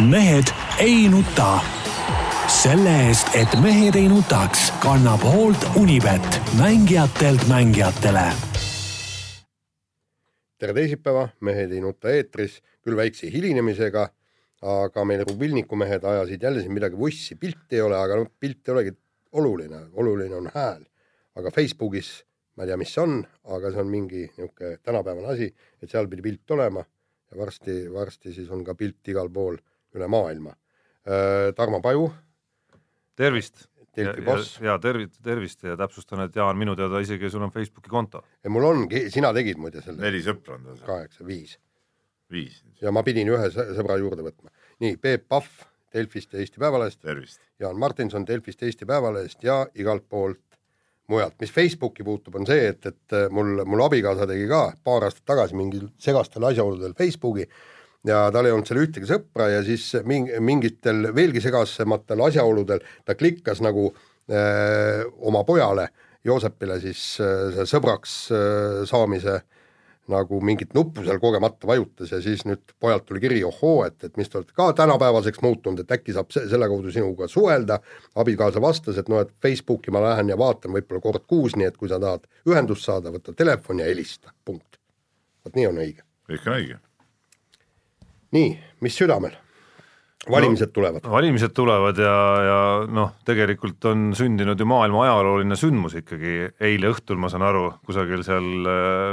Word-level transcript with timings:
mehed 0.00 0.50
ei 0.78 1.08
nuta. 1.08 1.60
selle 2.50 2.90
eest, 3.06 3.28
et 3.38 3.52
mehed 3.62 3.94
ei 3.94 4.08
nutaks, 4.10 4.72
kannab 4.82 5.22
hoolt 5.22 5.66
Unibet, 5.78 6.40
mängijatelt 6.58 7.46
mängijatele. 7.48 8.24
tere 10.58 10.74
teisipäeva, 10.74 11.28
Mehed 11.40 11.72
ei 11.72 11.80
nuta 11.80 12.10
eetris, 12.10 12.58
küll 12.82 12.96
väikse 12.96 13.30
hilinemisega, 13.30 14.08
aga 14.62 15.04
meil 15.04 15.22
Rubilniku 15.28 15.76
mehed 15.76 16.04
ajasid 16.04 16.42
jälle 16.42 16.60
siin 16.60 16.72
midagi 16.72 16.98
vussi, 16.98 17.36
pilti 17.36 17.78
ei 17.78 17.80
ole, 17.80 17.98
aga 17.98 18.16
noh, 18.16 18.30
pilt 18.40 18.68
ei 18.68 18.72
olegi 18.72 18.94
oluline, 19.32 19.80
oluline 19.92 20.34
on 20.34 20.50
hääl. 20.54 20.82
aga 21.34 21.50
Facebookis 21.50 22.24
ma 22.56 22.62
ei 22.62 22.72
tea, 22.72 22.76
mis 22.76 22.94
see 22.94 23.02
on, 23.02 23.22
aga 23.44 23.70
see 23.70 23.80
on 23.80 23.88
mingi 23.90 24.24
niisugune 24.26 24.78
tänapäevane 24.82 25.30
asi, 25.30 25.54
et 25.82 25.90
seal 25.90 26.08
pidi 26.08 26.22
pilt 26.22 26.50
olema 26.50 26.82
ja 27.30 27.38
varsti, 27.38 27.92
varsti 27.92 28.34
siis 28.34 28.50
on 28.50 28.64
ka 28.64 28.74
pilt 28.74 29.14
igal 29.14 29.30
pool 29.30 29.58
üle 29.94 30.08
maailma. 30.10 30.54
Tarmo 31.56 31.80
Paju. 31.84 32.10
tervist. 33.16 33.68
Delfi 33.94 34.22
boss. 34.26 34.56
ja 34.62 34.78
tervist, 34.82 35.20
tervist 35.22 35.62
ja 35.62 35.76
täpsustan, 35.78 36.24
et 36.24 36.36
Jaan, 36.36 36.58
minu 36.58 36.74
teada 36.74 36.98
isegi 36.98 37.28
sul 37.30 37.44
on 37.46 37.52
Facebooki 37.54 37.90
konto. 37.90 38.24
mul 38.48 38.64
ongi, 38.66 39.04
sina 39.10 39.32
tegid 39.32 39.60
muide 39.60 39.82
selle. 39.84 40.02
neli 40.02 40.22
sõpra 40.24 40.56
on 40.56 40.64
tal. 40.64 40.80
kaheksa, 40.86 41.26
viis. 41.26 41.58
viis. 42.30 42.62
ja 42.82 42.90
ma 42.90 43.04
pidin 43.06 43.30
ühe 43.30 43.50
sõbra 43.52 43.98
juurde 44.00 44.26
võtma. 44.26 44.50
nii, 44.82 44.96
Peep 44.96 45.28
Pahv 45.28 45.62
Delfist 45.94 46.32
ja 46.34 46.40
Eesti 46.42 46.58
Päevalehest. 46.58 47.06
Jaan 47.62 47.78
Martinson 47.78 48.26
Delfist 48.26 48.62
ja 48.62 48.66
Eesti 48.66 48.86
Päevalehest 48.86 49.44
ja 49.46 49.60
igalt 49.78 50.08
poolt 50.08 50.42
mujalt, 51.08 51.36
mis 51.40 51.52
Facebooki 51.52 52.04
puutub, 52.04 52.34
on 52.40 52.46
see, 52.48 52.66
et, 52.72 52.86
et 52.86 53.16
mul, 53.30 53.60
mul 53.68 53.82
abikaasa 53.84 54.26
tegi 54.26 54.48
ka 54.50 54.64
paar 54.84 55.04
aastat 55.06 55.26
tagasi 55.28 55.56
mingil 55.58 55.86
segastel 56.00 56.46
asjaoludel 56.48 56.96
Facebooki 56.98 57.44
ja 58.04 58.26
tal 58.32 58.46
ei 58.46 58.54
olnud 58.54 58.68
seal 58.68 58.82
ühtegi 58.82 59.08
sõpra 59.08 59.48
ja 59.52 59.62
siis 59.66 59.90
mingi, 60.04 60.38
mingitel 60.40 61.10
veelgi 61.16 61.42
segasematel 61.44 62.26
asjaoludel 62.28 62.82
ta 63.04 63.16
klikkas 63.18 63.62
nagu 63.64 63.90
öö, 63.90 64.36
äh, 64.36 65.04
oma 65.20 65.44
pojale 65.44 65.88
Joosepile 66.24 66.78
siis 66.80 67.18
öö, 67.20 67.66
sõbraks 67.68 68.14
öö, 68.32 68.86
saamise 68.88 69.38
öö, 69.38 69.42
nagu 70.10 70.40
mingit 70.44 70.74
nuppu 70.76 71.04
seal 71.04 71.18
kogemata 71.20 71.66
vajutas 71.68 72.12
ja 72.12 72.20
siis 72.22 72.44
nüüd 72.48 72.74
pojalt 72.80 73.06
tuli 73.08 73.22
kiri, 73.22 73.40
ohoo, 73.46 73.84
et, 73.86 73.96
et 74.04 74.16
mis 74.20 74.28
te 74.28 74.38
olete 74.38 74.56
ka 74.56 74.68
tänapäevaseks 74.76 75.40
muutunud, 75.44 75.80
et 75.80 75.94
äkki 75.96 76.14
saab 76.16 76.32
se 76.34 76.44
selle 76.50 76.68
kaudu 76.68 76.92
sinuga 76.92 77.28
suhelda. 77.30 77.80
abikaasa 78.20 78.60
vastas, 78.60 78.98
et 79.00 79.08
noh, 79.08 79.24
et 79.24 79.32
Facebooki 79.42 79.94
ma 79.94 80.02
lähen 80.04 80.32
ja 80.32 80.38
vaatan 80.38 80.76
võib-olla 80.76 81.00
kord 81.04 81.28
kuus, 81.28 81.56
nii 81.56 81.70
et 81.70 81.78
kui 81.80 81.88
sa 81.88 82.00
tahad 82.00 82.28
ühendust 82.48 82.84
saada, 82.84 83.12
võta 83.14 83.32
telefon 83.36 83.80
ja 83.80 83.88
helista, 83.88 84.32
punkt. 84.44 84.80
vot 85.44 85.56
nii 85.56 85.70
on 85.72 85.80
õige. 85.86 86.04
on 86.28 86.58
õige. 86.58 86.80
Nii, 88.34 88.52
mis 88.84 89.00
südamel? 89.00 89.40
valimised 90.30 90.72
tulevad 90.72 91.04
no,. 91.04 91.10
valimised 91.12 91.52
tulevad 91.52 91.98
ja, 92.00 92.14
ja 92.44 92.58
noh, 92.88 93.10
tegelikult 93.28 93.84
on 93.90 94.12
sündinud 94.16 94.60
ju 94.60 94.66
maailma 94.68 95.02
ajalooline 95.04 95.58
sündmus 95.60 95.96
ikkagi 96.00 96.36
eile 96.64 96.92
õhtul, 96.94 97.18
ma 97.20 97.28
saan 97.32 97.44
aru, 97.44 97.66
kusagil 97.86 98.24
seal, 98.26 98.46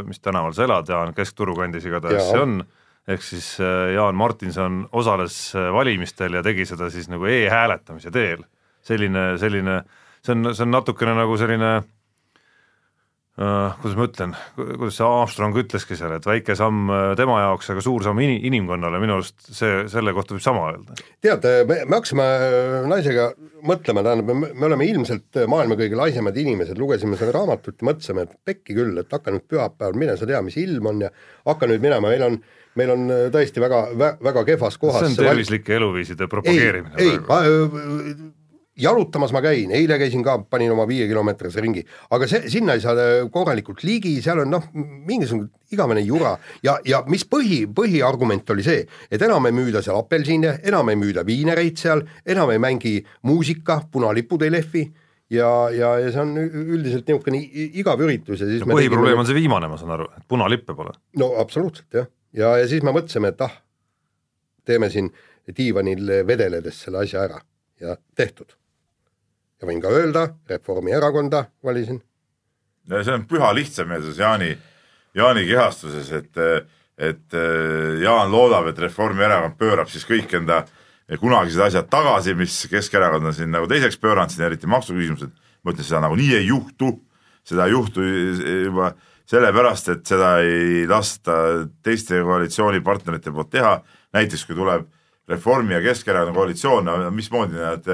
mis 0.07 0.21
tänaval 0.23 0.55
sa 0.55 0.65
elad, 0.67 0.91
Jaan, 0.91 1.15
Keskturu 1.17 1.55
kandis 1.57 1.87
igatahes 1.89 2.29
see 2.29 2.39
on, 2.39 2.61
ehk 3.11 3.25
siis 3.25 3.53
äh, 3.63 3.93
Jaan 3.95 4.15
Martinson 4.15 4.85
osales 4.95 5.37
äh, 5.55 5.71
valimistel 5.73 6.39
ja 6.39 6.43
tegi 6.45 6.67
seda 6.69 6.91
siis 6.93 7.09
nagu 7.11 7.27
e-hääletamise 7.27 8.13
teel. 8.13 8.45
selline, 8.81 9.35
selline, 9.37 9.81
see 10.25 10.33
on, 10.33 10.53
see 10.55 10.63
on 10.65 10.71
natukene 10.73 11.13
nagu 11.19 11.35
selline 11.37 11.81
kuidas 13.39 13.95
ma 13.95 14.05
ütlen, 14.09 14.33
kuidas 14.57 14.97
see 14.97 15.05
Armstrong 15.07 15.55
ütleski 15.61 15.95
seal, 15.95 16.17
et 16.17 16.25
väike 16.27 16.55
samm 16.59 16.89
äh, 16.91 17.03
tema 17.19 17.37
jaoks, 17.39 17.69
aga 17.71 17.83
suur 17.83 18.03
samm 18.03 18.19
in-, 18.23 18.41
inimkonnale, 18.49 18.99
minu 18.99 19.15
arust 19.17 19.53
see, 19.55 19.85
selle 19.91 20.11
kohta 20.17 20.35
võib 20.35 20.43
sama 20.43 20.65
öelda. 20.73 20.97
tead, 21.23 21.47
me, 21.69 21.77
me 21.87 21.97
hakkasime 21.97 22.25
äh, 22.27 22.75
naisega 22.91 23.29
mõtlema, 23.67 24.03
tähendab, 24.03 24.33
me 24.51 24.67
oleme 24.67 24.87
ilmselt 24.89 25.39
maailma 25.51 25.77
kõige 25.79 25.99
laisemad 25.99 26.41
inimesed, 26.43 26.81
lugesime 26.81 27.19
seda 27.19 27.37
raamatut 27.37 27.79
ja 27.79 27.87
mõtlesime, 27.87 28.27
et 28.27 28.35
pekki 28.51 28.75
küll, 28.75 28.99
et 28.99 29.15
hakka 29.15 29.31
nüüd 29.33 29.47
pühapäeval, 29.47 29.95
mine 30.03 30.17
sa 30.19 30.27
tea, 30.27 30.43
mis 30.43 30.59
ilm 30.59 30.91
on 30.91 31.05
ja 31.07 31.13
hakka 31.47 31.71
nüüd 31.71 31.87
minema, 31.87 32.11
meil 32.11 32.27
on 32.27 32.41
meil 32.79 32.91
on 32.93 33.09
tõesti 33.33 33.59
väga, 33.59 33.81
väga 34.23 34.45
kehvas 34.47 34.77
kohas 34.79 35.03
see 35.03 35.09
on 35.11 35.17
tervislike 35.19 35.73
eluviiside 35.75 36.27
propageerimine. 36.31 36.95
ei, 37.03 37.17
ei, 37.17 38.31
jalutamas 38.81 39.31
ma 39.35 39.41
käin, 39.43 39.71
eile 39.75 39.97
käisin 40.01 40.23
ka, 40.25 40.37
panin 40.49 40.71
oma 40.73 40.87
viiekilomeetrise 40.89 41.61
ringi, 41.63 41.83
aga 42.11 42.27
see, 42.29 42.49
sinna 42.51 42.75
ei 42.77 42.83
saa 42.83 42.95
korralikult 43.33 43.83
ligi, 43.87 44.15
seal 44.23 44.43
on 44.43 44.53
noh, 44.55 44.67
mingisugune 44.73 45.49
igavene 45.71 46.03
jura. 46.03 46.33
Ja, 46.65 46.77
ja 46.85 47.01
mis 47.11 47.23
põhi, 47.29 47.63
põhiargument 47.71 48.49
oli 48.53 48.65
see, 48.65 48.83
et 49.11 49.21
enam 49.21 49.47
ei 49.47 49.55
müüda 49.55 49.83
seal 49.85 49.99
apelsine, 50.01 50.57
enam 50.67 50.91
ei 50.91 50.99
müüda 50.99 51.25
viinereid 51.27 51.79
seal, 51.79 52.03
enam 52.25 52.51
ei 52.53 52.61
mängi 52.61 52.97
muusika, 53.29 53.81
punalipud 53.91 54.47
ei 54.47 54.53
lehvi. 54.57 54.85
Ja, 55.31 55.47
ja, 55.71 55.93
ja 56.03 56.09
see 56.11 56.19
on 56.19 56.33
üldiselt 56.43 57.07
niisugune 57.07 57.39
igav 57.79 58.01
üritus 58.03 58.41
ja 58.43 58.49
siis 58.49 58.65
no, 58.65 58.73
põhiprobleem 58.75 59.13
tegime... 59.13 59.23
on 59.23 59.29
see 59.29 59.37
viimane, 59.37 59.69
ma 59.71 59.77
saan 59.79 59.95
aru, 59.95 60.09
et 60.17 60.25
punalippe 60.27 60.75
pole. 60.75 60.91
no 61.21 61.31
absoluutselt 61.39 62.01
jah, 62.01 62.09
ja, 62.35 62.51
ja 62.59 62.67
siis 62.67 62.83
me 62.83 62.91
mõtlesime, 62.91 63.31
et 63.31 63.45
ah, 63.47 63.53
teeme 64.67 64.91
siin 64.91 65.07
diivanil 65.47 66.17
vedeledes 66.27 66.83
selle 66.83 67.05
asja 67.05 67.23
ära. 67.29 67.39
Ja 67.79 67.95
tehtud 68.19 68.51
ja 69.61 69.69
võin 69.69 69.81
ka 69.81 69.93
öelda, 69.93 70.27
Reformierakonda 70.49 71.45
valisin. 71.63 72.01
no 72.89 73.03
see 73.05 73.13
on 73.13 73.25
püha 73.29 73.51
lihtsameelsus 73.55 74.17
Jaani, 74.19 74.55
Jaani 75.15 75.45
kehastuses, 75.47 76.11
et, 76.17 76.37
et 76.97 77.39
Jaan 78.01 78.31
loodab, 78.31 78.71
et 78.71 78.79
Reformierakond 78.79 79.57
pöörab 79.59 79.91
siis 79.91 80.07
kõik 80.09 80.33
enda 80.39 80.63
kunagised 81.19 81.61
asjad 81.61 81.89
tagasi, 81.91 82.33
mis 82.39 82.55
Keskerakond 82.71 83.29
on 83.29 83.35
siin 83.35 83.51
nagu 83.51 83.67
teiseks 83.69 83.99
pööranud, 84.01 84.31
siin 84.31 84.47
eriti 84.47 84.69
maksuküsimused. 84.71 85.31
ma 85.61 85.71
ütlen, 85.71 85.85
seda 85.85 85.99
nagunii 86.01 86.35
ei 86.39 86.47
juhtu, 86.47 86.95
seda 87.45 87.67
ei 87.67 87.75
juhtu 87.75 88.01
juba 88.01 88.93
sellepärast, 89.29 89.89
et 89.93 90.05
seda 90.09 90.31
ei 90.41 90.87
lasta 90.89 91.35
teiste 91.83 92.23
koalitsioonipartnerite 92.25 93.31
poolt 93.31 93.51
teha, 93.53 93.75
näiteks 94.13 94.45
kui 94.47 94.57
tuleb 94.57 94.87
Reformi 95.29 95.73
ja 95.73 95.81
Keskerakonna 95.81 96.33
koalitsioon, 96.35 96.89
mismoodi 97.13 97.59
nad 97.61 97.85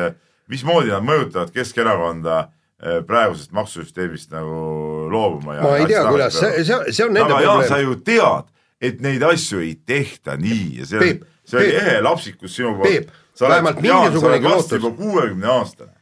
mismoodi 0.52 0.92
nad 0.92 1.06
mõjutavad 1.06 1.52
Keskerakonda 1.56 2.38
eh, 2.44 3.00
praegusest 3.08 3.54
maksusüsteemist 3.56 4.32
nagu 4.34 5.08
loobuma. 5.12 5.58
ma 5.64 5.74
ei 5.80 5.90
tea, 5.90 6.04
kuidas, 6.08 6.38
see, 6.40 6.64
see, 6.68 6.94
see 6.94 7.08
on 7.08 7.16
nende 7.18 7.34
aga 7.34 7.44
Jaan, 7.46 7.66
sa 7.70 7.82
ju 7.82 7.98
tead, 8.08 8.52
et 8.82 9.02
neid 9.04 9.24
asju 9.28 9.62
ei 9.66 9.76
tehta 9.86 10.38
nii 10.40 10.82
ja 10.82 10.90
see 10.90 11.04
on, 11.04 11.28
see 11.48 11.62
oli 11.64 11.76
ehe 11.82 12.00
lapsikus 12.06 12.56
sinu 12.60 12.76
poolt. 12.80 13.12
sa 13.38 13.50
oled, 13.50 13.84
Jaan, 13.86 14.18
sa 14.20 14.32
oled 14.32 14.48
varsti 14.48 14.82
juba 14.82 14.96
kuuekümne 15.02 15.54
aastane, 15.58 15.94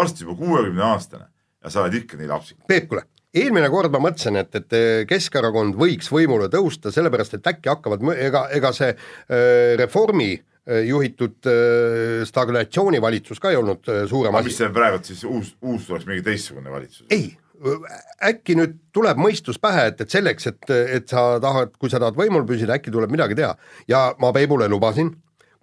varsti 0.00 0.26
juba 0.26 0.40
kuuekümne 0.40 0.90
aastane 0.92 1.28
ja 1.64 1.72
sa 1.74 1.84
oled 1.84 2.02
ikka 2.02 2.20
nii 2.20 2.30
lapsik. 2.30 2.60
Peep, 2.70 2.88
kuule, 2.90 3.04
eelmine 3.34 3.68
kord 3.72 3.92
ma 3.92 4.00
mõtlesin, 4.08 4.38
et, 4.40 4.54
et 4.54 5.08
Keskerakond 5.10 5.76
võiks 5.78 6.08
võimule 6.12 6.48
tõusta, 6.52 6.94
sellepärast 6.94 7.36
et 7.36 7.50
äkki 7.52 7.68
hakkavad, 7.72 8.06
ega, 8.16 8.46
ega 8.54 8.72
see 8.76 8.94
äh, 8.94 9.74
reformi 9.80 10.32
äh, 10.36 10.46
Äh, 10.47 10.47
juhitud 10.68 11.46
äh, 11.48 12.24
stagnatsioonivalitsus 12.28 13.40
ka 13.40 13.52
ei 13.52 13.56
olnud 13.56 13.88
äh, 13.88 14.02
suurem 14.08 14.34
asi. 14.36 14.50
mis 14.50 14.58
see 14.60 14.72
praegu 14.74 15.00
siis 15.04 15.22
uus, 15.24 15.54
uus 15.62 15.86
tuleks 15.88 16.08
mingi 16.08 16.24
teistsugune 16.26 16.72
valitsus? 16.72 17.06
ei, 17.10 17.30
äkki 18.28 18.56
nüüd 18.58 18.76
tuleb 18.94 19.18
mõistus 19.20 19.58
pähe, 19.60 19.88
et, 19.92 20.02
et 20.04 20.12
selleks, 20.12 20.50
et, 20.50 20.70
et 20.98 21.08
sa 21.08 21.38
tahad, 21.42 21.72
kui 21.80 21.90
sa 21.90 22.00
tahad 22.02 22.18
võimul 22.18 22.46
püsida, 22.48 22.76
äkki 22.76 22.92
tuleb 22.94 23.12
midagi 23.14 23.38
teha. 23.38 23.54
ja 23.88 24.04
ma 24.20 24.32
Peibule 24.36 24.68
lubasin, 24.68 25.14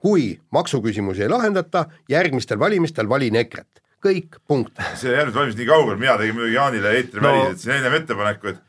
kui 0.02 0.34
maksuküsimusi 0.54 1.26
ei 1.26 1.32
lahendata, 1.32 1.86
järgmistel 2.10 2.60
valimistel 2.60 3.10
valin 3.10 3.38
EKRE-t, 3.42 3.82
kõik, 4.06 4.40
punkt. 4.48 4.82
see 5.00 5.14
järgmised 5.14 5.40
valimised 5.40 5.62
nii 5.62 5.70
kaugel, 5.70 6.02
mina 6.02 6.18
tegin 6.20 6.38
muidugi 6.38 6.58
Jaanile 6.58 6.98
eetriväliselt 7.00 7.58
no. 7.58 7.64
siin 7.64 7.78
ennem 7.80 8.02
ettepaneku, 8.02 8.54
et 8.54 8.62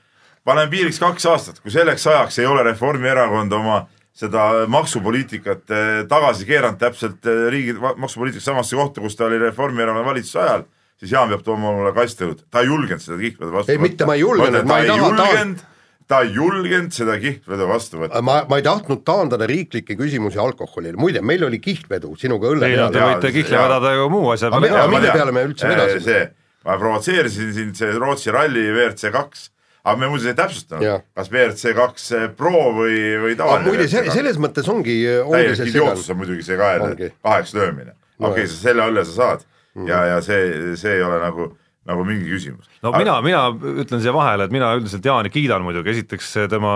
paneme 0.46 0.70
piiriks 0.72 1.02
kaks 1.02 1.26
aastat, 1.32 1.60
kui 1.64 1.74
selleks 1.74 2.06
ajaks 2.06 2.40
ei 2.40 2.48
ole 2.48 2.62
Reformierakond 2.70 3.52
oma 3.56 3.86
seda 4.16 4.46
maksupoliitikat 4.72 5.70
eh, 5.76 6.00
tagasi 6.08 6.48
keeranud 6.48 6.80
täpselt 6.80 7.28
eh, 7.28 7.46
riigi 7.52 7.76
maksupoliitikas 7.76 8.48
samasse 8.48 8.78
kohta, 8.78 9.04
kus 9.04 9.16
ta 9.18 9.28
oli 9.28 9.38
Reformierakonna 9.42 10.04
valitsuse 10.06 10.42
ajal, 10.42 10.66
siis 11.00 11.12
Jaan 11.12 11.32
peab 11.32 11.44
tooma 11.44 11.74
mulle 11.76 11.92
kastõlut, 11.96 12.46
ta 12.50 12.64
ei 12.64 12.70
julgenud 12.70 13.04
seda 13.04 13.18
kihlveda 13.20 13.52
vastu 13.52 13.66
võtta. 13.66 13.76
ei, 13.76 13.82
mitte 13.82 14.08
ma 14.08 14.16
ei 14.16 14.24
julgenud, 14.24 14.68
ma 14.68 14.78
ei 14.80 14.88
taha 14.90 15.02
julgenud, 15.02 15.64
ta 16.08 16.20
ei 16.24 16.32
julgenud 16.32 16.96
seda 16.96 17.16
kihlvedu 17.20 17.68
vastu 17.68 18.00
võtta. 18.00 18.22
ma, 18.24 18.38
ma 18.48 18.60
ei 18.60 18.64
tahtnud 18.64 19.02
taandada 19.06 19.48
riiklikke 19.50 19.98
küsimusi 20.00 20.40
alkoholile, 20.40 20.96
muide, 21.00 21.20
meil 21.20 21.44
oli 21.44 21.60
kihlvedu 21.62 22.14
sinuga 22.20 22.54
õlle 22.54 22.70
peal. 22.72 22.94
Te 22.94 23.04
võite 23.04 23.34
kihla 23.36 23.66
vedada 23.66 23.92
ju 23.98 24.08
muu 24.14 24.30
asja 24.32 24.52
peale. 24.54 24.88
mille 24.94 25.12
peale 25.12 25.36
me 25.36 25.44
üldse 25.50 25.68
vedasime? 25.72 26.24
ma 26.66 26.74
provotseerisin 26.80 27.52
sind, 27.54 27.76
see 27.78 27.92
Rootsi 27.94 28.32
ralli 28.34 28.64
WRC 28.72 29.12
kaks 29.14 29.50
aga 29.86 30.00
me 30.00 30.08
muuseas 30.10 30.32
ei 30.32 30.38
täpsustanud, 30.38 31.04
kas 31.14 31.30
WRC 31.30 31.74
kaks 31.78 32.08
Pro 32.38 32.64
või, 32.74 32.96
või 33.22 33.36
tavaline. 33.38 33.70
muide, 33.70 33.86
selles 33.90 34.40
mõttes 34.42 34.70
ongi. 34.72 34.96
täielik 35.06 35.70
idiootsus 35.70 36.10
on 36.14 36.20
muidugi 36.22 36.46
see 36.46 36.58
kael 36.60 36.88
kaheks 36.98 37.54
löömine 37.56 37.92
no,. 37.92 38.32
okei 38.32 38.42
okay,, 38.44 38.50
sa 38.50 38.58
selle 38.70 38.88
õlle 38.90 39.06
sa 39.06 39.14
saad 39.20 39.46
mm. 39.76 39.86
ja, 39.90 40.02
ja 40.14 40.18
see, 40.24 40.74
see 40.80 40.98
ei 40.98 41.06
ole 41.06 41.20
nagu 41.22 41.52
nagu 41.86 42.02
mingi 42.02 42.26
küsimus. 42.26 42.66
no 42.82 42.90
aga... 42.90 42.98
mina, 42.98 43.14
mina 43.22 43.76
ütlen 43.84 44.02
siia 44.02 44.14
vahele, 44.14 44.48
et 44.48 44.54
mina 44.54 44.72
üldiselt 44.78 45.06
Jaani 45.06 45.30
kiidan 45.30 45.62
muidugi, 45.62 45.94
esiteks 45.94 46.32
tema 46.50 46.74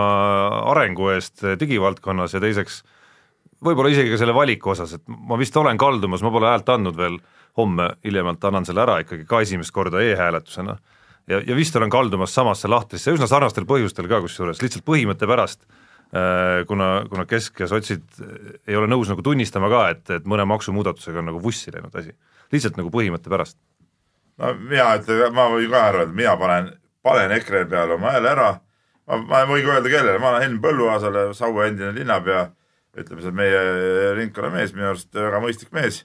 arengu 0.71 1.11
eest 1.11 1.43
digivaldkonnas 1.59 2.37
ja 2.37 2.43
teiseks 2.43 2.81
võib-olla 3.65 3.91
isegi 3.93 4.13
ka 4.13 4.21
selle 4.21 4.35
valiku 4.35 4.73
osas, 4.73 4.95
et 4.97 5.03
ma 5.07 5.37
vist 5.39 5.57
olen 5.59 5.79
kaldumas, 5.79 6.23
ma 6.25 6.33
pole 6.33 6.49
häält 6.49 6.71
andnud 6.73 6.97
veel, 6.97 7.19
homme 7.59 7.89
hiljemalt 8.05 8.43
annan 8.47 8.65
selle 8.67 8.83
ära 8.85 9.01
ikkagi 9.03 9.27
ka 9.27 9.41
esimest 9.43 9.73
korda 9.75 9.99
e-hääletusena. 9.99 10.77
Ja, 11.29 11.41
ja 11.41 11.57
vist 11.57 11.75
olen 11.75 11.91
kaldumas 11.93 12.33
samasse 12.35 12.71
lahtrisse, 12.71 13.13
üsna 13.15 13.29
sarnastel 13.29 13.67
põhjustel 13.69 14.09
ka 14.11 14.21
kusjuures, 14.23 14.61
lihtsalt 14.63 14.85
põhimõtte 14.87 15.29
pärast, 15.29 15.65
äh, 16.15 16.63
kuna, 16.69 16.91
kuna 17.11 17.27
Kesk 17.29 17.63
ja 17.65 17.69
sotsid 17.71 18.07
ei 18.67 18.79
ole 18.79 18.89
nõus 18.91 19.11
nagu 19.11 19.25
tunnistama 19.25 19.69
ka, 19.73 19.83
et, 19.95 20.03
et 20.21 20.27
mõne 20.29 20.47
maksumuudatusega 20.49 21.21
on 21.21 21.31
nagu 21.33 21.43
vussi 21.43 21.73
läinud 21.73 21.95
asi. 21.95 22.15
lihtsalt 22.51 22.79
nagu 22.79 22.91
põhimõtte 22.93 23.29
pärast. 23.31 23.59
no 24.41 24.55
mina 24.57 24.95
ütlen, 24.97 25.31
ma 25.35 25.47
võin 25.53 25.69
ka 25.71 25.85
arvata, 25.91 26.17
mina 26.17 26.35
panen, 26.37 26.75
panen 27.03 27.37
EKRE 27.39 27.65
peale 27.69 27.99
oma 27.99 28.17
hääle 28.17 28.35
ära 28.35 28.51
ma, 29.11 29.19
ma 29.19 29.43
võin 29.49 29.65
ka 29.65 29.77
öelda 29.77 29.91
kellele, 29.91 30.19
ma 30.21 30.31
olen 30.33 30.45
Henn 30.45 30.61
Põlluaasale, 30.63 31.25
Saue 31.37 31.67
endine 31.69 31.91
linnapea, 31.95 32.45
ütleme, 32.97 33.23
see 33.23 33.35
meie 33.35 33.61
ringkonnamees, 34.17 34.73
minu 34.75 34.91
arust 34.91 35.11
väga 35.15 35.41
mõistlik 35.43 35.71
mees. 35.75 36.03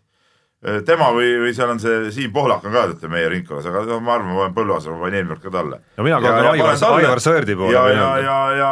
Tema 0.86 1.10
või, 1.14 1.34
või 1.42 1.52
seal 1.54 1.70
on 1.74 1.80
see 1.82 2.10
Siim 2.14 2.32
Pohlak 2.34 2.64
on 2.64 2.74
ka 2.74 2.86
teate 2.90 3.10
meie 3.12 3.28
ringkonnas, 3.30 3.66
aga 3.70 3.84
no, 3.86 3.98
ma 4.02 4.16
arvan, 4.16 4.32
ma 4.32 4.40
panen 4.40 4.56
Põlluaasale, 4.56 4.96
ma 4.96 5.06
panen 5.06 5.18
eelmine 5.20 5.36
kord 5.36 5.44
ka 5.44 5.54
talle. 5.58 5.80
no 5.96 6.06
mina 6.06 6.20
kaldun 6.24 6.50
Aivar, 6.52 6.78
Aivar 6.96 7.22
Sõerdi 7.22 7.56
poole. 7.58 7.74
ja, 7.76 7.86
ja, 7.92 8.10
ja, 8.24 8.36
ja, 8.56 8.70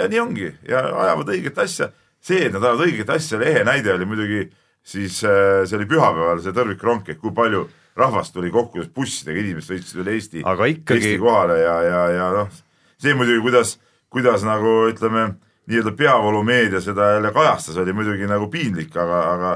ja 0.00 0.08
nii 0.10 0.20
ongi 0.22 0.50
ja 0.68 0.84
ajavad 1.06 1.32
õiget 1.36 1.62
asja. 1.66 1.90
see, 2.24 2.44
et 2.46 2.54
nad 2.54 2.62
ajavad 2.62 2.86
õiget 2.86 3.14
asja, 3.16 3.40
ehe 3.42 3.64
näide 3.66 3.92
oli 3.94 4.08
muidugi 4.08 4.44
siis 4.84 5.22
äh, 5.24 5.64
see 5.66 5.78
oli 5.80 5.88
pühapäeval 5.90 6.42
see 6.44 6.54
tõrvikrong, 6.54 7.08
et 7.10 7.20
kui 7.20 7.34
palju 7.34 7.66
rahvast 7.96 8.34
tuli 8.34 8.50
kokku 8.50 8.84
bussidega, 8.94 9.40
inimesed 9.40 9.74
sõitsid 9.74 10.00
üle 10.02 10.14
Eesti, 10.16 10.42
ikkagi... 10.42 10.94
Eesti 11.00 11.18
kohale 11.22 11.58
ja, 11.62 11.74
ja, 11.82 12.04
ja 12.14 12.30
noh 12.34 12.62
see 13.04 13.14
muidugi, 13.14 13.42
kuidas, 13.44 13.76
kuidas 14.12 14.44
nagu 14.46 14.84
ütleme, 14.90 15.34
nii-öelda 15.68 15.94
peavoolumeedia 15.96 16.80
seda 16.84 17.14
jälle 17.16 17.32
kajastas, 17.32 17.78
oli 17.80 17.94
muidugi 17.96 18.28
nagu 18.28 18.48
piinlik, 18.52 18.92
aga, 18.96 19.20
aga, 19.32 19.52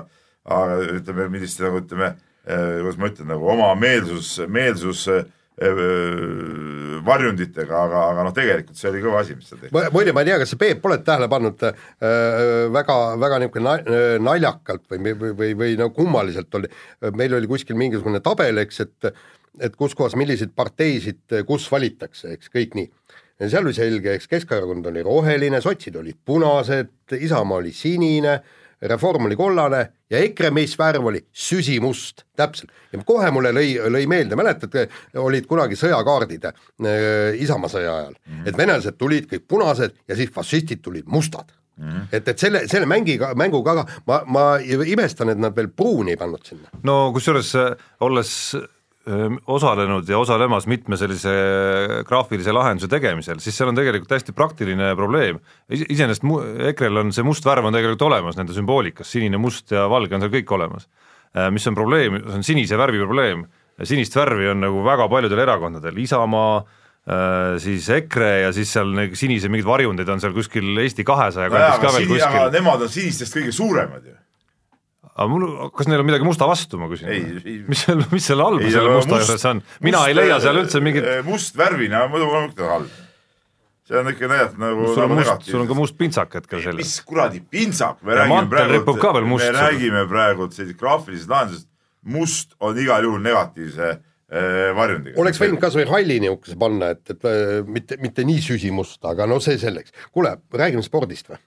aga 0.49 0.79
ütleme, 0.99 1.29
millist 1.33 1.61
nagu 1.62 1.83
ütleme, 1.83 2.12
eh, 2.47 2.79
kuidas 2.83 3.00
ma 3.00 3.11
ütlen, 3.11 3.29
nagu 3.33 3.50
oma 3.53 3.73
meelsus, 3.79 4.35
meelsus 4.49 5.05
eh, 5.12 5.25
eh, 5.61 5.81
varjunditega, 7.06 7.83
aga, 7.87 8.05
aga 8.12 8.27
noh, 8.29 8.35
tegelikult 8.37 8.79
see 8.79 8.91
oli 8.91 9.03
kõva 9.05 9.23
asi, 9.23 9.37
mis 9.39 9.49
seal 9.50 9.62
tehti. 9.62 9.75
muide, 9.95 10.15
ma 10.17 10.25
ei 10.25 10.31
tea, 10.31 10.39
kas 10.43 10.55
sa, 10.55 10.61
Peep, 10.61 10.85
oled 10.89 11.06
tähele 11.06 11.31
pannud 11.33 11.67
äh, 11.69 11.89
väga, 12.75 12.99
väga 13.21 13.41
niisugune 13.45 13.75
naljakalt 14.25 14.87
või, 14.93 15.15
või, 15.15 15.35
või, 15.43 15.56
või 15.65 15.81
no 15.81 15.91
kummaliselt 15.97 16.61
oli, 16.61 16.71
meil 17.19 17.37
oli 17.39 17.50
kuskil 17.50 17.79
mingisugune 17.81 18.23
tabel, 18.25 18.65
eks, 18.65 18.87
et 18.87 19.12
et 19.65 19.75
kus 19.75 19.91
kohas 19.97 20.12
milliseid 20.15 20.53
parteisid 20.55 21.33
kus 21.49 21.65
valitakse, 21.73 22.29
eks 22.37 22.50
kõik 22.53 22.77
nii 22.79 22.91
seal 23.47 23.67
oli 23.67 23.75
selge, 23.75 24.12
eks 24.15 24.29
Keskerakond 24.31 24.87
oli 24.91 25.03
roheline, 25.06 25.61
sotsid 25.62 25.97
olid 25.99 26.19
punased, 26.27 26.91
Isamaa 27.15 27.61
oli 27.62 27.73
sinine, 27.75 28.37
Reform 28.82 29.26
oli 29.26 29.36
kollane 29.36 29.80
ja 30.10 30.19
EKRE 30.22 30.50
meesvärv 30.54 31.06
oli 31.10 31.20
süsimust, 31.32 32.25
täpselt. 32.36 32.70
ja 32.92 33.02
kohe 33.06 33.30
mulle 33.34 33.52
lõi, 33.52 33.75
lõi 33.90 34.06
meelde, 34.06 34.36
mäletad, 34.38 34.75
olid 35.19 35.46
kunagi 35.50 35.76
sõjakaardid 35.78 36.48
äh, 36.50 36.54
Isamaa 37.42 37.70
sõja 37.72 37.94
ajal 37.94 38.14
mm, 38.14 38.34
-hmm. 38.34 38.48
et 38.48 38.58
venelased 38.58 38.98
tulid 38.98 39.30
kõik 39.30 39.48
punased 39.48 39.96
ja 40.08 40.16
siis 40.16 40.30
fašistid 40.34 40.82
tulid 40.82 41.06
mustad 41.06 41.54
Mm 41.78 41.90
-hmm. 41.90 42.06
et, 42.12 42.28
et 42.28 42.38
selle, 42.38 42.69
selle 42.69 42.86
mängiga, 42.86 43.34
mänguga 43.34 43.86
ma, 44.06 44.22
ma 44.26 44.58
imestan, 44.86 45.28
et 45.28 45.38
nad 45.38 45.56
veel 45.56 45.69
pruuni 45.69 46.10
ei 46.10 46.16
pannud 46.16 46.42
sinna. 46.42 46.69
no 46.82 47.12
kusjuures 47.12 47.52
olles 48.00 48.56
osalenud 49.46 50.08
ja 50.08 50.19
osalemas 50.19 50.66
mitme 50.69 50.99
sellise 51.00 51.32
graafilise 52.08 52.52
lahenduse 52.55 52.88
tegemisel, 52.93 53.40
siis 53.43 53.56
seal 53.56 53.70
on 53.72 53.78
tegelikult 53.78 54.12
hästi 54.16 54.34
praktiline 54.37 54.90
probleem. 54.99 55.38
iseenesest 55.69 56.26
mu-, 56.28 56.40
EKRE-l 56.72 57.02
on 57.05 57.12
see 57.14 57.26
must 57.26 57.46
värv 57.46 57.69
on 57.69 57.76
tegelikult 57.76 58.06
olemas 58.08 58.38
nende 58.38 58.56
sümboolikas, 58.56 59.10
sinine, 59.10 59.40
must 59.40 59.72
ja 59.75 59.87
valge 59.90 60.16
on 60.16 60.25
seal 60.25 60.34
kõik 60.34 60.52
olemas. 60.58 60.88
mis 61.52 61.66
on 61.69 61.76
probleem, 61.76 62.20
see 62.25 62.40
on 62.40 62.46
sinise 62.46 62.76
värvi 62.81 63.00
probleem, 63.05 63.46
sinist 63.87 64.16
värvi 64.16 64.49
on 64.50 64.62
nagu 64.64 64.84
väga 64.84 65.08
paljudel 65.08 65.43
erakondadel, 65.44 65.99
Isamaa, 66.02 66.62
siis 67.62 67.88
EKRE 67.88 68.32
ja 68.43 68.52
siis 68.52 68.72
seal 68.72 68.90
neid 68.96 69.14
sinise 69.16 69.49
mingeid 69.49 69.69
varjundeid 69.69 70.08
on 70.12 70.20
seal 70.20 70.34
kuskil 70.37 70.76
Eesti 70.82 71.06
kahesaja 71.08 71.49
kandis 71.52 71.81
ka 71.81 71.93
veel 71.96 72.08
kuskil. 72.11 72.49
nemad 72.52 72.84
on 72.84 72.90
sinistest 72.93 73.37
kõige 73.37 73.54
suuremad 73.56 74.04
ju 74.04 74.16
aga 75.19 75.26
mul, 75.32 75.44
kas 75.75 75.91
neil 75.91 76.03
on 76.03 76.09
midagi 76.09 76.26
musta 76.26 76.47
vastu, 76.49 76.79
ma 76.81 76.88
küsin? 76.91 77.11
mis 77.69 77.82
seal, 77.85 78.03
mis 78.12 78.26
seal 78.29 78.43
halba 78.44 78.70
selle 78.70 78.94
musta 78.94 79.17
must, 79.17 79.32
juures 79.32 79.47
on? 79.50 79.62
mina 79.85 80.00
must, 80.03 80.12
ei 80.12 80.17
leia 80.19 80.38
seal 80.44 80.61
üldse 80.62 80.82
mingit 80.85 81.06
eh, 81.11 81.20
must 81.26 81.59
värvina 81.59 82.05
muidu 82.12 82.29
loomulikult 82.29 82.65
on 82.65 82.75
halb. 82.76 82.99
see 83.88 83.99
on 83.99 84.12
ikka 84.12 84.31
näidata 84.31 84.62
nagu 84.62 84.93
sul 84.93 85.05
on 85.05 85.15
nagu 85.17 85.19
must, 85.25 85.49
sul 85.50 85.62
on 85.65 85.70
ka 85.70 85.79
must 85.79 85.99
pintsak 85.99 86.38
hetkel 86.38 86.62
seljas. 86.62 86.82
mis 86.85 86.94
kuradi 87.09 87.43
pintsak, 87.43 88.03
me 88.06 88.20
räägime 88.20 88.44
praegu, 88.53 89.35
me 89.35 89.50
räägime 89.59 90.05
praegu 90.12 90.50
sellisest 90.53 90.79
graafilisest 90.85 91.35
lahendusest, 91.35 91.71
must 92.19 92.55
on 92.62 92.79
igal 92.79 93.09
juhul 93.09 93.25
negatiivse 93.25 93.91
äh, 93.91 94.71
varjundiga. 94.79 95.19
oleks 95.19 95.43
võinud 95.43 95.62
kas 95.67 95.79
või 95.81 95.88
halli 95.91 96.23
niisuguse 96.23 96.59
panna, 96.62 96.94
et, 96.94 97.03
et 97.11 97.26
äh, 97.26 97.59
mitte, 97.67 97.99
mitte 98.05 98.26
nii 98.29 98.47
süsimust, 98.53 99.03
aga 99.09 99.26
no 99.26 99.43
see 99.43 99.59
selleks. 99.59 99.97
kuule, 100.14 100.37
räägime 100.55 100.87
spordist 100.87 101.35
või? 101.35 101.43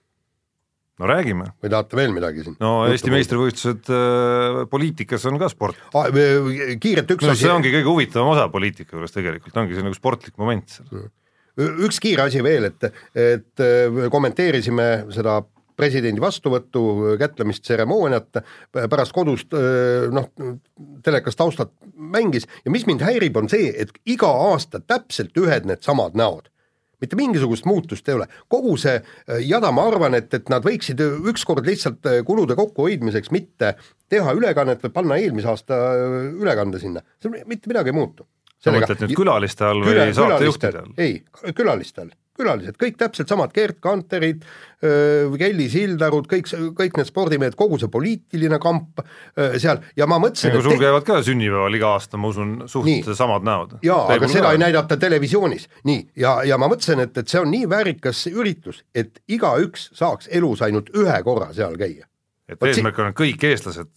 No 1.01 1.09
räägime. 1.09 1.47
või 1.61 1.71
tahate 1.73 1.97
veel 1.97 2.13
midagi 2.15 2.45
siin? 2.45 2.57
no 2.61 2.73
Jutu 2.85 2.97
Eesti 2.97 3.13
meistrivõistlused 3.13 3.89
äh, 3.93 4.59
poliitikas 4.71 5.25
on 5.29 5.39
ka 5.41 5.49
sport 5.51 5.79
ah,. 5.97 6.11
kiirelt 6.81 7.15
üks 7.15 7.25
no, 7.25 7.33
asi. 7.33 7.45
see 7.45 7.53
ongi 7.53 7.73
kõige 7.73 7.89
huvitavam 7.89 8.35
osa 8.35 8.45
poliitika 8.53 8.97
juures 8.97 9.15
tegelikult, 9.15 9.57
ongi 9.63 9.77
see 9.77 9.87
nagu 9.87 9.97
sportlik 9.97 10.37
moment 10.41 10.77
seal. 10.77 11.09
üks 11.87 11.99
kiire 12.03 12.27
asi 12.27 12.43
veel, 12.45 12.69
et, 12.71 12.91
et 13.17 13.65
äh, 13.65 14.05
kommenteerisime 14.13 14.91
seda 15.13 15.41
presidendi 15.81 16.21
vastuvõttu, 16.21 16.81
kätlemistseremooniat, 17.17 18.41
pärast 18.75 19.15
kodust 19.15 19.55
äh, 19.57 20.07
noh, 20.13 20.29
telekas 21.01 21.39
taustalt 21.39 21.73
mängis 21.95 22.45
ja 22.65 22.73
mis 22.73 22.85
mind 22.85 23.01
häirib, 23.05 23.39
on 23.41 23.49
see, 23.49 23.71
et 23.73 23.93
iga 24.05 24.29
aasta 24.51 24.83
täpselt 24.83 25.37
ühed 25.41 25.65
needsamad 25.69 26.17
näod 26.19 26.51
mitte 27.01 27.17
mingisugust 27.19 27.65
muutust 27.69 28.09
ei 28.09 28.17
ole, 28.19 28.27
kogu 28.51 28.75
see 28.81 28.97
äh, 28.99 29.41
jada, 29.45 29.71
ma 29.75 29.87
arvan, 29.89 30.15
et, 30.17 30.31
et 30.37 30.51
nad 30.53 30.65
võiksid 30.65 31.01
ükskord 31.31 31.67
lihtsalt 31.67 32.07
äh, 32.09 32.21
kulude 32.27 32.57
kokkuhoidmiseks 32.59 33.33
mitte 33.35 33.75
teha 34.11 34.35
ülekannet 34.37 34.83
või 34.85 34.93
panna 34.95 35.17
eelmise 35.21 35.51
aasta 35.51 35.81
äh, 35.95 36.15
ülekande 36.41 36.81
sinna, 36.81 37.03
mitte 37.45 37.71
midagi 37.71 37.93
ei 37.93 37.97
muutu. 37.97 38.27
sa 38.61 38.73
mõtled 38.75 39.05
nüüd 39.05 39.17
külaliste 39.17 39.65
all 39.65 39.85
või 39.85 40.11
saatejuhtide 40.15 40.83
all? 40.85 40.97
ei, 41.01 41.21
külaliste 41.57 42.05
all 42.05 42.15
külalised, 42.37 42.77
kõik 42.79 42.97
täpselt 42.99 43.31
samad, 43.31 43.51
Gerd 43.55 43.79
Kanterid, 43.83 44.43
Kelly 44.81 45.67
Sildarud, 45.71 46.27
kõik, 46.31 46.49
kõik 46.77 46.97
need 46.97 47.09
spordimehed, 47.09 47.55
kogu 47.59 47.79
see 47.81 47.91
poliitiline 47.91 48.59
kamp 48.61 49.01
seal 49.61 49.81
ja 49.99 50.07
ma 50.09 50.17
mõtlesin 50.21 50.51
ega 50.51 50.63
sul 50.65 50.75
te... 50.75 50.81
käivad 50.81 51.07
ka 51.07 51.19
sünnipäeval 51.25 51.77
iga 51.77 51.93
aasta, 51.97 52.19
ma 52.21 52.31
usun, 52.31 52.53
suht 52.71 52.87
nii. 52.87 53.17
samad 53.17 53.45
näod. 53.47 53.75
jaa, 53.85 54.05
aga 54.15 54.29
seda 54.31 54.47
ka. 54.49 54.53
ei 54.55 54.61
näidata 54.63 54.97
televisioonis. 55.01 55.67
nii, 55.87 56.05
ja, 56.23 56.39
ja 56.47 56.59
ma 56.61 56.71
mõtlesin, 56.71 57.03
et, 57.05 57.17
et 57.17 57.31
see 57.31 57.41
on 57.41 57.51
nii 57.53 57.67
väärikas 57.71 58.23
üritus, 58.31 58.83
et 58.95 59.21
igaüks 59.31 59.91
saaks 59.97 60.31
elus 60.31 60.63
ainult 60.65 60.89
ühe 60.97 61.19
korra 61.27 61.51
seal 61.57 61.77
käia. 61.79 62.07
et 62.49 62.71
eesmärk 62.71 63.03
on, 63.03 63.13
et 63.13 63.21
kõik 63.21 63.49
eestlased 63.51 63.91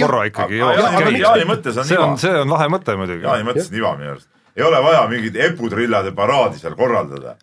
korra 0.00 0.24
ja, 0.24 0.32
ikkagi 0.32 0.62
jõuavad 0.62 1.02
käia. 1.04 1.18
Jaani 1.22 1.50
mõttes 1.52 1.78
on 1.78 1.88
see 1.88 2.00
on, 2.00 2.16
see 2.20 2.34
on 2.40 2.56
lahe 2.56 2.70
mõte 2.72 2.96
muidugi. 2.98 3.24
Jaani 3.28 3.46
mõttes 3.46 3.70
on 3.70 3.78
iva 3.78 3.96
minu 4.00 4.16
arust. 4.16 4.30
ei 4.56 4.64
ole 4.64 4.80
vaja 4.82 5.06
mingit 5.12 5.36
eputrillade 5.50 6.16
paraadi 6.16 6.58
seal 6.58 6.74
korraldada 6.78 7.36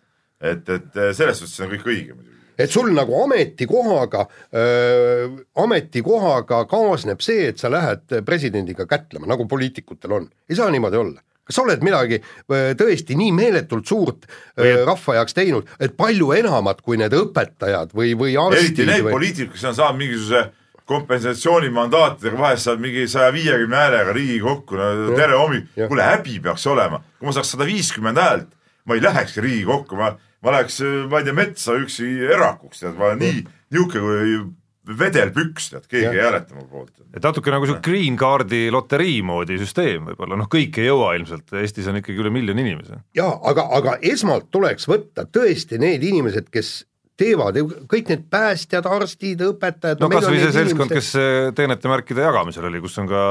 et, 0.44 0.68
et 0.68 1.02
selles 1.16 1.40
suhtes 1.40 1.64
on 1.64 1.72
kõik 1.72 1.88
õige 1.88 2.14
muidugi. 2.14 2.30
Et 2.54 2.70
sul 2.70 2.92
nagu 2.94 3.16
ametikohaga 3.24 4.24
äh,, 4.54 5.36
ametikohaga 5.58 6.62
kaasneb 6.70 7.22
see, 7.24 7.48
et 7.50 7.58
sa 7.58 7.70
lähed 7.72 8.20
presidendiga 8.26 8.86
kätlema, 8.86 9.26
nagu 9.30 9.48
poliitikutel 9.50 10.20
on. 10.20 10.28
ei 10.48 10.58
saa 10.58 10.70
niimoodi 10.70 11.00
olla. 11.00 11.22
kas 11.44 11.58
sa 11.58 11.64
oled 11.64 11.82
midagi 11.84 12.20
tõesti 12.48 13.18
nii 13.20 13.32
meeletult 13.36 13.88
suurt 13.90 14.28
äh, 14.28 14.84
rahva 14.86 15.18
jaoks 15.18 15.34
teinud, 15.36 15.72
et 15.80 15.96
palju 15.96 16.30
enamat 16.38 16.80
kui 16.80 17.00
need 17.00 17.12
õpetajad 17.12 17.96
või, 17.96 18.14
või 18.16 18.36
arstid 18.38 18.70
eriti 18.70 18.86
need 18.92 19.08
või... 19.08 19.16
poliitikud, 19.18 19.56
kes 19.56 19.66
on 19.72 19.80
saanud 19.80 20.04
mingisuguse 20.04 20.46
kompensatsioonimandaatidega, 20.84 22.38
vahest 22.38 22.68
saad 22.68 22.80
mingi 22.80 23.06
saja 23.08 23.32
viiekümne 23.32 23.76
häälega 23.76 24.12
Riigikokku, 24.12 24.76
no 24.76 25.14
tere 25.16 25.36
hommik, 25.40 25.70
kuule 25.78 26.04
häbi 26.04 26.36
peaks 26.44 26.66
olema, 26.68 27.00
kui 27.18 27.28
ma 27.28 27.32
saaks 27.32 27.54
sada 27.56 27.66
viiskümmend 27.66 28.20
häält 28.20 28.50
ma 28.84 28.94
ei 28.94 29.02
lähekski 29.02 29.40
Riigikokku, 29.40 29.96
ma, 29.96 30.14
ma 30.44 30.58
läheks, 30.58 30.82
ma 31.10 31.20
ei 31.20 31.28
tea, 31.28 31.36
metsa 31.36 31.78
üksi 31.80 32.10
erakuks, 32.28 32.84
tead, 32.84 32.94
ma 33.00 33.14
nii 33.18 33.40
niisugune 33.74 34.04
kui 34.04 34.96
vedelpüks, 34.98 35.70
tead, 35.72 35.84
keegi 35.88 36.04
ja. 36.04 36.12
ei 36.12 36.24
hääleta 36.26 36.56
mu 36.58 36.66
poolt. 36.68 36.92
et 37.16 37.24
natuke 37.24 37.52
nagu 37.52 37.68
see 37.68 37.80
green 37.84 38.18
card'i 38.20 38.66
loterii 38.72 39.22
moodi 39.24 39.56
süsteem 39.60 40.10
võib-olla, 40.10 40.36
noh, 40.36 40.48
kõik 40.52 40.76
ei 40.80 40.90
jõua 40.90 41.14
ilmselt, 41.18 41.54
Eestis 41.60 41.88
on 41.88 42.00
ikkagi 42.02 42.20
üle 42.20 42.32
miljoni 42.34 42.66
inimese. 42.66 43.00
jaa, 43.16 43.32
aga, 43.48 43.64
aga 43.78 43.96
esmalt 44.04 44.50
tuleks 44.52 44.88
võtta 44.90 45.24
tõesti 45.24 45.80
need 45.80 46.04
inimesed, 46.04 46.50
kes 46.52 46.74
teevad, 47.16 47.56
kõik 47.88 48.10
need 48.10 48.28
päästjad, 48.32 48.86
arstid, 48.90 49.42
õpetajad 49.46 50.02
no, 50.02 50.10
no 50.10 50.18
kas 50.18 50.28
või 50.28 50.42
see 50.42 50.52
seltskond 50.52 50.92
inimesed..., 50.92 51.14
kes 51.14 51.56
teenetemärkide 51.56 52.26
jagamisel 52.26 52.68
oli, 52.68 52.82
kus 52.84 52.98
on 53.00 53.08
ka 53.08 53.22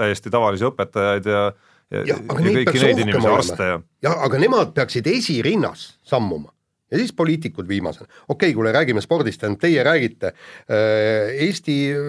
täiesti 0.00 0.32
tavalisi 0.32 0.66
õpetajaid 0.66 1.28
ja 1.28 1.50
ja, 1.90 2.04
ja, 2.04 2.16
ja 2.16 2.16
kõiki 2.22 2.80
neid 2.84 3.04
inimesi, 3.04 3.28
arste 3.34 3.68
ja 3.72 3.76
jah, 4.06 4.16
aga 4.26 4.40
nemad 4.40 4.72
peaksid 4.76 5.06
esirinnas 5.10 5.86
sammuma 6.06 6.52
ja 6.90 6.98
siis 6.98 7.12
poliitikud 7.16 7.68
viimasena. 7.68 8.06
okei 8.28 8.48
okay,, 8.48 8.54
kuule, 8.54 8.72
räägime 8.72 9.00
spordist, 9.00 9.40
tähendab 9.40 9.60
teie 9.62 9.82
räägite. 9.86 10.32
Äh, 10.70 11.34
Eesti 11.46 11.76
äh, 11.94 12.00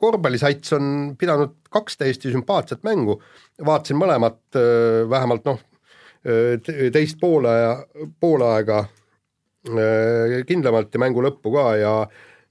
korvpallisats 0.00 0.72
on 0.72 1.16
pidanud 1.18 1.58
kaks 1.70 2.00
täiesti 2.00 2.32
sümpaatset 2.32 2.82
mängu, 2.86 3.20
vaatasin 3.66 4.00
mõlemat 4.00 4.40
äh, 4.56 5.04
vähemalt 5.10 5.44
noh, 5.48 5.60
teist 6.92 7.16
poole, 7.16 7.52
poolaega 8.20 8.82
kindlamalt 10.48 10.92
ja 10.92 11.00
mängu 11.00 11.22
lõppu 11.24 11.52
ka 11.54 11.62
ja 11.80 11.92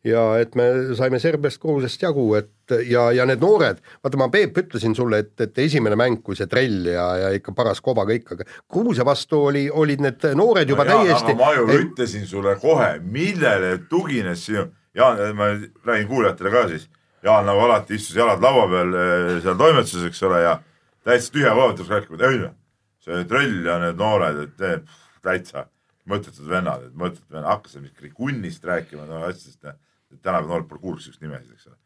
ja 0.07 0.23
et 0.39 0.55
me 0.55 0.65
saime 0.95 1.19
Serbiast, 1.19 1.59
Gruusiast 1.61 2.01
jagu, 2.01 2.25
et 2.37 2.75
ja, 2.87 3.09
ja 3.15 3.25
need 3.27 3.41
noored, 3.43 3.81
vaata 4.03 4.19
ma 4.19 4.29
Peep 4.31 4.57
ütlesin 4.61 4.95
sulle, 4.95 5.19
et, 5.25 5.33
et 5.43 5.57
esimene 5.65 5.97
mäng, 5.99 6.21
kui 6.23 6.37
see 6.39 6.47
trell 6.51 6.87
ja, 6.87 7.05
ja 7.19 7.31
ikka 7.35 7.53
paras 7.57 7.81
koba 7.83 8.05
kõik, 8.07 8.29
aga 8.35 8.47
Gruusia 8.71 9.05
vastu 9.07 9.41
oli, 9.49 9.65
olid 9.69 10.03
need 10.05 10.29
noored 10.39 10.69
juba 10.71 10.85
no 10.87 11.01
jaa, 11.01 11.09
täiesti. 11.09 11.35
ma 11.39 11.51
ju 11.57 11.65
et... 11.67 11.83
ütlesin 11.83 12.29
sulle 12.29 12.55
kohe, 12.61 12.93
millele 13.03 13.75
tugines 13.89 14.45
sinu, 14.47 14.69
Jaan, 14.97 15.19
ma 15.37 15.51
räägin 15.85 16.07
kuulajatele 16.09 16.51
ka 16.53 16.63
siis, 16.71 16.87
Jaan 17.23 17.45
nagu 17.45 17.61
alati 17.61 17.99
istus 17.99 18.15
jalad 18.17 18.41
laua 18.41 18.63
peal 18.71 18.95
eh, 18.95 19.27
seal 19.43 19.59
toimetuses, 19.59 20.07
eks 20.07 20.23
ole, 20.25 20.39
ja 20.45 20.55
täitsa 21.05 21.35
tühja 21.35 21.51
koha 21.57 21.75
pealt 21.75 21.91
rääkima, 21.91 22.17
et 22.17 22.23
ei 22.29 22.39
noh, 22.45 22.55
see 23.03 23.27
trell 23.29 23.67
ja 23.67 23.75
need 23.83 23.99
noored, 23.99 24.39
et 24.47 24.63
pff, 24.87 25.03
täitsa 25.27 25.67
mõttetud 26.09 26.47
vennad, 26.49 26.87
et 26.87 26.97
mõttetud 26.97 27.35
vennad, 27.35 27.51
hakkasid 27.51 28.15
kunnist 28.17 28.65
rääkima, 28.65 29.05
no 29.05 29.21
asjadest 29.27 29.67
tänapäeva 30.17 30.53
noored 30.53 30.67
pole 30.69 30.81
kuulnud 30.81 31.03
siukseid 31.03 31.25
nimesid, 31.27 31.55
eks 31.55 31.69
ole. 31.69 31.77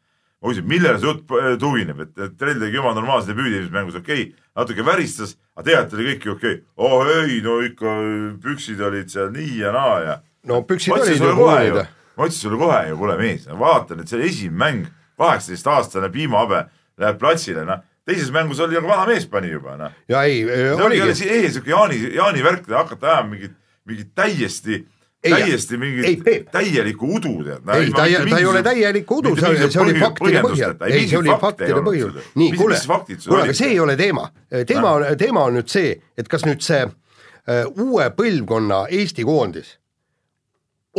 ma 0.42 0.50
küsin, 0.52 0.66
millele 0.68 1.00
see 1.00 1.08
jutt 1.08 1.34
äh, 1.38 1.54
tugineb, 1.60 2.02
et, 2.04 2.12
et 2.26 2.36
Trell 2.40 2.60
tegi 2.60 2.78
jumala 2.78 2.98
normaalse 2.98 3.30
debüüdi 3.30 3.58
esimeses 3.60 3.74
mängus, 3.74 3.98
okei 4.00 4.26
okay,, 4.26 4.44
natuke 4.60 4.86
väristas, 4.86 5.36
aga 5.54 5.66
tegelikult 5.68 5.98
oli 5.98 6.08
kõik 6.10 6.28
ju 6.28 6.36
okei 6.36 6.54
okay.. 6.58 6.66
oh 6.76 7.12
ei, 7.14 7.40
no 7.44 7.58
ikka 7.64 7.96
püksid 8.44 8.84
olid 8.84 9.12
seal 9.12 9.32
nii 9.34 9.58
ja 9.62 9.72
naa 9.76 9.96
ja. 10.04 10.18
no 10.50 10.60
püksid 10.68 10.96
olid 10.96 11.16
ju 11.16 11.32
kuulid. 11.38 11.80
ma 12.14 12.28
ütlesin 12.28 12.48
sulle 12.48 12.60
kohe 12.60 12.84
ju, 12.90 13.00
kuule 13.00 13.18
mees, 13.20 13.48
vaata 13.64 13.98
nüüd 13.98 14.10
see 14.10 14.22
esimene 14.28 14.60
mäng, 14.64 14.92
kaheksateistaastane 15.20 16.12
piimahabe 16.14 16.66
läheb 17.00 17.20
platsile, 17.22 17.64
noh 17.68 17.82
teises 18.04 18.30
mängus 18.32 18.60
oli 18.60 18.76
nagu 18.76 18.88
vana 18.88 19.06
mees 19.08 19.26
pani 19.30 19.50
juba, 19.52 19.78
noh. 19.80 19.92
ja 20.08 20.22
ei, 20.28 20.42
oligi. 20.44 21.14
see 21.16 21.28
oli 21.28 21.40
ees 21.40 21.56
siuke 21.56 21.72
Jaani, 21.72 22.00
Jaani 22.18 22.44
värk, 22.44 22.66
hakata 22.68 23.14
ajama 23.14 23.32
mingit, 23.32 23.54
mingit 23.88 24.10
täiesti 24.16 24.82
täiesti 25.30 25.78
mingit 25.80 26.24
täielikku 26.52 27.08
udu 27.16 27.34
tead. 27.44 27.70
Ei, 27.76 27.90
ta, 27.90 28.06
ta 28.30 28.38
ei 28.38 28.48
ole 28.48 28.62
täielikku 28.62 29.20
udu, 29.22 29.36
see, 29.36 29.68
see 29.68 29.82
oli 29.82 29.94
faktide 30.00 30.42
põhjal, 30.44 30.74
ei, 30.88 31.06
see 31.08 31.20
oli 31.20 31.38
faktide 31.40 31.84
põhjal. 31.86 32.18
nii, 32.34 32.50
kuule, 32.58 32.80
kuule, 32.86 33.42
aga 33.42 33.56
see 33.56 33.72
ei 33.74 33.80
ole 33.80 33.96
teema. 34.00 34.28
teema 34.66 34.98
on, 34.98 35.06
teema 35.18 35.46
on 35.48 35.58
nüüd 35.60 35.72
see, 35.72 35.94
et 36.18 36.28
kas 36.28 36.46
nüüd 36.48 36.64
see 36.64 36.84
uh, 36.84 37.64
uue 37.86 38.10
põlvkonna 38.18 38.84
Eesti 38.90 39.26
koondis 39.26 39.78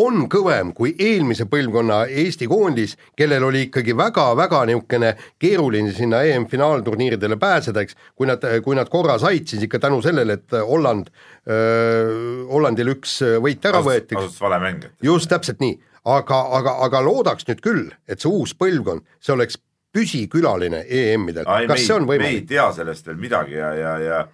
on 0.02 0.26
kõvem 0.32 0.72
kui 0.76 0.94
eelmise 1.00 1.48
põlvkonna 1.50 2.04
Eesti 2.24 2.48
koondis, 2.52 2.96
kellel 3.18 3.44
oli 3.48 3.66
ikkagi 3.68 3.96
väga-väga 3.98 4.64
niisugune 4.70 5.14
keeruline 5.42 5.94
sinna 5.96 6.22
EM-finaalturniiridele 6.28 7.38
pääseda, 7.42 7.86
eks, 7.86 7.98
kui 8.16 8.30
nad, 8.30 8.44
kui 8.66 8.78
nad 8.78 8.92
korra 8.92 9.18
said, 9.22 9.48
siis 9.50 9.66
ikka 9.68 9.80
tänu 9.88 10.02
sellele, 10.06 10.40
et 10.40 10.58
Holland 10.68 11.12
Hollandil 11.46 12.90
üks 12.96 13.20
võit 13.44 13.66
ära 13.70 13.84
võeti. 13.86 14.16
kasutas 14.18 14.42
vale 14.42 14.58
mäng. 14.64 14.88
just, 15.04 15.30
täpselt 15.30 15.62
nii, 15.62 15.78
aga, 16.10 16.40
aga, 16.58 16.78
aga 16.88 17.04
loodaks 17.06 17.46
nüüd 17.50 17.62
küll, 17.62 17.92
et 18.10 18.24
see 18.24 18.32
uus 18.32 18.56
põlvkond, 18.58 19.06
see 19.22 19.36
oleks 19.36 19.60
püsikülaline 19.96 20.84
EM-idel, 20.90 21.46
kas 21.70 21.86
see 21.86 21.96
on 21.96 22.10
võimalik? 22.10 22.42
me 22.42 22.42
ei 22.42 22.50
tea 22.50 22.72
sellest 22.76 23.08
veel 23.08 23.22
midagi 23.22 23.62
ja, 23.62 23.72
ja, 23.78 23.94
ja 24.02 24.26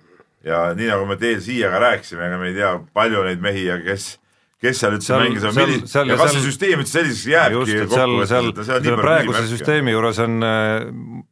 ja 0.41 0.61
nii 0.73 0.87
nagu 0.89 1.05
me 1.05 1.19
teel 1.21 1.41
siia 1.43 1.69
ka 1.69 1.81
rääkisime, 1.83 2.25
ega 2.25 2.39
me 2.41 2.49
ei 2.49 2.55
tea 2.57 2.71
palju 2.97 3.27
neid 3.27 3.43
mehi 3.43 3.67
ja 3.67 3.77
kes 3.83 4.15
kes 4.61 4.81
seal 4.83 4.95
üldse 4.97 5.17
mängis, 5.17 5.45
ja 5.45 6.17
kas 6.19 6.35
see 6.35 6.45
süsteem 6.45 6.83
üldse 6.83 6.99
selliseks 6.99 7.27
jääbki 7.31 7.57
kokku, 7.57 8.21
et 8.21 8.31
seal, 8.31 8.51
seal, 8.61 8.83
seal 8.85 8.99
praeguse 9.01 9.43
süsteemi 9.49 9.95
juures 9.95 10.21
on 10.21 10.45
äh, 10.45 11.23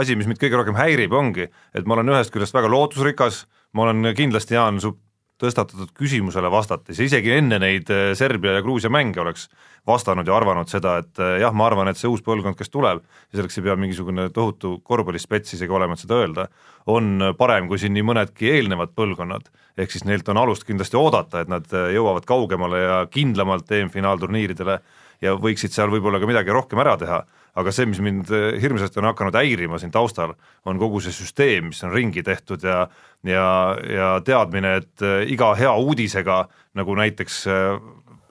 asi, 0.00 0.16
mis 0.18 0.28
mind 0.28 0.40
kõige 0.42 0.60
rohkem 0.60 0.76
häirib, 0.78 1.14
ongi, 1.16 1.48
et 1.74 1.88
ma 1.88 1.96
olen 1.96 2.12
ühest 2.12 2.34
küljest 2.34 2.56
väga 2.56 2.70
lootusrikas, 2.72 3.44
ma 3.76 3.86
olen 3.86 4.12
kindlasti, 4.16 4.58
Jaan, 4.58 4.80
su 4.82 4.96
tõstatatud 5.42 5.90
küsimusele 5.98 6.50
vastates 6.52 6.98
ja 6.98 7.06
isegi 7.08 7.32
enne 7.34 7.58
neid 7.62 7.90
äh, 7.92 8.12
Serbia 8.18 8.54
ja 8.56 8.62
Gruusia 8.62 8.90
mänge 8.92 9.20
oleks 9.22 9.48
vastanud 9.86 10.28
ja 10.28 10.36
arvanud 10.36 10.70
seda, 10.70 10.96
et 11.02 11.20
äh, 11.22 11.38
jah, 11.42 11.54
ma 11.56 11.66
arvan, 11.68 11.90
et 11.90 11.98
see 11.98 12.10
uus 12.10 12.22
põlvkond, 12.24 12.56
kes 12.58 12.70
tuleb, 12.72 13.02
ja 13.02 13.40
selleks 13.40 13.58
ei 13.58 13.66
pea 13.66 13.76
mingisugune 13.80 14.28
tohutu 14.34 14.76
korvpallispets 14.86 15.56
isegi 15.58 15.74
olema, 15.74 15.96
et 15.96 16.04
seda 16.04 16.20
öelda, 16.22 16.46
on 16.90 17.32
parem 17.38 17.68
kui 17.68 17.80
siin 17.82 17.96
nii 17.96 18.06
mõnedki 18.06 18.52
eelnevad 18.52 18.94
põlvkonnad. 18.96 19.50
ehk 19.76 19.90
siis 19.90 20.04
neilt 20.06 20.28
on 20.30 20.38
alust 20.38 20.64
kindlasti 20.64 20.96
oodata, 20.96 21.42
et 21.42 21.50
nad 21.50 21.66
äh, 21.74 21.90
jõuavad 21.96 22.24
kaugemale 22.28 22.84
ja 22.84 23.00
kindlamalt 23.10 23.70
EM-finaalturniiridele 23.70 24.78
ja 25.24 25.34
võiksid 25.40 25.72
seal 25.72 25.90
võib-olla 25.92 26.20
ka 26.20 26.28
midagi 26.28 26.54
rohkem 26.54 26.84
ära 26.84 26.98
teha 27.00 27.24
aga 27.58 27.72
see, 27.74 27.86
mis 27.88 28.00
mind 28.02 28.30
eh, 28.34 28.56
hirmsasti 28.62 29.00
on 29.00 29.08
hakanud 29.10 29.36
häirima 29.38 29.78
siin 29.80 29.92
taustal, 29.94 30.34
on 30.66 30.80
kogu 30.80 31.00
see 31.04 31.14
süsteem, 31.14 31.70
mis 31.70 31.82
on 31.86 31.94
ringi 31.94 32.24
tehtud 32.26 32.64
ja 32.66 32.84
ja, 33.24 33.46
ja 33.88 34.08
teadmine, 34.24 34.76
et 34.82 35.04
eh, 35.04 35.22
iga 35.32 35.54
hea 35.58 35.72
uudisega, 35.80 36.42
nagu 36.78 36.96
näiteks 36.98 37.38
eh, 37.48 37.78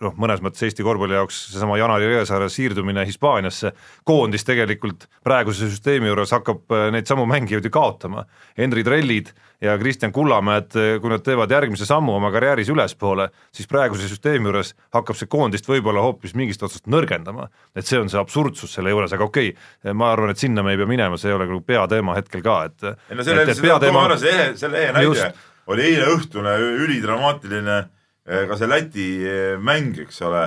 noh, 0.04 0.16
mõnes 0.20 0.42
mõttes 0.44 0.66
Eesti 0.68 0.84
korvpalli 0.86 1.16
jaoks 1.18 1.40
seesama 1.52 1.78
Janari 1.80 2.10
Jõesaare 2.10 2.50
siirdumine 2.52 3.06
Hispaaniasse, 3.08 3.74
koondis 4.08 4.46
tegelikult 4.48 5.08
praeguse 5.24 5.70
süsteemi 5.72 6.10
juures 6.12 6.34
hakkab 6.36 6.74
äh, 6.76 6.90
neid 6.94 7.10
samu 7.10 7.26
mängijaid 7.30 7.66
ju 7.66 7.72
kaotama. 7.74 8.26
Henri 8.58 8.84
Trellid 8.86 9.32
ja 9.64 9.78
Kristjan 9.80 10.12
Kullamäed, 10.16 10.76
äh, 10.80 10.98
kui 11.02 11.14
nad 11.14 11.24
teevad 11.26 11.52
järgmise 11.52 11.88
sammu 11.90 12.18
oma 12.18 12.32
karjääris 12.34 12.72
ülespoole, 12.74 13.30
siis 13.56 13.70
praeguse 13.72 14.10
süsteemi 14.12 14.52
juures 14.52 14.74
hakkab 14.96 15.20
see 15.20 15.32
koondist 15.32 15.70
võib-olla 15.70 16.04
hoopis 16.04 16.36
mingist 16.40 16.64
otsast 16.64 16.90
nõrgendama. 16.92 17.50
et 17.76 17.88
see 17.88 18.00
on 18.00 18.12
see 18.12 18.20
absurdsus 18.20 18.76
selle 18.78 18.92
juures, 18.94 19.14
aga 19.14 19.26
okei 19.26 19.54
okay,, 19.54 19.94
ma 19.94 20.12
arvan, 20.12 20.34
et 20.34 20.42
sinna 20.42 20.64
me 20.64 20.76
ei 20.76 20.82
pea 20.82 20.90
minema, 20.90 21.18
see 21.18 21.32
ei 21.32 21.38
ole 21.38 21.48
nagu 21.48 21.64
peateema 21.66 22.20
hetkel 22.20 22.44
ka, 22.44 22.60
et 22.70 22.86
ei 22.86 23.18
no 23.18 23.24
selle, 23.24 23.48
selle, 23.50 23.68
peateema... 23.68 24.06
selle 24.20 24.84
ehe 24.84 24.94
näide 24.94 25.34
oli 25.72 25.86
eile 25.88 26.08
õhtune 26.12 26.56
ülidramaatiline 26.84 27.78
ka 28.24 28.58
see 28.58 28.70
Läti 28.70 29.08
eh, 29.28 29.56
mäng, 29.60 29.98
eks 30.00 30.22
ole, 30.24 30.44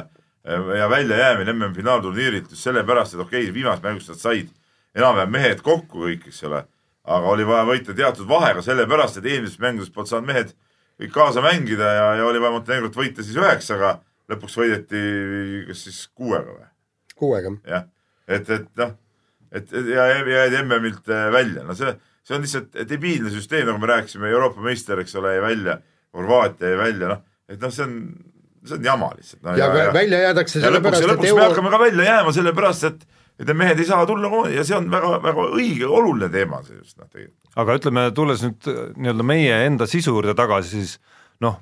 eh, 0.46 0.70
ja 0.78 0.88
väljajäämine 0.90 1.52
MM-finaalturniirilt 1.52 2.50
just 2.50 2.64
sellepärast, 2.64 3.14
et 3.14 3.20
okei 3.20 3.44
okay,, 3.44 3.54
viimases 3.54 3.84
mängus 3.84 4.08
nad 4.08 4.20
said 4.20 4.52
enam-vähem 4.96 5.34
mehed 5.34 5.60
kokku 5.64 6.06
kõik, 6.06 6.28
eks 6.30 6.42
ole, 6.48 6.62
aga 7.04 7.32
oli 7.34 7.44
vaja 7.46 7.66
võita 7.68 7.96
teatud 7.96 8.28
vahega, 8.28 8.64
sellepärast 8.64 9.20
et 9.20 9.28
eelmises 9.28 9.60
mängudes 9.60 9.92
polnud 9.92 10.12
saanud 10.12 10.30
mehed 10.30 10.54
kõik 10.96 11.12
kaasa 11.12 11.44
mängida 11.44 11.92
ja, 11.98 12.06
ja 12.20 12.28
oli 12.28 12.40
vaja 12.40 12.56
Montenegrot 12.56 12.96
võita 12.96 13.24
siis 13.24 13.36
üheksaga, 13.36 13.98
lõpuks 14.32 14.56
võideti 14.56 15.02
kas 15.68 15.84
siis 15.84 16.00
kuuega 16.16 16.56
või? 16.56 16.70
kuuega. 17.16 17.52
jah, 17.68 17.86
et, 18.24 18.48
et 18.56 18.66
noh, 18.80 18.96
et 19.52 19.76
ja 19.92 20.08
jäid 20.16 20.56
MM-ilt 20.62 21.12
välja, 21.36 21.68
no 21.68 21.76
see, 21.76 21.92
see 22.24 22.38
on 22.38 22.48
lihtsalt 22.48 22.80
debiilne 22.88 23.28
süsteem, 23.36 23.68
nagu 23.68 23.84
me 23.84 23.92
rääkisime, 23.92 24.32
Euroopa 24.32 24.64
meister, 24.64 25.04
eks 25.04 25.20
ole, 25.20 25.36
jäi 25.36 25.44
välja, 25.44 25.80
Horvaatia 26.16 26.72
jäi 26.72 26.80
välja, 26.80 27.12
noh 27.12 27.24
et 27.48 27.60
noh, 27.62 27.72
see 27.72 27.84
on, 27.86 27.98
see 28.66 28.78
on 28.78 28.88
jama 28.90 29.10
lihtsalt 29.16 29.42
no,. 29.42 29.56
ja, 29.58 29.68
ja, 29.68 29.84
ja 29.88 29.94
välja 29.94 30.22
jäädakse 30.28 30.62
sellepärast, 30.62 31.04
et 31.04 31.12
lõpuks 31.12 31.30
euro... 31.30 31.42
me 31.42 31.48
hakkame 31.50 31.74
ka 31.74 31.82
välja 31.84 32.08
jääma 32.10 32.34
sellepärast, 32.36 32.88
et 32.90 33.06
et 33.36 33.44
need 33.50 33.58
mehed 33.60 33.80
ei 33.82 33.84
saa 33.84 34.06
tulla 34.08 34.46
ja 34.48 34.62
see 34.64 34.76
on 34.78 34.86
väga-väga 34.88 35.42
õige, 35.58 35.84
oluline 35.84 36.30
teema 36.32 36.62
see 36.64 36.78
just 36.78 36.96
noh 36.96 37.08
tegelikult. 37.10 37.52
aga 37.60 37.76
ütleme, 37.80 38.06
tulles 38.16 38.44
nüüd 38.46 38.70
nii-öelda 38.96 39.26
meie 39.28 39.58
enda 39.66 39.88
sisu 39.90 40.14
juurde 40.14 40.32
tagasi, 40.38 40.72
siis 40.72 40.94
noh, 41.44 41.58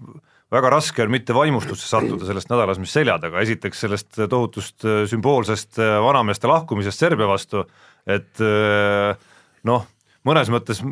väga 0.55 0.71
raske 0.71 1.03
on 1.03 1.11
mitte 1.13 1.35
vaimustusse 1.35 1.89
sattuda 1.89 2.29
sellest 2.29 2.51
nädalast, 2.53 2.83
mis 2.83 2.95
selja 2.95 3.17
taga, 3.23 3.43
esiteks 3.43 3.83
sellest 3.87 4.21
tohutust 4.31 4.87
äh, 4.87 5.03
sümboolsest 5.11 5.81
äh, 5.83 5.97
vanameeste 6.05 6.51
lahkumisest 6.51 7.03
Serbia 7.03 7.29
vastu, 7.31 7.65
et 8.07 8.43
äh, 8.45 9.19
noh, 9.67 9.89
mõnes 10.29 10.53
mõttes 10.55 10.83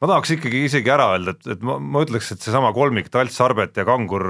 ma 0.00 0.08
tahaks 0.08 0.34
ikkagi 0.36 0.64
isegi 0.66 0.90
ära 0.92 1.10
öelda, 1.14 1.36
et, 1.36 1.46
et 1.56 1.62
ma, 1.66 1.76
ma 1.78 2.02
ütleks, 2.06 2.32
et 2.32 2.42
seesama 2.44 2.72
kolmik 2.76 3.10
Talts, 3.12 3.38
Arbet 3.44 3.76
ja 3.76 3.84
Kangur 3.88 4.26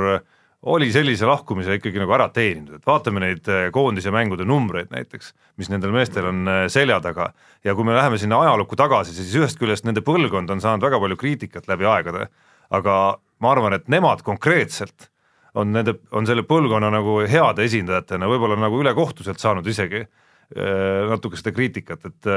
oli 0.62 0.90
sellise 0.92 1.24
lahkumise 1.28 1.78
ikkagi 1.78 2.00
nagu 2.02 2.12
ära 2.12 2.26
teeninud, 2.34 2.76
et 2.76 2.88
vaatame 2.88 3.22
neid 3.22 3.46
eh, 3.48 3.68
koondise 3.72 4.12
mängude 4.12 4.44
numbreid 4.48 4.90
näiteks, 4.92 5.32
mis 5.60 5.70
nendel 5.72 5.94
meestel 5.94 6.28
on 6.28 6.42
eh, 6.50 6.64
selja 6.72 6.98
taga. 7.04 7.30
Ja 7.64 7.74
kui 7.76 7.86
me 7.88 7.96
läheme 7.96 8.18
sinna 8.20 8.42
ajalukku 8.44 8.76
tagasi, 8.76 9.14
siis 9.16 9.32
ühest 9.40 9.60
küljest 9.60 9.86
nende 9.88 10.04
põlvkond 10.04 10.52
on 10.52 10.60
saanud 10.60 10.84
väga 10.84 11.00
palju 11.00 11.16
kriitikat 11.20 11.70
läbi 11.70 11.88
aegade, 11.88 12.28
aga 12.76 12.96
ma 13.40 13.54
arvan, 13.54 13.78
et 13.78 13.88
nemad 13.88 14.20
konkreetselt 14.26 15.08
on 15.56 15.72
nende, 15.72 15.96
on 16.14 16.28
selle 16.28 16.44
põlvkonna 16.46 16.92
nagu 16.92 17.22
heade 17.26 17.64
esindajatena 17.66 18.28
võib-olla 18.30 18.60
nagu 18.60 18.82
ülekohtuselt 18.84 19.40
saanud 19.42 19.66
isegi 19.66 20.04
natuke 20.50 21.38
seda 21.38 21.52
kriitikat, 21.54 22.06
et 22.08 22.28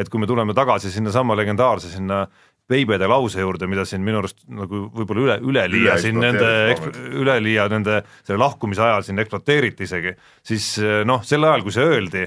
et 0.00 0.08
kui 0.08 0.20
me 0.20 0.26
tuleme 0.26 0.54
tagasi 0.56 0.88
sinnasamma 0.92 1.36
legendaarse 1.36 1.90
sinna 1.92 2.22
veibede 2.68 3.08
lause 3.08 3.40
juurde, 3.40 3.68
mida 3.70 3.84
siin 3.88 4.02
minu 4.04 4.20
arust 4.20 4.42
nagu 4.52 4.86
võib-olla 4.94 5.22
üle, 5.24 5.36
üleliia 5.52 5.94
üle 5.94 6.02
siin 6.02 6.20
nende, 6.20 6.50
üleliia 7.16 7.68
nende 7.72 8.02
selle 8.20 8.40
lahkumise 8.42 8.84
ajal 8.84 9.06
siin 9.06 9.22
ekspluateeriti 9.22 9.88
isegi, 9.88 10.12
siis 10.46 10.74
noh, 11.08 11.24
sel 11.24 11.46
ajal, 11.48 11.64
kui 11.64 11.74
see 11.74 11.86
öeldi, 11.88 12.26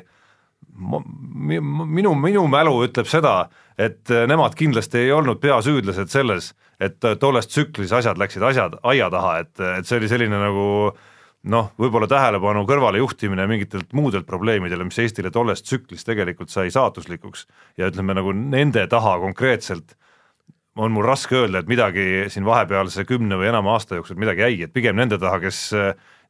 minu, 0.81 2.15
minu 2.17 2.47
mälu 2.49 2.79
ütleb 2.87 3.09
seda, 3.09 3.35
et 3.77 4.09
nemad 4.09 4.57
kindlasti 4.57 5.05
ei 5.05 5.13
olnud 5.13 5.39
peasüüdlased 5.41 6.11
selles, 6.11 6.51
et 6.81 6.97
tolles 7.21 7.47
tsüklis 7.49 7.93
asjad 7.93 8.17
läksid 8.17 8.43
asjad 8.49 8.79
aia 8.89 9.09
taha, 9.13 9.37
et, 9.43 9.53
et 9.79 9.87
see 9.87 10.01
oli 10.01 10.09
selline 10.09 10.41
nagu 10.41 10.67
noh, 11.51 11.71
võib-olla 11.81 12.09
tähelepanu 12.09 12.65
kõrvalejuhtimine 12.69 13.47
mingitelt 13.49 13.93
muudelt 13.97 14.27
probleemidele, 14.29 14.85
mis 14.85 14.99
Eestile 15.01 15.31
tolles 15.33 15.63
tsüklis 15.65 16.05
tegelikult 16.05 16.53
sai 16.53 16.69
saatuslikuks. 16.73 17.47
Ja 17.81 17.89
ütleme 17.89 18.13
nagu 18.17 18.33
nende 18.37 18.85
taha 18.89 19.17
konkreetselt 19.21 19.95
on 20.79 20.93
mul 20.95 21.05
raske 21.05 21.35
öelda, 21.35 21.61
et 21.61 21.69
midagi 21.69 22.05
siin 22.31 22.45
vahepealse 22.47 23.03
kümne 23.09 23.35
või 23.39 23.49
enama 23.49 23.75
aasta 23.75 23.97
jooksul 23.99 24.19
midagi 24.21 24.45
jäi, 24.45 24.61
et 24.67 24.73
pigem 24.73 24.95
nende 24.95 25.19
taha, 25.19 25.41
kes 25.43 25.59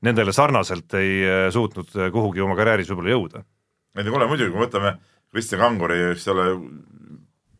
nendele 0.02 0.34
sarnaselt 0.34 0.94
ei 0.98 1.22
suutnud 1.54 1.94
kuhugi 2.14 2.42
oma 2.42 2.58
karjääris 2.58 2.90
võib-olla 2.90 3.14
jõuda. 3.14 3.44
ei 3.98 4.04
no 4.08 4.16
kuule 4.16 4.28
muidugi, 4.32 4.50
kui 4.54 4.64
võtame 4.66 4.96
Kristjan 5.32 5.62
Kanguri, 5.62 6.00
eks 6.12 6.28
ole, 6.34 6.48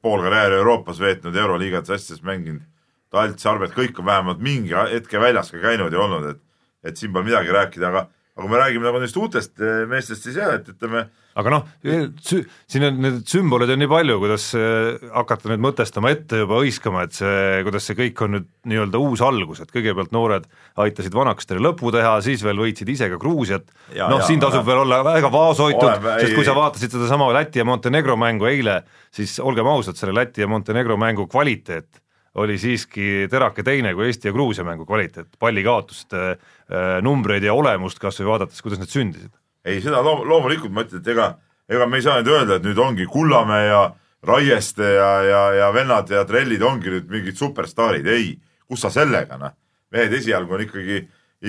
pool 0.02 0.24
karjääri 0.26 0.58
Euroopas 0.58 1.00
veetnud, 1.00 1.38
Euroliigates 1.38 1.94
asjades 1.96 2.24
mänginud, 2.26 2.66
Talt, 3.12 3.40
Sarvet, 3.44 3.74
kõik 3.76 4.00
on 4.00 4.08
vähemalt 4.08 4.40
mingi 4.40 4.74
hetke 4.74 5.20
väljas 5.20 5.52
ka 5.52 5.60
käinud 5.62 5.94
ja 5.94 6.02
olnud, 6.02 6.30
et 6.34 6.42
et 6.82 6.98
siin 6.98 7.12
pole 7.14 7.28
midagi 7.28 7.54
rääkida, 7.54 7.92
aga 7.92 8.08
aga 8.34 8.42
kui 8.42 8.50
me 8.50 8.58
räägime 8.58 8.88
nagu 8.88 9.02
neist 9.02 9.18
uutest 9.20 9.60
eh, 9.62 9.84
meestest, 9.90 10.26
siis 10.26 10.40
jah, 10.40 10.56
et 10.58 10.70
ütleme 10.72 11.06
aga 11.40 11.54
noh, 11.54 11.68
siin 11.82 12.86
on 12.88 12.98
need 13.04 13.20
sümbolid 13.30 13.72
on 13.72 13.80
nii 13.82 13.90
palju, 13.92 14.18
kuidas 14.22 14.48
eh, 14.60 15.06
hakata 15.16 15.52
nüüd 15.52 15.64
mõtestama 15.64 16.12
ette 16.14 16.42
juba 16.44 16.60
hõiskama, 16.60 17.06
et 17.08 17.16
see, 17.16 17.62
kuidas 17.68 17.88
see 17.88 17.98
kõik 18.00 18.24
on 18.26 18.36
nüüd 18.36 18.50
nii-öelda 18.72 19.02
uus 19.02 19.24
algus, 19.26 19.64
et 19.64 19.72
kõigepealt 19.72 20.14
noored 20.16 20.50
aitasid 20.84 21.16
vanakestele 21.16 21.64
lõpu 21.64 21.94
teha, 21.96 22.18
siis 22.26 22.44
veel 22.46 22.60
võitsid 22.62 22.92
ise 22.92 23.10
ka 23.14 23.20
Gruusiat, 23.22 23.72
noh, 23.96 24.22
siin 24.28 24.44
tasub 24.44 24.68
veel 24.68 24.84
olla 24.84 25.02
väga 25.08 25.32
vaoshoitud, 25.34 26.12
sest 26.20 26.38
kui 26.38 26.48
sa 26.48 26.58
vaatasid 26.58 26.98
sedasama 26.98 27.32
Läti 27.36 27.62
ja 27.62 27.68
Montenegro 27.68 28.18
mängu 28.20 28.50
eile, 28.52 28.82
siis 29.14 29.40
olgem 29.40 29.70
ausad, 29.72 30.00
selle 30.00 30.16
Läti 30.18 30.44
ja 30.44 30.52
Montenegro 30.52 31.00
mängu 31.00 31.30
kvaliteet 31.32 32.02
oli 32.40 32.56
siiski 32.60 33.28
terake 33.32 33.64
teine 33.64 33.94
kui 33.96 34.08
Eesti 34.08 34.30
ja 34.30 34.34
Gruusia 34.36 34.64
mängu 34.64 34.86
kvaliteet, 34.88 35.34
pallikaotuste 35.40 36.22
äh, 36.32 37.00
numbreid 37.04 37.44
ja 37.44 37.56
olemust 37.58 38.00
kas 38.00 38.22
või 38.22 38.30
vaadates, 38.32 38.62
kuidas 38.64 38.80
need 38.80 38.94
sündisid. 38.94 39.34
Ei, 39.66 39.82
seda 39.84 40.02
loom-, 40.06 40.26
loomulikult 40.28 40.74
ma 40.74 40.86
ütlen, 40.86 41.04
et 41.04 41.10
ega, 41.14 41.32
ega 41.70 41.88
me 41.88 42.00
ei 42.00 42.06
saa 42.06 42.20
nüüd 42.20 42.32
öelda, 42.34 42.58
et 42.58 42.68
nüüd 42.68 42.82
ongi 42.82 43.08
Kullamäe 43.10 43.68
ja 43.70 43.82
Raieste 44.28 44.94
ja, 44.96 45.12
ja, 45.26 45.42
ja 45.58 45.72
vennad 45.74 46.12
ja 46.14 46.26
trellid 46.30 46.62
ongi 46.62 46.94
nüüd 46.94 47.10
mingid 47.10 47.40
superstaarid, 47.40 48.08
ei, 48.08 48.36
kus 48.70 48.86
sa 48.86 48.92
sellega, 48.94 49.40
noh. 49.42 49.56
mehed 49.92 50.14
esialgu 50.16 50.56
on 50.56 50.62
ikkagi, 50.64 51.00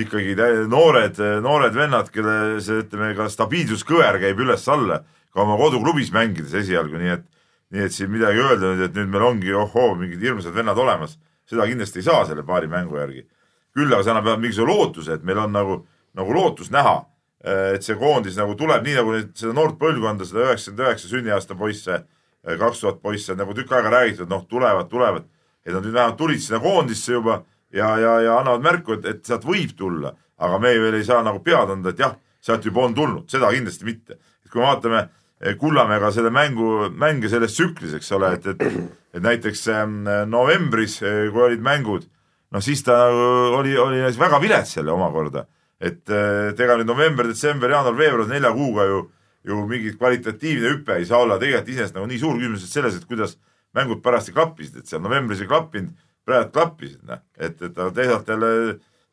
ikkagi 0.03 0.33
noored, 0.67 1.19
noored 1.45 1.75
vennad, 1.77 2.09
kelle 2.11 2.61
see, 2.63 2.81
ütleme, 2.83 3.13
ka 3.15 3.29
stabiilsuskõver 3.31 4.19
käib 4.25 4.41
üles-alla 4.43 5.03
ka 5.33 5.41
oma 5.45 5.55
koduklubis 5.57 6.11
mängides 6.13 6.53
esialgu, 6.63 6.99
nii 7.01 7.13
et 7.15 7.29
nii 7.73 7.87
et 7.87 7.93
siin 7.93 8.11
midagi 8.13 8.41
öelda 8.41 8.69
nüüd, 8.69 8.83
et 8.85 8.97
nüüd 8.99 9.09
meil 9.09 9.23
ongi 9.25 9.55
ohoo, 9.57 9.95
mingid 9.97 10.21
hirmsad 10.21 10.53
vennad 10.53 10.77
olemas, 10.77 11.15
seda 11.49 11.65
kindlasti 11.65 12.03
ei 12.03 12.05
saa 12.05 12.25
selle 12.29 12.45
paari 12.45 12.69
mängu 12.69 12.99
järgi. 12.99 13.25
küll 13.73 13.89
aga 13.89 14.03
see 14.05 14.11
annab 14.13 14.27
mingisuguse 14.37 14.69
lootuse, 14.69 15.13
et 15.17 15.23
meil 15.25 15.39
on 15.41 15.49
nagu, 15.49 15.79
nagu 16.13 16.33
lootus 16.33 16.69
näha, 16.69 16.99
et 17.43 17.83
see 17.83 17.95
koondis 17.99 18.37
nagu 18.39 18.55
tuleb 18.55 18.85
nii 18.85 18.97
nagu 18.99 19.15
neid, 19.15 19.31
seda 19.35 19.53
noort 19.55 19.75
põlvkonda, 19.81 20.27
seda 20.27 20.45
üheksakümmend 20.47 20.85
üheksa 20.87 21.09
sünniaasta 21.11 21.57
poisse, 21.59 21.97
kaks 22.43 22.83
tuhat 22.83 23.01
poisse, 23.03 23.35
nagu 23.39 23.55
tükk 23.55 23.71
aega 23.75 23.91
räägitud, 23.91 24.29
noh, 24.31 24.45
tulevad, 24.49 24.89
tulevad. 24.91 25.25
et 25.65 25.71
nad 25.71 25.83
nüüd 25.83 25.93
vähemalt 25.95 26.17
tulid 26.19 26.41
sinna 26.43 26.59
koondisse 26.59 27.13
juba 27.13 27.37
ja, 27.71 27.97
ja, 27.99 28.19
ja 28.21 28.37
annavad 28.39 28.63
märku, 28.63 28.97
et, 28.97 29.05
et 29.05 29.25
sealt 29.25 29.45
võib 29.47 29.71
tulla, 29.79 30.13
aga 30.43 30.59
me 30.59 30.73
veel 30.79 30.97
ei 30.99 31.05
saa 31.07 31.23
nagu 31.23 31.39
pead 31.43 31.71
anda, 31.71 31.93
et 31.93 31.99
jah, 31.99 32.15
sealt 32.43 32.65
juba 32.67 32.83
on 32.83 32.95
tulnud, 32.95 33.27
seda 33.31 33.51
kindlasti 33.53 33.87
mitte. 33.87 34.19
et 34.43 34.51
kui 34.51 34.61
me 34.61 34.67
vaatame 34.67 35.07
Kullamäega 35.59 36.07
selle 36.15 36.29
mängu, 36.31 36.89
mänge 36.95 37.27
selles 37.27 37.51
tsüklis, 37.51 37.97
eks 37.97 38.11
ole, 38.15 38.29
et, 38.37 38.45
et, 38.47 38.61
et 39.17 39.23
näiteks 39.23 39.65
ähm, 39.73 39.97
novembris, 40.31 41.01
äh, 41.03 41.25
kui 41.33 41.43
olid 41.49 41.63
mängud, 41.63 42.05
noh 42.53 42.63
siis 42.63 42.83
ta 42.85 43.09
oli, 43.57 43.73
oli 43.77 43.99
väga 44.19 44.39
vilets 44.39 44.77
jälle 44.77 44.93
omakorda. 44.93 45.43
Et, 45.83 46.03
et 46.09 46.63
ega 46.63 46.77
nüüd 46.79 46.89
november, 46.89 47.27
detsember, 47.27 47.73
jaanuar, 47.75 47.97
veebruar, 47.99 48.29
nelja 48.31 48.53
kuuga 48.55 48.87
ju, 48.89 49.01
ju 49.49 49.65
mingit 49.67 49.99
kvalitatiivne 49.99 50.71
hüpe 50.77 50.97
ei 50.99 51.07
saa 51.09 51.23
olla. 51.25 51.39
Tegelikult 51.41 51.73
iseenesest 51.73 51.97
nagu 51.99 52.07
nii 52.09 52.21
suur 52.21 52.39
küsimus 52.39 52.65
selles, 52.71 52.97
et 52.97 53.07
kuidas 53.09 53.35
mängud 53.75 54.03
parajasti 54.05 54.35
klappisid, 54.35 54.79
et 54.79 54.89
seal 54.89 55.03
novembris 55.03 55.41
ei 55.43 55.49
klappinud, 55.49 55.93
praegu 56.23 56.53
klappisid, 56.55 57.01
noh, 57.09 57.21
et, 57.37 57.59
et 57.59 57.81
teisalt 57.95 58.29
jälle 58.29 58.53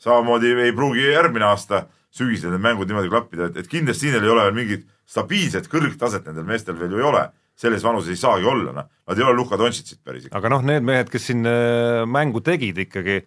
samamoodi 0.00 0.52
ei 0.66 0.74
pruugi 0.76 1.08
järgmine 1.10 1.48
aasta 1.48 1.84
sügisel 2.14 2.54
need 2.54 2.62
mängud 2.64 2.90
niimoodi 2.90 3.10
klappida, 3.10 3.50
et, 3.50 3.60
et 3.62 3.68
kindlasti 3.70 4.08
siin 4.08 4.18
ei 4.18 4.32
ole 4.32 4.46
veel 4.48 4.56
mingit 4.56 4.86
stabiilset 5.10 5.68
kõrgtaset 5.70 6.26
nendel 6.26 6.46
meestel 6.48 6.78
veel 6.78 6.94
ju 6.94 7.02
ei 7.02 7.06
ole, 7.06 7.24
selles 7.60 7.84
vanuses 7.84 8.14
ei 8.14 8.20
saagi 8.20 8.48
olla, 8.50 8.74
noh, 8.74 8.88
nad 9.10 9.20
ei 9.20 9.26
ole 9.26 9.36
Luka 9.38 9.58
Dontšitsid 9.60 10.00
päris 10.06 10.28
aga 10.34 10.52
noh, 10.52 10.64
need 10.66 10.86
mehed, 10.86 11.10
kes 11.12 11.30
siin 11.30 11.46
äh, 11.48 12.02
mängu 12.08 12.42
tegid 12.46 12.78
ikkagi, 12.86 13.20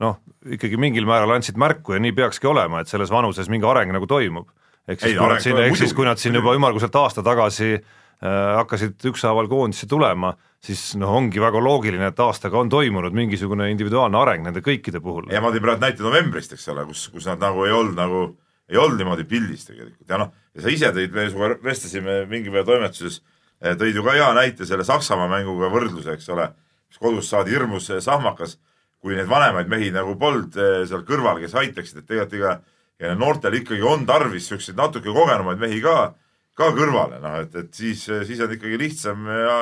noh, 0.00 0.18
ikkagi 0.56 0.78
mingil 0.80 1.06
määral 1.08 1.36
andsid 1.36 1.58
märku 1.60 1.94
ja 1.94 2.02
nii 2.02 2.14
peakski 2.16 2.48
olema, 2.50 2.80
et 2.80 2.90
selles 2.90 3.12
vanuses 3.12 3.50
mingi 3.52 3.68
areng 3.68 3.92
nagu 3.94 4.08
toimub. 4.10 4.48
ehk 4.88 5.00
siis, 5.00 5.16
kui 5.16 5.28
nad 5.28 5.42
siin, 5.44 5.58
ehk 5.66 5.76
siis 5.78 5.94
kui 5.94 6.06
nad 6.08 6.18
siin 6.18 6.34
juba 6.34 6.54
ümmarguselt 6.56 6.96
aasta 6.96 7.22
tagasi 7.22 7.74
äh, 7.76 7.82
hakkasid 8.56 9.04
ükshaaval 9.12 9.48
koondisse 9.48 9.86
tulema, 9.86 10.32
siis 10.64 10.94
noh, 11.00 11.12
ongi 11.20 11.40
väga 11.40 11.60
loogiline, 11.62 12.10
et 12.10 12.20
aastaga 12.20 12.58
on 12.58 12.72
toimunud 12.72 13.14
mingisugune 13.16 13.70
individuaalne 13.72 14.18
areng 14.18 14.46
nende 14.48 14.64
kõikide 14.64 15.02
puhul. 15.04 15.28
ja 15.32 15.42
ma 15.44 15.52
tõin 15.52 15.64
praegu 15.66 15.84
näite 15.84 16.06
novembrist, 16.06 16.56
eks 16.56 16.68
ole, 16.72 16.86
kus, 16.88 17.08
kus 17.12 17.28
nad 17.28 17.42
nagu 17.42 17.66
ei 17.68 17.76
olnud 17.76 18.00
nagu, 18.00 18.24
ei 18.70 18.80
olnud 18.80 19.00
niimoodi 19.02 19.28
pildis 19.28 19.68
tegelikult 19.68 20.08
ja 20.08 20.22
noh, 20.24 20.32
ja 20.56 20.64
sa 20.64 20.72
ise 20.72 20.90
tõid, 20.96 21.12
me 21.14 21.28
sinuga 21.28 21.52
vestlesime 21.64 22.24
mingi 22.30 22.52
päev 22.52 22.66
toimetuses, 22.72 23.20
eh, 23.60 23.76
tõid 23.76 24.00
ju 24.00 24.06
ka 24.06 24.16
hea 24.16 24.32
näite 24.36 24.66
selle 24.68 24.88
Saksamaa 24.88 25.28
mänguga 25.30 25.70
võrdluse, 25.72 26.16
eks 26.16 26.32
ole, 26.32 26.50
mis 26.88 27.00
kodus 27.04 27.30
saadi 27.30 27.54
hirmus 27.54 27.92
eh, 27.92 28.02
sahmakas, 28.04 28.56
kui 29.00 29.16
neid 29.16 29.28
vanemaid 29.30 29.70
mehi 29.72 29.88
nagu 29.94 30.16
polnud 30.20 30.56
eh, 30.60 30.82
seal 30.88 31.06
kõrval, 31.08 31.40
kes 31.40 31.56
aitaksid, 31.56 32.02
et 32.02 32.08
tegelikult 32.10 32.36
ega 32.40 32.58
ja 33.00 33.14
noortel 33.16 33.56
ikkagi 33.60 33.84
on 33.86 34.04
tarvis 34.08 34.50
siukseid 34.50 34.76
natuke 34.78 35.12
kogenumaid 35.14 35.60
mehi 35.60 35.80
ka, 35.84 36.12
ka 36.58 36.68
kõrvale, 36.76 37.20
noh 37.22 37.38
et, 37.40 37.54
et 37.56 37.72
siis, 37.74 38.02
siis 38.28 38.42
on 38.44 38.52
ikkagi 38.52 38.78
lihtsam 38.80 39.24
ja, 39.30 39.56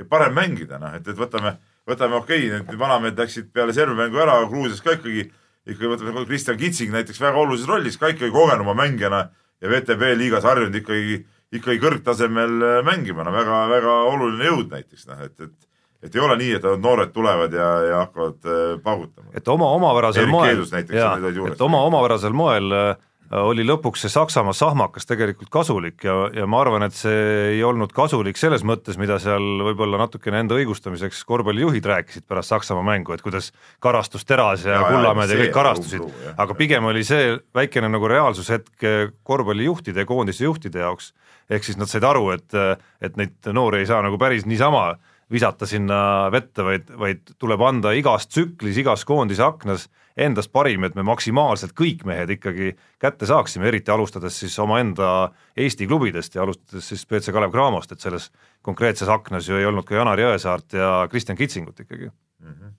ja 0.00 0.08
parem 0.10 0.34
mängida, 0.34 0.80
noh 0.82 0.96
et, 0.98 1.06
et 1.06 1.18
võtame, 1.18 1.54
võtame 1.88 2.18
okei 2.18 2.48
okay,, 2.48 2.64
need 2.64 2.80
vanamehed 2.80 3.22
läksid 3.22 3.52
peale 3.54 3.76
Serbia 3.76 4.04
mängu 4.04 4.22
ära, 4.24 4.40
Gruusias 4.50 4.82
ka 4.82 4.96
ikkagi, 4.98 5.28
ikkagi 5.70 5.92
võtame 5.92 6.26
Kristjan 6.26 6.58
Kitsing 6.58 6.94
näiteks 6.94 7.22
väga 7.22 7.44
olulises 7.44 7.70
rollis 7.70 8.00
ka 8.00 8.10
ikkagi 8.10 8.34
kogenuma 8.34 8.74
mängijana 8.78 9.28
ja 9.62 9.70
VTB 9.70 10.16
liigas 10.18 10.46
harjunud 10.48 10.74
ikkagi, 10.80 11.20
ikkagi 11.54 11.78
kõrgtasemel 11.82 12.58
äh, 12.58 12.80
mängima, 12.86 13.22
no 13.22 13.36
väga-väga 13.36 14.00
oluline 14.10 14.50
jõud 14.50 14.74
näiteks 14.74 15.06
noh, 15.12 15.22
et, 15.28 15.38
et 15.46 15.73
et 16.04 16.14
ei 16.14 16.20
ole 16.20 16.36
nii, 16.40 16.52
et 16.58 16.68
noored 16.82 17.14
tulevad 17.14 17.56
ja, 17.56 17.70
ja 17.88 18.04
hakkavad 18.04 18.44
äh, 18.44 18.60
paugutama. 18.84 19.32
et 19.34 19.48
oma 19.48 19.72
omapärasel 19.78 20.28
moel, 20.30 20.62
et 20.74 21.64
oma 21.64 21.82
omapärasel 21.88 22.36
moel 22.36 22.72
äh, 22.76 22.94
oli 23.40 23.64
lõpuks 23.66 24.04
see 24.04 24.12
Saksamaa 24.12 24.52
sahmakas 24.54 25.08
tegelikult 25.08 25.48
kasulik 25.52 26.04
ja, 26.04 26.14
ja 26.36 26.46
ma 26.50 26.60
arvan, 26.60 26.84
et 26.86 26.94
see 26.96 27.54
ei 27.54 27.62
olnud 27.66 27.92
kasulik 27.96 28.38
selles 28.38 28.62
mõttes, 28.66 28.98
mida 29.00 29.16
seal 29.22 29.64
võib-olla 29.70 29.98
natukene 30.04 30.42
enda 30.44 30.58
õigustamiseks 30.60 31.24
korvpallijuhid 31.28 31.88
rääkisid 31.88 32.28
pärast 32.28 32.52
Saksamaa 32.52 32.84
mängu, 32.86 33.16
et 33.16 33.24
kuidas 33.24 33.50
karastus 33.82 34.28
Teras 34.28 34.66
ja, 34.68 34.76
ja 34.76 34.92
Kullamäed 34.92 35.32
ja 35.32 35.40
kõik 35.40 35.56
karastusid, 35.56 36.04
aga 36.36 36.58
pigem 36.58 36.90
oli 36.92 37.02
see 37.06 37.32
väikene 37.56 37.88
nagu 37.90 38.12
reaalsushetk 38.12 38.86
korvpallijuhtide 39.24 40.04
ja 40.04 40.10
koondise 40.10 40.44
juhtide 40.44 40.84
jaoks, 40.84 41.14
ehk 41.50 41.64
siis 41.64 41.80
nad 41.80 41.90
said 41.90 42.04
aru, 42.06 42.28
et, 42.36 42.60
et 43.00 43.18
neid 43.20 43.52
noori 43.56 43.82
ei 43.82 43.88
saa 43.88 44.04
nagu 44.04 44.20
päris 44.20 44.46
niisama 44.46 44.92
visata 45.32 45.66
sinna 45.66 46.30
vette, 46.32 46.64
vaid, 46.64 46.90
vaid 47.00 47.34
tuleb 47.40 47.62
anda 47.64 47.94
igas 47.96 48.28
tsüklis, 48.28 48.78
igas 48.82 49.04
koondise 49.08 49.44
aknas 49.44 49.88
endast 50.16 50.52
parim, 50.54 50.84
et 50.86 50.94
me 50.94 51.02
maksimaalselt 51.06 51.74
kõik 51.74 52.04
mehed 52.06 52.30
ikkagi 52.36 52.74
kätte 53.02 53.26
saaksime, 53.26 53.66
eriti 53.70 53.90
alustades 53.90 54.36
siis 54.38 54.54
omaenda 54.62 55.32
Eesti 55.58 55.88
klubidest 55.90 56.36
ja 56.36 56.44
alustades 56.44 56.86
siis 56.92 57.02
BC 57.10 57.34
Kalev 57.34 57.50
Cramost, 57.54 57.92
et 57.92 58.04
selles 58.04 58.30
konkreetses 58.62 59.10
aknas 59.10 59.48
ju 59.48 59.58
ei 59.58 59.66
olnud 59.66 59.86
ka 59.88 59.98
Janar 59.98 60.20
Jõesaart 60.22 60.78
ja 60.78 60.94
Kristjan 61.10 61.38
Kitsingut 61.38 61.80
ikkagi 61.80 62.06
mm. 62.06 62.50
-hmm. 62.54 62.74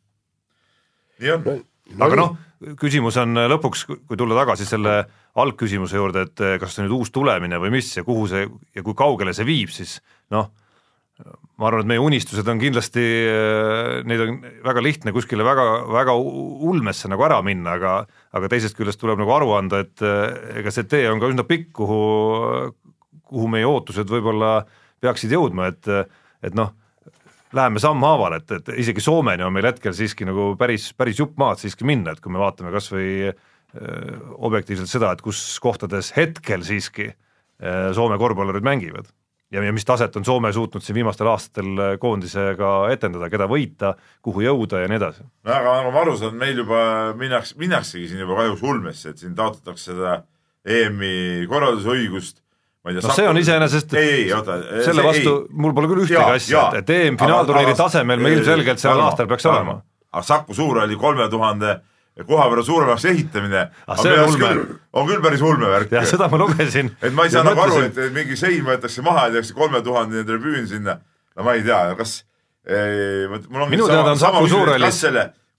nii 1.20 1.32
on. 1.36 1.64
aga 2.08 2.22
noh, 2.22 2.38
küsimus 2.80 3.18
on 3.20 3.36
lõpuks, 3.52 3.86
kui 4.08 4.18
tulla 4.18 4.40
tagasi 4.40 4.66
selle 4.66 5.02
algküsimuse 5.36 5.98
juurde, 5.98 6.30
et 6.30 6.46
kas 6.60 6.76
see 6.76 6.86
nüüd 6.86 6.96
uus 6.96 7.12
tulemine 7.12 7.60
või 7.60 7.76
mis 7.76 7.98
ja 7.98 8.04
kuhu 8.04 8.28
see 8.32 8.48
ja 8.76 8.84
kui 8.84 8.96
kaugele 8.96 9.34
see 9.34 9.46
viib, 9.46 9.76
siis 9.76 10.00
noh 10.32 10.54
ma 11.24 11.70
arvan, 11.70 11.86
et 11.86 11.90
meie 11.94 12.04
unistused 12.04 12.48
on 12.52 12.60
kindlasti, 12.60 13.04
neid 14.08 14.24
on 14.26 14.40
väga 14.66 14.84
lihtne 14.84 15.14
kuskile 15.16 15.46
väga, 15.48 15.66
väga 15.88 16.16
ulmesse 16.16 17.10
nagu 17.12 17.24
ära 17.28 17.40
minna, 17.46 17.78
aga 17.80 17.94
aga 18.36 18.50
teisest 18.52 18.76
küljest 18.76 19.00
tuleb 19.00 19.22
nagu 19.22 19.32
aru 19.32 19.54
anda, 19.56 19.80
et 19.86 20.04
ega 20.60 20.74
see 20.76 20.88
tee 20.92 21.08
on 21.12 21.22
ka 21.24 21.32
üsna 21.32 21.48
pikk, 21.48 21.72
kuhu, 21.80 22.02
kuhu 23.32 23.52
meie 23.52 23.68
ootused 23.70 24.12
võib-olla 24.12 24.58
peaksid 25.04 25.32
jõudma, 25.38 25.72
et 25.72 25.92
et 26.46 26.58
noh, 26.58 26.76
läheme 27.56 27.80
sammhaaval, 27.80 28.36
et, 28.42 28.52
et 28.60 28.76
isegi 28.84 29.02
Soomeni 29.02 29.46
on 29.46 29.56
meil 29.56 29.72
hetkel 29.72 29.96
siiski 29.96 30.28
nagu 30.28 30.52
päris, 30.60 30.92
päris 31.00 31.24
jupp 31.24 31.40
maad 31.40 31.64
siiski 31.64 31.88
minna, 31.88 32.12
et 32.12 32.20
kui 32.22 32.34
me 32.34 32.44
vaatame 32.44 32.76
kas 32.76 32.92
või 32.92 33.32
objektiivselt 33.76 34.92
seda, 34.92 35.16
et 35.16 35.24
kus 35.24 35.40
kohtades 35.64 36.12
hetkel 36.16 36.64
siiski 36.68 37.14
Soome 37.96 38.20
korvpallurid 38.20 38.64
mängivad 38.68 39.08
ja, 39.56 39.64
ja 39.64 39.74
mis 39.74 39.88
taset 39.88 40.16
on 40.20 40.26
Soome 40.28 40.52
suutnud 40.54 40.84
siin 40.84 41.00
viimastel 41.00 41.30
aastatel 41.32 41.98
koondisega 42.02 42.72
etendada, 42.94 43.30
keda 43.32 43.48
võita, 43.50 43.96
kuhu 44.26 44.44
jõuda 44.46 44.84
ja 44.84 44.92
nii 44.92 45.00
edasi. 45.00 45.26
no 45.48 45.56
aga 45.56 45.76
nagu 45.80 45.94
ma 45.96 46.02
aru 46.04 46.16
saan, 46.20 46.38
meil 46.40 46.60
juba 46.64 46.80
minnakse, 47.18 47.58
minnaksegi 47.62 48.12
siin 48.12 48.26
juba 48.26 48.40
kahjuks 48.42 48.66
ulmesse, 48.66 49.14
et 49.14 49.24
siin 49.24 49.36
taotletakse 49.38 49.94
seda 49.94 50.18
EM-i 50.66 51.46
korraldusõigust 51.50 52.42
ma 52.86 52.92
ei 52.92 53.00
tea. 53.00 53.08
no 53.08 53.18
see 53.18 53.28
on 53.30 53.42
iseenesest, 53.42 53.98
selle 54.86 55.04
vastu 55.06 55.34
ei. 55.42 55.58
mul 55.66 55.74
pole 55.78 55.90
küll 55.92 56.06
ühtegi 56.06 56.22
asja, 56.22 56.70
et 56.82 56.94
EM 56.94 57.20
finaalturniiri 57.22 57.76
tasemel 57.78 58.22
me 58.22 58.34
ilmselgelt 58.38 58.82
sellel 58.82 59.08
aastal 59.08 59.30
peaks 59.32 59.50
olema. 59.50 59.80
aga 60.12 60.24
Saku 60.26 60.54
Suurhalli 60.58 60.98
kolme 61.02 61.30
tuhande 61.30 61.80
koha 62.24 62.48
võrra 62.52 62.64
suuremaks 62.64 63.06
ehitamine 63.12 63.62
ah, 63.68 64.00
on, 64.00 64.36
küll, 64.40 64.62
on 64.96 65.08
küll 65.10 65.24
päris 65.24 65.42
ulme 65.44 65.68
värk. 65.68 65.92
jah, 65.92 66.06
seda 66.08 66.30
ma 66.32 66.40
lugesin. 66.40 66.94
et 67.04 67.16
ma 67.16 67.26
ei 67.28 67.34
saa 67.34 67.44
nagu 67.44 67.60
aru, 67.66 67.82
et 67.90 67.98
mingi 68.16 68.38
sein 68.40 68.64
võetakse 68.64 69.04
maha 69.04 69.28
ja 69.28 69.36
tehakse 69.36 69.56
kolmetuhandene 69.58 70.24
tribüün 70.28 70.70
sinna. 70.70 71.02
no 71.36 71.48
ma 71.48 71.58
ei 71.58 71.66
tea, 71.66 71.82
kas 72.00 72.22
eh,, 72.64 73.26
mul 73.50 73.66
ongi 73.66 73.76
minu 73.76 73.90
teada 73.92 74.14
on 74.14 74.22
Saku 74.22 74.48
Suurhallis 74.48 75.04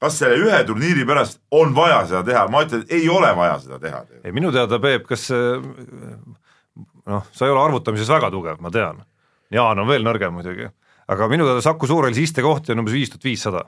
kas 0.01 0.19
selle, 0.21 0.37
ühe 0.40 0.62
turniiri 0.69 1.05
pärast 1.09 1.42
on 1.57 1.75
vaja 1.77 2.03
seda 2.09 2.23
teha, 2.25 2.47
ma 2.53 2.64
ütlen, 2.64 2.85
et 2.85 2.97
ei 2.99 3.11
ole 3.12 3.31
vaja 3.37 3.59
seda 3.61 3.81
teha. 3.83 4.03
ei 4.25 4.33
minu 4.37 4.53
teada, 4.55 4.81
Peep, 4.81 5.05
kas 5.09 5.29
noh, 5.33 7.29
sa 7.33 7.47
ei 7.47 7.53
ole 7.53 7.62
arvutamises 7.62 8.11
väga 8.12 8.33
tugev, 8.33 8.61
ma 8.64 8.73
tean. 8.73 9.05
Jaan 9.53 9.79
on 9.79 9.88
veel 9.88 10.05
nõrgem 10.05 10.35
muidugi, 10.37 10.69
aga 11.12 11.29
minu 11.33 11.49
teada 11.49 11.64
Saku 11.64 11.88
Suurhallis 11.88 12.21
istekohti 12.25 12.73
on 12.73 12.85
umbes 12.85 12.97
viis 12.97 13.12
tuhat 13.12 13.29
viissada. 13.29 13.66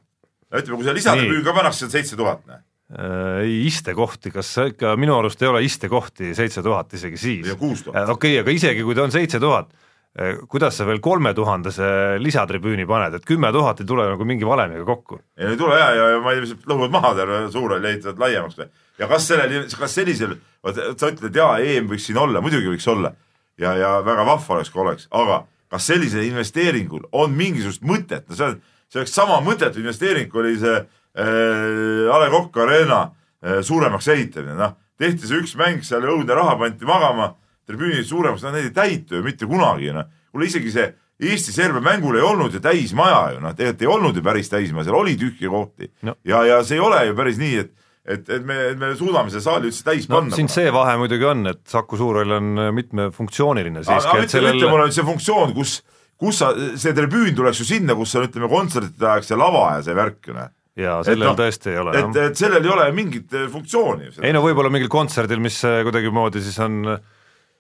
ütleme, 0.48 0.81
kui 0.81 0.88
see 0.88 0.96
lisatribüün 0.96 1.44
ka 1.44 1.53
pannakse, 1.57 1.85
on 1.85 1.92
seitse 1.92 2.16
tuhat, 2.16 2.44
näe 2.48 2.61
ei 2.88 3.66
istekohti, 3.68 4.31
kas 4.33 4.55
ikka 4.70 4.94
minu 4.96 5.18
arust 5.18 5.42
ei 5.42 5.51
ole 5.51 5.61
istekohti 5.64 6.33
seitse 6.37 6.62
tuhat 6.64 6.94
isegi 6.96 7.20
siis? 7.20 7.51
Äh, 7.53 8.09
okei, 8.09 8.38
aga 8.40 8.55
isegi 8.55 8.85
kui 8.87 8.96
ta 8.96 9.05
on 9.05 9.12
seitse 9.12 9.40
tuhat, 9.42 9.68
äh, 10.16 10.38
kuidas 10.48 10.79
sa 10.81 10.87
veel 10.88 11.03
kolme 11.05 11.35
tuhandese 11.37 12.16
lisatribüüni 12.22 12.87
paned, 12.88 13.18
et 13.18 13.29
kümme 13.29 13.53
tuhat 13.53 13.83
ei 13.85 13.90
tule 13.90 14.09
nagu 14.09 14.24
mingi 14.24 14.48
valemiga 14.48 14.87
kokku? 14.88 15.20
ei 15.37 15.61
tule 15.61 15.77
ja, 15.77 15.90
ja, 15.92 16.09
ja 16.14 16.24
ma 16.24 16.33
ei 16.33 16.40
tea, 16.46 16.57
lõhuvad 16.64 16.96
maha 16.96 17.12
terve 17.20 17.44
suurel 17.53 17.85
ja 17.85 17.92
ehitavad 17.92 18.24
laiemaks 18.24 18.61
või? 18.62 18.72
ja 19.03 19.12
kas 19.12 19.29
sellel, 19.35 19.68
kas 19.68 20.01
sellisel, 20.01 20.37
sa 20.64 21.12
ütled, 21.12 21.29
et 21.29 21.40
jaa, 21.42 21.53
EM 21.61 21.92
võiks 21.92 22.09
siin 22.09 22.24
olla, 22.24 22.40
muidugi 22.40 22.72
võiks 22.72 22.88
olla 22.88 23.12
ja, 23.61 23.77
ja 23.77 23.94
väga 24.01 24.24
vahva 24.33 24.57
oleks, 24.57 24.72
kui 24.72 24.87
oleks, 24.87 25.11
aga 25.12 25.42
kas 25.68 25.92
sellisel 25.92 26.24
investeeringul 26.24 27.05
on 27.12 27.37
mingisugust 27.37 27.85
mõtet, 27.85 28.24
no 28.24 28.38
see 28.38 28.48
on, 28.48 28.62
see 28.88 29.03
oleks 29.03 29.12
sama 29.12 29.42
mõttetu 29.44 29.85
investeering, 29.85 30.33
kui 30.33 30.40
oli 30.46 30.57
see 30.57 30.79
äh, 30.81 30.88
A 31.18 32.20
Le 32.22 32.31
Coq 32.31 32.57
Arena 32.62 33.00
äh, 33.42 33.61
suuremaks 33.66 34.09
ehitamine, 34.14 34.54
noh, 34.59 34.76
tehti 34.98 35.26
see 35.26 35.42
üks 35.42 35.57
mäng 35.59 35.83
seal, 35.87 36.07
õudne 36.07 36.37
raha 36.37 36.57
pandi 36.61 36.88
magama, 36.88 37.33
tribüünid 37.68 38.07
suuremaks, 38.09 38.44
no 38.46 38.54
need 38.54 38.70
ei 38.70 38.76
täitu 38.76 39.18
ju 39.18 39.26
mitte 39.26 39.48
kunagi, 39.50 39.90
noh. 39.94 40.09
kuule 40.33 40.48
isegi 40.48 40.72
see 40.74 40.88
Eesti-Serbia 41.18 41.83
mängul 41.83 42.14
ei 42.14 42.22
olnud 42.22 42.54
ju 42.54 42.61
täismaja 42.62 43.35
ju, 43.35 43.42
noh, 43.42 43.54
tegelikult 43.59 43.83
ei 43.83 43.90
olnud 43.90 44.18
ju 44.18 44.22
päris 44.22 44.50
täismaja, 44.52 44.87
seal 44.87 45.00
oli 45.00 45.16
tühje 45.18 45.50
kohti 45.50 45.90
no. 46.07 46.14
ja, 46.28 46.44
ja 46.46 46.62
see 46.66 46.78
ei 46.78 46.85
ole 46.85 47.00
ju 47.09 47.16
päris 47.18 47.40
nii, 47.42 47.61
et 47.64 47.74
et, 48.09 48.28
et 48.33 48.44
me, 48.46 48.54
et 48.70 48.78
me 48.81 48.94
suudame 48.96 49.28
selle 49.28 49.44
saali 49.44 49.68
üldse 49.68 49.83
täis 49.85 50.07
no, 50.09 50.16
panna. 50.16 50.37
siin 50.38 50.48
see 50.48 50.70
vahe 50.72 50.94
muidugi 51.00 51.26
on, 51.28 51.42
et 51.50 51.61
Saku 51.68 51.98
Suurhall 52.00 52.38
on 52.38 52.62
mitmefunktsiooniline 52.76 53.83
siiski. 53.83 54.14
aga 54.14 54.22
ütle 54.22 54.33
sellel..., 54.33 54.57
ütle 54.57 54.70
mulle 54.70 54.87
nüüd 54.88 54.96
see 54.96 55.04
funktsioon, 55.04 55.52
kus, 55.59 55.74
kus 56.16 56.38
sa, 56.40 56.52
see 56.81 56.94
tribüün 56.96 57.35
tuleks 57.37 57.61
ju 57.61 57.66
sinna, 57.68 57.98
kus 57.98 58.14
on, 58.16 58.28
ütleme, 58.31 58.48
kontsertide 58.52 59.11
ajaks 59.11 59.28
see 59.33 59.40
lava 59.42 59.66
ja 59.74 59.83
see 59.85 59.98
värk, 59.98 60.31
noh 60.33 60.48
ja 60.78 60.98
sellel 61.06 61.32
no, 61.32 61.36
tõesti 61.38 61.72
ei 61.72 61.78
ole. 61.82 61.94
et, 61.98 62.18
et 62.28 62.38
sellel 62.38 62.64
ei 62.64 62.72
ole 62.72 62.88
mingit 62.96 63.32
eh, 63.34 63.46
funktsiooni. 63.52 64.12
ei 64.22 64.34
no 64.34 64.42
võib-olla 64.44 64.70
mingil 64.72 64.90
kontserdil, 64.92 65.40
mis 65.42 65.58
eh, 65.66 65.80
kuidagimoodi 65.86 66.42
siis 66.44 66.58
on 66.64 66.82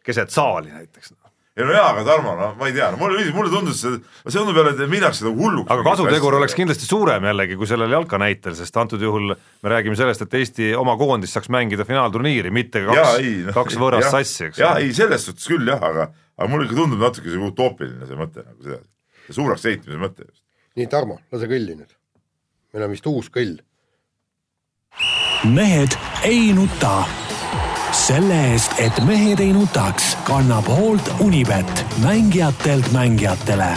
keset 0.06 0.30
saali 0.32 0.70
näiteks. 0.72 1.14
ei 1.58 1.66
no 1.66 1.74
jaa, 1.74 1.88
aga 1.90 2.04
Tarmo, 2.06 2.36
no 2.38 2.52
ma 2.58 2.68
ei 2.70 2.76
tea, 2.76 2.92
no 2.94 3.00
mulle, 3.00 3.24
mulle 3.34 3.50
tundus 3.52 3.82
see, 3.82 3.98
see 4.28 4.38
tundub 4.38 4.60
jälle, 4.60 4.76
et 4.76 4.92
minnakse 4.92 5.26
nagu 5.26 5.42
hulluks. 5.42 5.70
aga 5.74 5.86
kasutegur 5.90 6.38
oleks 6.38 6.54
kindlasti 6.58 6.86
suurem 6.86 7.26
jällegi 7.30 7.58
kui 7.58 7.70
sellel 7.70 7.96
jalka 7.96 8.20
näitel, 8.22 8.54
sest 8.58 8.78
antud 8.78 9.02
juhul 9.02 9.34
me 9.34 9.74
räägime 9.74 9.98
sellest, 9.98 10.22
et 10.28 10.38
Eesti 10.38 10.70
oma 10.78 10.94
koondis 11.00 11.34
saaks 11.34 11.50
mängida 11.52 11.88
finaalturniiri, 11.88 12.54
mitte 12.54 12.86
kaks, 12.86 13.18
no, 13.50 13.58
kaks 13.58 13.80
võõrast 13.82 14.14
sassi, 14.14 14.50
eks. 14.52 14.62
jaa, 14.62 14.76
ei 14.84 14.94
selles 14.96 15.26
suhtes 15.26 15.50
küll 15.50 15.74
jah, 15.74 15.82
aga, 15.90 16.10
aga 16.38 16.50
mulle 16.52 16.70
ikka 16.70 16.78
tundub 16.84 17.02
natuke 17.02 17.34
see 17.34 17.46
utoopiline 17.50 18.06
see 18.06 18.22
mõte 18.22 18.46
nagu 18.46 18.70
seda, 18.70 18.82
see 19.26 19.40
suureks 19.42 19.70
ehitamise 19.72 20.04
mõte 20.06 20.28
just. 20.28 20.44
nii, 20.78 20.92
Tarmo, 20.92 21.18
lase 21.34 21.50
kõlli 21.50 21.74
nüüd 21.74 21.97
meil 22.78 22.86
on 22.86 22.94
vist 22.94 23.06
uus 23.10 23.26
kõll. 23.34 23.58
mehed 25.50 25.98
ei 26.26 26.52
nuta. 26.54 27.02
selle 27.98 28.36
eest, 28.52 28.74
et 28.78 28.98
mehed 29.06 29.40
ei 29.40 29.52
nutaks, 29.52 30.12
kannab 30.28 30.68
hoolt 30.70 31.08
Unibet, 31.24 31.70
mängijatelt 32.04 32.92
mängijatele 32.92 33.72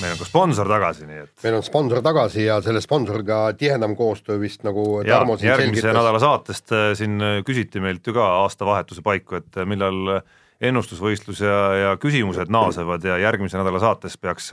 meil 0.00 0.14
on 0.14 0.20
ka 0.20 0.26
sponsor 0.28 0.68
tagasi, 0.68 1.06
nii 1.08 1.22
et. 1.24 1.32
meil 1.42 1.56
on 1.58 1.64
sponsor 1.64 2.02
tagasi 2.04 2.44
ja 2.44 2.60
selle 2.64 2.80
sponsoriga 2.80 3.40
tihedam 3.58 3.96
koostöö 3.96 4.38
vist 4.40 4.62
nagu 4.64 5.02
Tarmo 5.04 5.36
siin 5.36 5.50
järgmise 5.50 5.82
selgitas. 5.82 5.96
nädala 5.98 6.20
saatest 6.22 6.72
äh, 6.72 6.86
siin 6.96 7.20
äh, 7.20 7.40
küsiti 7.44 7.82
meilt 7.84 8.06
ju 8.06 8.14
ka 8.16 8.28
aastavahetuse 8.44 9.02
paiku, 9.02 9.40
et 9.40 9.60
äh, 9.60 9.68
millal 9.68 10.20
ennustusvõistlus 10.60 11.42
ja, 11.44 11.58
ja 11.76 11.92
küsimused 12.00 12.52
naasevad 12.52 13.04
ja 13.04 13.18
järgmise 13.18 13.58
nädala 13.60 13.80
saates 13.80 14.16
peaks 14.20 14.52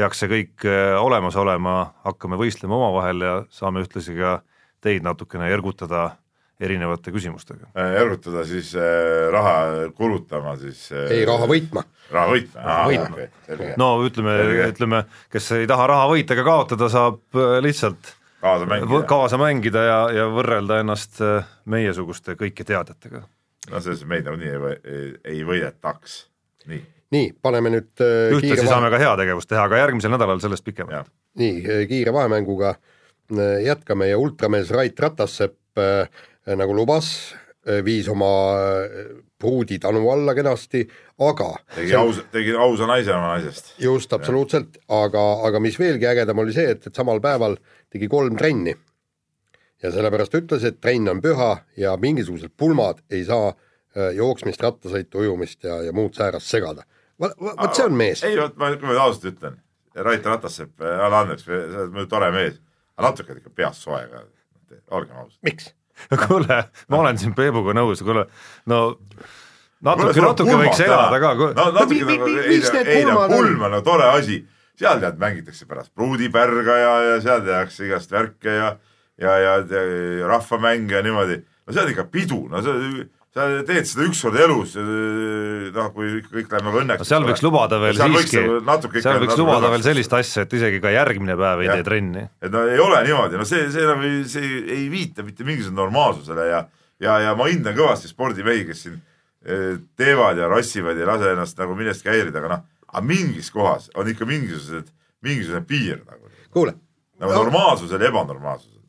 peaks 0.00 0.24
see 0.24 0.32
kõik 0.32 0.66
äh, 0.68 0.96
olemas 1.00 1.36
olema, 1.40 1.92
hakkame 2.08 2.40
võistlema 2.40 2.80
omavahel 2.80 3.26
ja 3.26 3.36
saame 3.52 3.84
ühtlasi 3.84 4.16
ka 4.16 4.40
teid 4.80 5.04
natukene 5.04 5.50
ergutada 5.52 6.08
erinevate 6.60 7.12
küsimustega. 7.14 7.70
Äh, 7.78 7.94
ergutada 8.02 8.44
siis 8.48 8.74
äh, 8.76 9.28
raha 9.32 9.88
kulutama 9.96 10.54
siis 10.60 10.86
äh, 10.92 11.08
ei, 11.16 11.24
raha 11.28 11.48
võitma. 11.48 11.84
raha 12.12 12.34
võitma, 12.34 12.64
raha 12.66 12.86
võitma. 12.90 13.26
Okay, 13.48 13.74
no 13.80 13.90
ütleme, 14.04 14.36
ütleme, 14.68 15.02
kes 15.32 15.50
ei 15.56 15.68
taha 15.70 15.88
raha 15.94 16.08
võita 16.12 16.36
ega 16.36 16.46
kaotada, 16.46 16.90
saab 16.92 17.40
lihtsalt 17.64 18.14
kaasa 18.44 18.68
mängida, 18.68 19.02
kaasa 19.08 19.40
mängida 19.40 19.84
ja, 19.88 19.98
ja 20.20 20.30
võrrelda 20.32 20.80
ennast 20.84 21.20
meiesuguste 21.70 22.36
kõiketeadjatega. 22.40 23.24
no 23.70 23.84
selles 23.84 24.04
meid 24.08 24.28
nagunii 24.28 24.52
ei, 24.52 24.80
ei, 24.84 25.12
ei 25.36 25.44
võidetaks, 25.48 26.24
nii 26.68 26.84
nii, 27.14 27.32
paneme 27.42 27.72
nüüd 27.74 28.02
äh, 28.04 28.30
ühtlasi 28.36 28.68
saame 28.68 28.90
ka 28.92 29.00
heategevust 29.02 29.50
teha, 29.50 29.66
aga 29.66 29.82
järgmisel 29.82 30.12
nädalal 30.14 30.40
sellest 30.42 30.64
pikemalt. 30.66 31.10
nii, 31.40 31.62
äh, 31.64 31.84
kiire 31.90 32.14
vahemänguga 32.14 32.74
äh, 32.76 33.60
jätkame 33.66 34.10
ja 34.10 34.18
ultramees 34.18 34.70
Rait 34.74 35.00
Ratassepp 35.00 35.78
äh, 35.78 36.06
nagu 36.56 36.74
lubas, 36.74 37.12
viis 37.84 38.06
oma 38.08 38.26
pruudi 39.38 39.76
tanu 39.78 40.06
alla 40.10 40.32
kenasti, 40.34 40.80
aga 41.20 41.50
tegi 41.74 41.92
ausa, 41.94 42.22
tegi 42.32 42.54
ausa 42.56 42.86
naise 42.88 43.12
oma 43.12 43.34
naisest. 43.34 43.74
just, 43.78 44.14
absoluutselt, 44.16 44.78
aga, 44.88 45.24
aga 45.46 45.60
mis 45.60 45.76
veelgi 45.78 46.08
ägedam 46.08 46.40
oli 46.40 46.54
see, 46.56 46.72
et, 46.72 46.88
et 46.88 46.96
samal 46.96 47.20
päeval 47.20 47.58
tegi 47.92 48.08
kolm 48.08 48.38
trenni. 48.40 48.72
ja 49.82 49.92
sellepärast 49.92 50.38
ütles, 50.40 50.64
et 50.64 50.80
trenn 50.80 51.12
on 51.12 51.20
püha 51.20 51.50
ja 51.76 51.92
mingisugused 52.00 52.56
pulmad 52.56 53.04
ei 53.12 53.26
saa 53.28 53.52
jooksmist, 54.16 54.64
rattasõitu, 54.64 55.20
ujumist 55.20 55.68
ja, 55.68 55.82
ja 55.84 55.92
muud 55.92 56.16
säärast 56.16 56.48
segada 56.48 56.88
vot 57.20 57.74
see 57.76 57.84
on 57.86 57.98
mees. 57.98 58.24
ei, 58.26 58.38
vot 58.40 58.56
ma, 58.60 58.70
ma 58.82 58.96
ausalt 59.04 59.28
ütlen, 59.32 59.58
Rait 60.06 60.26
Ratassepp, 60.26 60.78
anna 60.86 61.24
andeks, 61.24 61.44
sa 61.44 61.58
oled 61.82 61.94
muidu 61.96 62.08
tore 62.10 62.30
mees, 62.34 62.60
aga 62.96 63.10
natuke 63.10 63.36
ikka 63.40 63.52
peast 63.56 63.84
soe 63.86 64.00
ka, 64.10 64.24
olgem 64.96 65.20
ausad. 65.20 65.38
miks? 65.46 65.72
kuule, 66.26 66.62
ma 66.88 67.02
olen 67.02 67.20
siin 67.20 67.34
Peebuga 67.36 67.74
nõus, 67.76 68.00
kuule, 68.04 68.24
no 68.70 68.80
natuke, 69.84 70.22
natuke 70.24 70.56
võiks 70.62 70.80
elada 70.86 71.20
ka. 71.20 71.34
no 71.58 71.66
natuke 71.76 72.06
nagu, 72.08 72.30
ei, 72.44 72.62
ei 72.94 73.04
no 73.08 73.20
pulm 73.30 73.66
on 73.68 73.76
no 73.76 73.82
tore 73.84 74.08
asi, 74.14 74.40
seal 74.80 75.00
tead 75.02 75.20
mängitakse 75.20 75.68
pärast 75.68 75.92
pruudipärga 75.96 76.76
ja, 76.80 76.92
ja 77.10 77.20
seal 77.24 77.44
tehakse 77.44 77.88
igast 77.88 78.12
värke 78.14 78.56
ja, 78.56 78.74
ja, 79.20 79.36
ja, 79.44 79.56
ja 79.60 80.28
rahvamänge 80.30 80.96
ja 80.96 81.02
niimoodi. 81.04 81.40
no 81.66 81.74
see 81.74 81.84
on 81.84 81.92
ikka 81.92 82.06
pidu, 82.12 82.46
no 82.52 82.62
see 82.64 83.08
sa 83.30 83.46
teed 83.66 83.86
seda 83.86 84.06
ükskord 84.08 84.38
elus, 84.42 84.72
noh, 84.74 85.90
kui 85.94 86.18
kõik 86.24 86.50
läheb 86.50 86.64
nagu 86.66 86.80
õnneks 86.80 87.04
no. 87.04 87.06
seal 87.06 87.26
võiks 87.28 87.44
lubada 87.44 87.78
veel 87.82 87.98
siiski, 87.98 88.42
nagu 88.66 88.90
seal 88.96 89.20
võiks 89.22 89.38
lubada 89.38 89.70
veel 89.70 89.84
sellist 89.86 90.16
asja, 90.18 90.46
et 90.46 90.56
isegi 90.58 90.80
ka 90.82 90.90
järgmine 90.94 91.36
päev 91.38 91.62
ei 91.62 91.70
tee 91.70 91.84
trenni. 91.86 92.24
et 92.42 92.50
no 92.50 92.64
ei 92.66 92.82
ole 92.82 93.04
niimoodi, 93.06 93.38
no 93.38 93.46
see, 93.46 93.68
see 93.70 93.86
nagu 93.86 94.02
ei, 94.08 94.24
see 94.30 94.50
ei 94.64 94.88
viita 94.90 95.22
mitte 95.26 95.46
mingisugusele 95.46 95.78
normaalsusele 95.78 96.48
ja, 96.48 96.64
ja, 97.06 97.20
ja 97.28 97.36
ma 97.38 97.46
hindan 97.52 97.78
kõvasti 97.78 98.10
spordimehi, 98.10 98.66
kes 98.72 98.82
siin 98.88 98.98
eh, 98.98 99.78
teevad 100.00 100.42
ja 100.42 100.50
rassivad 100.50 100.98
ja 100.98 101.06
ei 101.06 101.12
lase 101.12 101.30
ennast 101.36 101.62
nagu 101.62 101.78
millestki 101.78 102.10
häirida, 102.10 102.42
aga 102.42 102.52
noh, 102.56 102.66
aga 102.90 103.04
mingis 103.06 103.52
kohas 103.54 103.92
on 103.94 104.10
ikka 104.10 104.26
mingisugused, 104.26 104.90
mingisugune 105.22 105.62
piir 105.70 106.02
nagu. 106.02 106.34
kuule. 106.50 106.74
nagu 107.22 107.38
normaalsusel 107.44 108.02
ja 108.02 108.10
ebanormaalsusel 108.10 108.79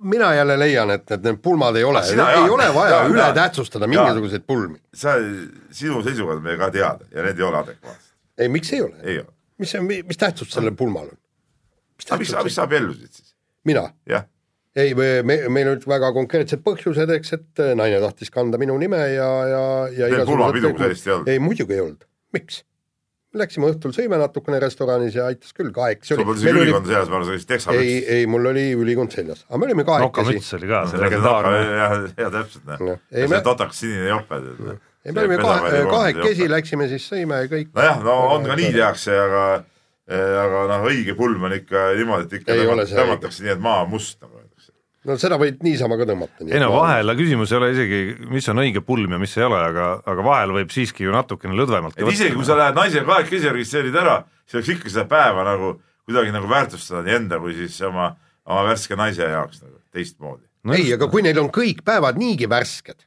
mina 0.00 0.34
jälle 0.34 0.58
leian, 0.58 0.90
et, 0.90 1.10
et 1.10 1.22
need 1.22 1.38
pulmad 1.42 1.76
ei 1.76 1.84
ole, 1.84 2.02
ei 2.12 2.50
ole 2.50 2.68
vaja 2.74 3.00
ja, 3.02 3.08
üle 3.10 3.26
tähtsustada 3.34 3.88
mingisuguseid 3.90 4.44
pulmi. 4.46 4.78
sa, 4.94 5.16
sinu 5.70 6.02
seisukohad 6.04 6.42
meil 6.44 6.58
ka 6.60 6.70
teada 6.74 7.08
ja 7.10 7.24
need 7.26 7.40
ei 7.40 7.48
ole 7.48 7.60
adekvaatsed. 7.62 8.14
ei, 8.38 8.48
miks 8.52 8.72
ei 8.72 8.82
ole? 8.84 9.26
mis 9.58 9.74
see, 9.74 9.82
mis 9.82 10.20
tähtsus 10.20 10.52
sellel 10.54 10.76
pulmal 10.78 11.10
on? 11.10 11.18
aga 12.10 12.20
miks, 12.22 12.34
miks 12.48 12.58
sa 12.58 12.66
abiellusid 12.68 13.12
siis? 13.12 13.34
mina? 13.68 13.88
jah. 14.08 14.26
ei, 14.76 14.94
me, 14.94 15.10
meil 15.24 15.72
olid 15.74 15.86
väga 15.88 16.12
konkreetsed 16.16 16.64
põhjused, 16.66 17.12
eks, 17.18 17.36
et 17.38 17.64
naine 17.78 18.00
tahtis 18.04 18.32
kanda 18.32 18.60
minu 18.62 18.78
nime 18.80 19.02
ja, 19.12 19.30
ja, 19.52 19.64
ja 19.92 20.12
Teil 20.14 20.28
pulmapidu 20.28 20.76
sellist 20.78 21.10
ei 21.10 21.16
olnud? 21.18 21.32
ei, 21.34 21.42
muidugi 21.42 21.78
ei 21.78 21.84
olnud 21.84 22.06
miks? 22.36 22.62
Läksime 23.36 23.70
õhtul, 23.72 23.92
sõime 23.96 24.18
natukene 24.20 24.58
restoranis 24.62 25.16
ja 25.18 25.26
aitas 25.30 25.52
küll 25.56 25.72
kahekesi. 25.74 26.14
sul 26.14 26.22
polnud 26.22 26.40
isegi 26.40 26.62
ülikond 26.64 26.88
seljas, 26.88 27.10
ma 27.10 27.18
arvan, 27.18 27.28
sa 27.28 27.36
käisid 27.36 27.50
teksapüts. 27.52 27.82
ei, 27.84 27.98
ei, 28.16 28.26
mul 28.30 28.50
oli 28.52 28.64
ülikond 28.76 29.12
seljas, 29.12 29.44
aga 29.48 29.60
me 29.60 29.68
olime 29.68 29.84
kahekesi. 29.88 30.10
nokamüts 30.10 30.50
oli 30.58 30.70
ka, 30.72 30.82
see 30.90 31.02
legendaarne. 31.02 31.62
jah, 31.62 31.96
jah, 32.22 32.34
täpselt, 32.38 32.66
noh. 32.72 33.00
ja 33.12 33.30
see 33.34 33.42
totakas 33.50 33.82
sinine 33.84 34.08
jope. 34.08 34.40
ei, 35.04 35.12
me 35.12 35.24
olime 35.24 35.38
kahe, 35.42 35.84
kahekesi, 35.90 36.48
läksime 36.52 36.88
siis 36.92 37.08
sõime 37.12 37.42
ja 37.44 37.52
kõik. 37.52 37.72
nojah, 37.76 38.02
no 38.06 38.16
on 38.38 38.48
ka 38.48 38.58
nii 38.62 38.72
tehakse, 38.78 39.20
aga 39.26 39.44
aga 40.46 40.66
noh, 40.70 40.88
õige 40.88 41.16
pulm 41.18 41.48
on 41.48 41.56
ikka 41.56 41.90
niimoodi, 41.98 42.28
et 42.30 42.40
ikka 42.40 42.58
tõmmatakse 42.94 43.44
nii, 43.44 43.56
et 43.56 43.62
maa 43.62 43.82
on 43.84 43.94
must 43.96 44.20
nagu 44.22 44.45
no 45.06 45.16
seda 45.20 45.38
võid 45.40 45.62
niisama 45.64 45.98
ka 46.00 46.06
tõmmata. 46.08 46.46
ei 46.48 46.60
no 46.62 46.70
vahel 46.74 47.14
küsimus 47.18 47.52
ei 47.52 47.60
ole 47.60 47.70
isegi, 47.74 48.02
mis 48.32 48.48
on 48.52 48.62
õige 48.62 48.82
pulm 48.86 49.16
ja 49.16 49.20
mis 49.22 49.36
ei 49.38 49.46
ole, 49.46 49.60
aga, 49.70 49.88
aga 50.06 50.26
vahel 50.26 50.54
võib 50.58 50.74
siiski 50.74 51.06
ju 51.06 51.14
natukene 51.14 51.56
lõdvemalt 51.58 51.98
et 51.98 52.12
isegi 52.12 52.36
kui 52.36 52.46
sa 52.48 52.58
lähed 52.58 52.78
naisega 52.78 53.06
kahekesi 53.08 53.52
registreerid 53.52 53.98
ära, 54.02 54.20
siis 54.44 54.60
oleks 54.60 54.72
ikka 54.76 54.92
seda 54.92 55.08
päeva 55.10 55.46
nagu 55.46 55.76
kuidagi 56.06 56.34
nagu 56.34 56.50
väärtustada 56.50 57.04
nii 57.06 57.18
enda 57.20 57.40
kui 57.42 57.56
siis 57.56 57.78
oma, 57.86 58.12
oma 58.46 58.68
värske 58.68 58.98
naise 58.98 59.26
jaoks 59.26 59.62
nagu 59.64 59.78
teistmoodi 59.94 60.44
no,. 60.66 60.76
ei, 60.78 60.92
aga 60.96 61.10
kui 61.12 61.24
neil 61.26 61.42
on 61.42 61.50
kõik 61.54 61.82
päevad 61.86 62.18
niigi 62.20 62.50
värsked, 62.50 63.06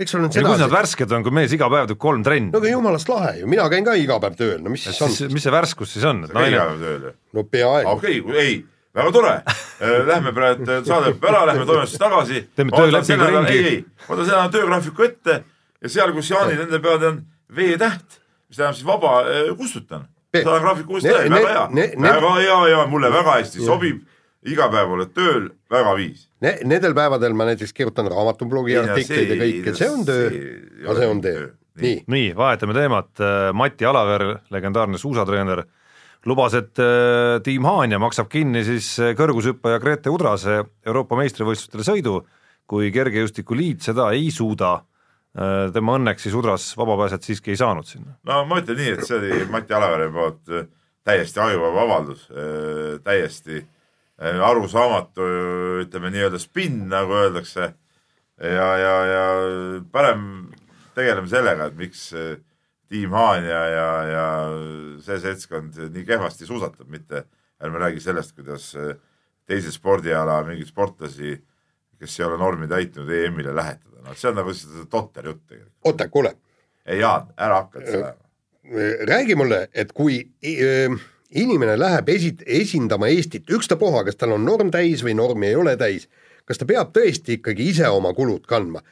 miks 0.00 0.14
sul 0.14 0.26
on 0.26 0.34
seda 0.34 0.50
kus 0.50 0.62
nad 0.64 0.74
värsked 0.74 1.16
on, 1.16 1.26
kui 1.26 1.34
mees 1.34 1.54
iga 1.56 1.70
päev 1.72 1.90
teeb 1.92 2.02
kolm 2.02 2.26
trenni? 2.26 2.54
no 2.54 2.62
aga 2.62 2.72
jumalast 2.74 3.10
lahe 3.12 3.36
ju, 3.42 3.50
mina 3.50 3.68
käin 3.72 3.86
ka 3.86 3.98
iga 3.98 4.18
päev 4.22 4.38
tööl, 4.38 4.62
no 4.64 4.72
mis 4.74 4.86
siis 4.88 5.02
on? 5.06 5.18
mis 5.34 5.46
see 5.46 5.54
värskus 5.54 5.94
siis 5.96 6.06
on? 6.08 6.24
sa 6.26 6.38
käid 6.38 6.56
iga 6.56 6.70
päev 6.72 6.86
tööl 6.86 7.10
ju? 7.10 7.18
no 7.38 7.46
peaaegu. 7.50 7.98
okei 7.98 8.22
okay,, 8.22 8.42
ei 8.42 8.56
väga 8.96 9.12
tore, 9.12 9.32
äh, 9.80 10.06
lähme 10.08 10.32
praegu, 10.36 10.66
saade 10.86 11.12
lõpeb 11.12 11.28
ära, 11.30 11.44
lähme 11.50 11.66
toimetusse 11.68 12.00
tagasi. 12.00 12.42
teeme 12.56 12.72
töölepingu 12.72 13.28
ringi. 13.32 13.52
ei, 13.52 13.72
ei, 13.72 13.80
ma 14.06 14.14
võtan 14.14 14.28
selle 14.30 14.52
töögraafiku 14.54 15.06
ette 15.06 15.38
ja 15.82 15.92
seal, 15.92 16.12
kus 16.16 16.30
Jaanil 16.32 16.62
nende 16.64 16.80
peal 16.84 17.08
on 17.10 17.22
V-täht, 17.56 18.20
mis 18.48 18.58
tähendab 18.58 18.78
siis 18.78 18.88
vaba, 18.88 19.18
äh, 19.28 19.52
kustutan. 19.58 20.08
saadan 20.36 20.64
graafiku 20.64 20.96
uuesti 20.96 21.12
täis, 21.12 21.30
väga 21.32 21.52
hea, 21.52 21.90
väga 22.08 22.32
hea 22.40 22.58
ja 22.72 22.86
mulle 22.90 23.12
väga 23.12 23.40
hästi 23.40 23.64
sobib. 23.64 24.04
Iga 24.46 24.68
päev 24.70 24.92
oled 24.94 25.10
tööl, 25.10 25.48
väga 25.72 25.92
viis. 25.98 26.28
Ne,. 26.44 26.52
Nendel 26.70 26.92
päevadel 26.94 27.32
ma 27.34 27.48
näiteks 27.48 27.72
kirjutan 27.74 28.06
raamatublogi 28.12 28.76
artikleid 28.78 29.32
ja 29.32 29.38
kõike, 29.40 29.72
see 29.74 29.88
on 29.90 30.04
töö, 30.06 30.28
aga 30.84 30.94
see 31.00 31.08
on 31.10 31.22
töö. 31.24 31.48
nii, 31.82 31.96
nii, 32.06 32.28
vahetame 32.36 32.76
teemat, 32.76 33.24
Mati 33.58 33.88
Alaver, 33.88 34.26
legendaarne 34.54 35.00
suusatreener 35.02 35.64
lubas, 36.26 36.56
et 36.58 36.80
äh, 36.82 37.38
tiim 37.46 37.66
Haanja 37.68 38.00
maksab 38.02 38.28
kinni 38.32 38.64
siis 38.66 38.88
äh, 39.02 39.14
kõrgushüppaja 39.18 39.80
Grete 39.82 40.12
Udrase 40.12 40.58
Euroopa 40.86 41.18
meistrivõistlustele 41.20 41.86
sõidu, 41.86 42.18
kui 42.66 42.90
Kergejõustikuliit 42.94 43.84
seda 43.86 44.08
ei 44.16 44.32
suuda. 44.34 44.74
Äh, 45.36 45.68
tema 45.74 45.96
õnneks 46.00 46.26
siis 46.26 46.34
Udras 46.38 46.72
vabapääset 46.78 47.28
siiski 47.28 47.54
ei 47.54 47.60
saanud 47.60 47.86
sinna. 47.88 48.16
no 48.26 48.42
ma 48.48 48.60
ütlen 48.62 48.80
nii, 48.80 48.96
et 48.96 49.06
see 49.06 49.18
oli 49.20 49.46
Mati 49.52 49.76
Alavere 49.76 50.10
poolt 50.12 50.52
täiesti 51.06 51.38
ajuvaba 51.38 51.82
avaldus, 51.84 52.24
täiesti 53.06 53.60
arusaamatu, 54.18 55.26
ütleme 55.84 56.10
nii-öelda 56.10 56.40
spinn, 56.42 56.88
nagu 56.90 57.14
öeldakse. 57.14 57.68
ja, 58.42 58.66
ja, 58.80 58.94
ja 59.06 59.26
parem 59.92 60.48
tegeleme 60.96 61.30
sellega, 61.30 61.68
et 61.68 61.78
miks 61.78 62.08
tiim 62.90 63.14
Haanja 63.16 63.62
ja, 63.70 63.88
ja 64.10 64.26
see 65.04 65.18
seltskond 65.22 65.78
nii 65.94 66.04
kehvasti 66.06 66.46
suusatab, 66.46 66.88
mitte 66.92 67.24
ärme 67.62 67.80
räägi 67.82 68.02
sellest, 68.04 68.34
kuidas 68.36 68.70
teise 69.46 69.72
spordiala 69.72 70.40
mingeid 70.46 70.68
sportlasi, 70.68 71.36
kes 72.00 72.20
ei 72.20 72.26
ole 72.26 72.38
normi 72.40 72.68
täitnud, 72.70 73.10
EM-ile 73.10 73.54
lähetada, 73.56 74.02
noh, 74.04 74.16
see 74.18 74.30
on 74.30 74.38
nagu 74.40 74.54
totter 74.90 75.30
jutt 75.30 75.42
tegelikult. 75.46 75.74
oota, 75.84 76.08
kuule. 76.12 76.34
ei 76.86 77.00
Jaan, 77.00 77.30
ära 77.38 77.62
hakka 77.62 77.80
üldse 77.80 77.96
ajama. 77.96 78.22
räägi 79.12 79.38
mulle, 79.38 79.60
et 79.74 79.92
kui 79.96 80.18
äh, 80.44 80.98
inimene 81.30 81.78
läheb 81.78 82.10
esi-, 82.12 82.36
esindama 82.46 83.08
Eestit, 83.08 83.48
ükstapuha, 83.50 84.04
kas 84.06 84.18
tal 84.20 84.36
on 84.36 84.44
norm 84.44 84.70
täis 84.74 85.04
või 85.06 85.16
normi 85.18 85.50
ei 85.50 85.58
ole 85.58 85.76
täis, 85.80 86.08
kas 86.46 86.60
ta 86.60 86.68
peab 86.68 86.92
tõesti 86.94 87.40
ikkagi 87.40 87.70
ise 87.72 87.88
oma 87.90 88.14
kulud 88.14 88.46
kandma? 88.46 88.82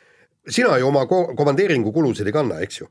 sina 0.48 0.76
ju 0.76 0.90
oma 0.90 1.06
ko 1.08 1.30
komandeeringu 1.36 1.92
kulusid 1.92 2.28
ei 2.28 2.34
kanna, 2.36 2.58
eks 2.60 2.82
ju? 2.82 2.88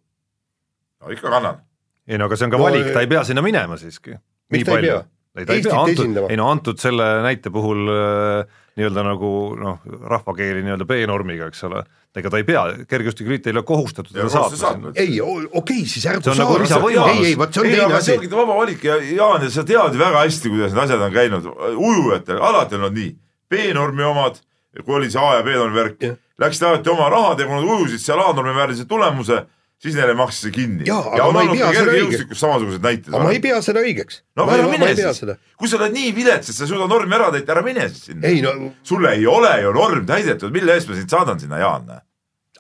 No 1.04 1.14
ikka 1.14 1.34
kannan. 1.34 1.62
ei 2.08 2.20
no 2.20 2.30
aga 2.30 2.40
see 2.40 2.48
on 2.48 2.56
ka 2.56 2.62
no, 2.62 2.68
valik, 2.68 2.94
ta 2.96 3.04
ei 3.04 3.12
pea 3.12 3.24
sinna 3.28 3.44
minema 3.46 3.78
siiski. 3.80 4.18
miks 4.54 4.68
ta 4.70 4.80
ei 4.80 4.88
pea? 4.88 5.04
ei 5.38 5.46
ta 5.46 5.58
ei 5.58 5.64
pea, 5.66 5.80
antud, 5.82 6.20
ei 6.30 6.38
no 6.38 6.50
antud 6.52 6.82
selle 6.82 7.08
näite 7.26 7.52
puhul 7.54 7.90
äh, 7.90 8.62
nii-öelda 8.78 9.04
nagu 9.06 9.30
noh, 9.58 9.82
rahvakeeli 9.86 10.64
nii-öelda 10.66 10.86
B-normiga, 10.90 11.48
eks 11.52 11.64
ole, 11.68 11.84
ega 12.18 12.32
ta 12.34 12.40
ei 12.42 12.46
pea, 12.48 12.64
kergejõustikuliit 12.90 13.50
ei 13.50 13.56
ole 13.56 13.64
kohustatud 13.68 14.14
teda 14.14 14.30
saatma. 14.30 14.94
ei, 14.94 15.20
okei 15.22 15.50
okay,, 15.62 15.84
siis 15.90 16.06
ärgu 16.10 16.26
see 16.26 16.34
on 16.34 16.42
nagu 16.42 16.58
lisavõimalus. 16.62 17.20
ei, 17.20 17.32
ei, 17.32 17.38
vot 17.38 17.54
see 17.54 17.64
on 17.64 17.70
teine 17.70 17.98
asi. 18.00 18.10
see 18.12 18.18
ongi 18.20 18.32
vaba 18.34 18.58
valik 18.62 18.86
ja 18.90 18.98
Jaan, 19.10 19.46
sa 19.54 19.66
tead 19.68 19.98
ju 19.98 20.02
väga 20.02 20.26
hästi, 20.26 20.54
kuidas 20.54 20.74
need 20.74 20.84
asjad 20.86 21.06
on 21.06 21.14
käinud, 21.18 21.50
ujujatel, 21.74 22.42
alati 22.50 22.78
on 22.78 22.88
olnud 22.88 23.00
nii, 23.02 23.16
B-normi 23.54 24.10
omad, 24.10 24.42
kui 24.82 24.98
oli 25.00 25.12
see 25.14 25.22
A 25.22 25.40
ja 25.40 25.46
B-normi 25.46 25.82
värk, 25.82 26.08
läksid 26.42 26.70
alati 26.70 26.94
oma 26.94 27.10
rahadega, 27.14 27.50
kui 27.50 27.62
nad 27.62 27.74
ujusid 27.78 28.06
seal 28.06 28.22
A-normi 28.26 28.58
väärilise 28.58 28.90
tulemuse 28.90 29.44
siis 29.84 29.98
neile 29.98 30.16
maksis 30.18 30.48
see 30.48 30.56
kinni. 30.56 30.88
ja 30.88 31.00
on 31.28 31.36
olnud 31.42 31.60
ka 31.60 31.74
kergejõustikus 31.76 32.40
samasugused 32.44 32.86
näited. 32.86 33.12
aga 33.12 33.26
ma 33.28 33.36
ei 33.36 33.42
pea 33.44 33.60
seda 33.66 33.84
õigeks. 33.84 34.24
no 34.40 34.48
aga 34.48 34.70
mine 34.72 34.94
siis, 34.96 35.22
kui 35.60 35.72
sa 35.72 35.80
oled 35.82 35.96
nii 35.98 36.16
vilets, 36.16 36.50
et 36.50 36.58
sa 36.58 36.66
ei 36.66 36.72
suuda 36.72 36.88
normi 36.92 37.20
ära 37.20 37.30
täita, 37.36 37.58
ära 37.58 37.66
mine 37.66 37.90
siis 37.92 38.08
sinna. 38.12 38.34
No... 38.48 38.72
sul 38.88 39.06
ei 39.12 39.28
ole 39.30 39.54
ju 39.66 39.76
norm 39.76 40.08
täidetud, 40.10 40.54
mille 40.56 40.78
eest 40.78 40.92
ma 40.92 41.00
sind 41.00 41.12
saadan 41.12 41.42
sinna, 41.44 41.60
Jaan? 41.64 41.94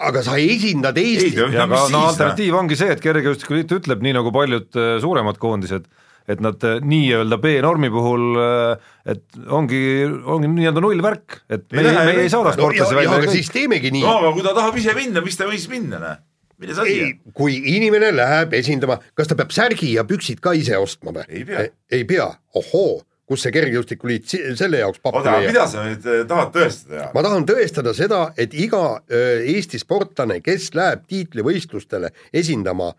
aga 0.03 0.23
sa 0.25 0.39
esindad 0.41 0.97
Eestit. 0.99 1.37
ja 1.37 1.67
aga 1.67 1.83
no 1.93 2.07
alternatiiv 2.09 2.57
ongi 2.59 2.79
see, 2.79 2.91
et 2.95 3.03
Kergejõustikuliit 3.03 3.71
ütleb, 3.77 4.01
nii 4.03 4.17
nagu 4.17 4.33
paljud 4.35 4.79
äh, 4.79 4.95
suuremad 5.03 5.39
koondised, 5.39 5.85
et 6.27 6.43
nad 6.43 6.59
äh, 6.67 6.81
nii-öelda 6.83 7.37
B-normi 7.39 7.91
puhul, 7.93 8.25
äh, 8.41 8.91
et 9.13 9.23
ongi, 9.47 9.79
ongi 10.09 10.51
nii-öelda 10.57 10.83
nullvärk, 10.83 11.43
et 11.47 11.69
me 11.71 11.85
ei, 11.85 11.95
me 12.09 12.19
ei 12.25 12.33
saada 12.33 12.55
sportlasi 12.57 12.97
no, 12.97 12.99
välja. 12.99 13.17
aga 13.21 13.37
siis 13.37 13.53
teemegi 13.53 13.93
nii. 13.93 14.03
no 14.03 14.17
aga 14.19 14.35
kui 14.35 14.45
ta 14.49 14.55
tahab 14.57 14.81
ise 14.81 14.97
minna, 14.97 15.23
mis 15.23 15.39
ta 15.39 15.47
võis 15.47 15.69
minna, 15.71 16.01
näe 16.01 16.21
milles 16.63 16.81
asi 16.83 16.99
on? 17.05 17.15
kui 17.35 17.57
inimene 17.75 18.11
läheb 18.15 18.53
esindama, 18.57 18.99
kas 19.17 19.29
ta 19.29 19.37
peab 19.39 19.53
särgi 19.55 19.93
ja 19.97 20.05
püksid 20.07 20.41
ka 20.43 20.55
ise 20.57 20.77
ostma 20.79 21.13
või? 21.15 21.25
ei 21.29 21.47
pea. 21.47 21.65
ei 21.93 22.05
pea, 22.09 22.29
ohoo, 22.59 23.01
kus 23.29 23.45
see 23.45 23.53
Kergejõustikuliit 23.55 24.35
selle 24.59 24.81
jaoks 24.81 25.01
pappi 25.03 25.21
oota, 25.21 25.37
mida 25.45 25.65
sa 25.69 25.85
nüüd 25.87 26.05
eh, 26.09 26.23
tahad 26.29 26.53
tõestada? 26.55 27.09
ma 27.15 27.25
tahan 27.25 27.47
tõestada 27.49 27.95
seda, 27.97 28.21
et 28.39 28.55
iga 28.57 28.83
eh, 29.07 29.45
Eesti 29.55 29.79
sportlane, 29.81 30.39
kes 30.45 30.71
läheb 30.77 31.05
tiitlivõistlustele 31.11 32.13
esindama 32.35 32.91